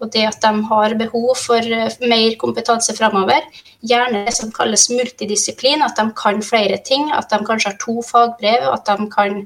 Og 0.00 0.08
det 0.14 0.24
at 0.28 0.40
de 0.40 0.62
har 0.70 0.94
behov 0.96 1.34
for 1.36 1.60
eh, 1.60 1.98
mer 2.08 2.36
kompetanse 2.40 2.94
framover. 2.96 3.44
Gjerne 3.84 4.24
det 4.26 4.34
som 4.36 4.52
kalles 4.52 4.88
multidisiplin, 4.92 5.84
at 5.84 5.96
de 5.96 6.06
kan 6.16 6.40
flere 6.44 6.78
ting. 6.84 7.10
At 7.12 7.30
de 7.32 7.40
kanskje 7.44 7.72
har 7.72 7.78
to 7.82 8.00
fagbrev, 8.06 8.66
at 8.72 8.88
de 8.88 9.08
kan 9.12 9.38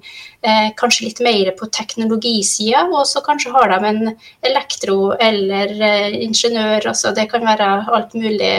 eh, 0.43 0.71
kanskje 0.79 1.09
litt 1.09 1.23
mer 1.25 1.53
på 1.59 1.69
teknologisida. 1.75 2.87
Og 2.93 3.07
så 3.11 3.23
kanskje 3.27 3.55
har 3.57 3.75
de 3.75 3.91
en 3.91 4.03
elektro 4.47 4.99
eller 5.19 5.75
eh, 5.75 6.19
ingeniør. 6.23 6.91
Altså 6.95 7.15
det 7.17 7.29
kan 7.33 7.47
være 7.47 7.71
alt 7.91 8.15
mulig 8.15 8.57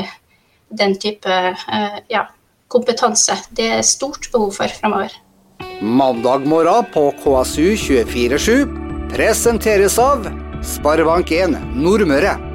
den 0.76 0.98
type 1.00 1.30
eh, 1.32 2.00
ja, 2.12 2.28
kompetanse. 2.68 3.38
Det 3.56 3.70
er 3.80 3.86
stort 3.88 4.32
behov 4.32 4.56
for 4.60 4.80
framover. 4.82 5.16
Mandag 5.82 6.48
morgen 6.48 6.88
på 6.94 7.10
KSU 7.24 7.76
247 7.78 8.84
presenteres 9.12 10.00
av 10.00 10.45
Sparebank1 10.62 11.76
Nordmøre. 11.76 12.55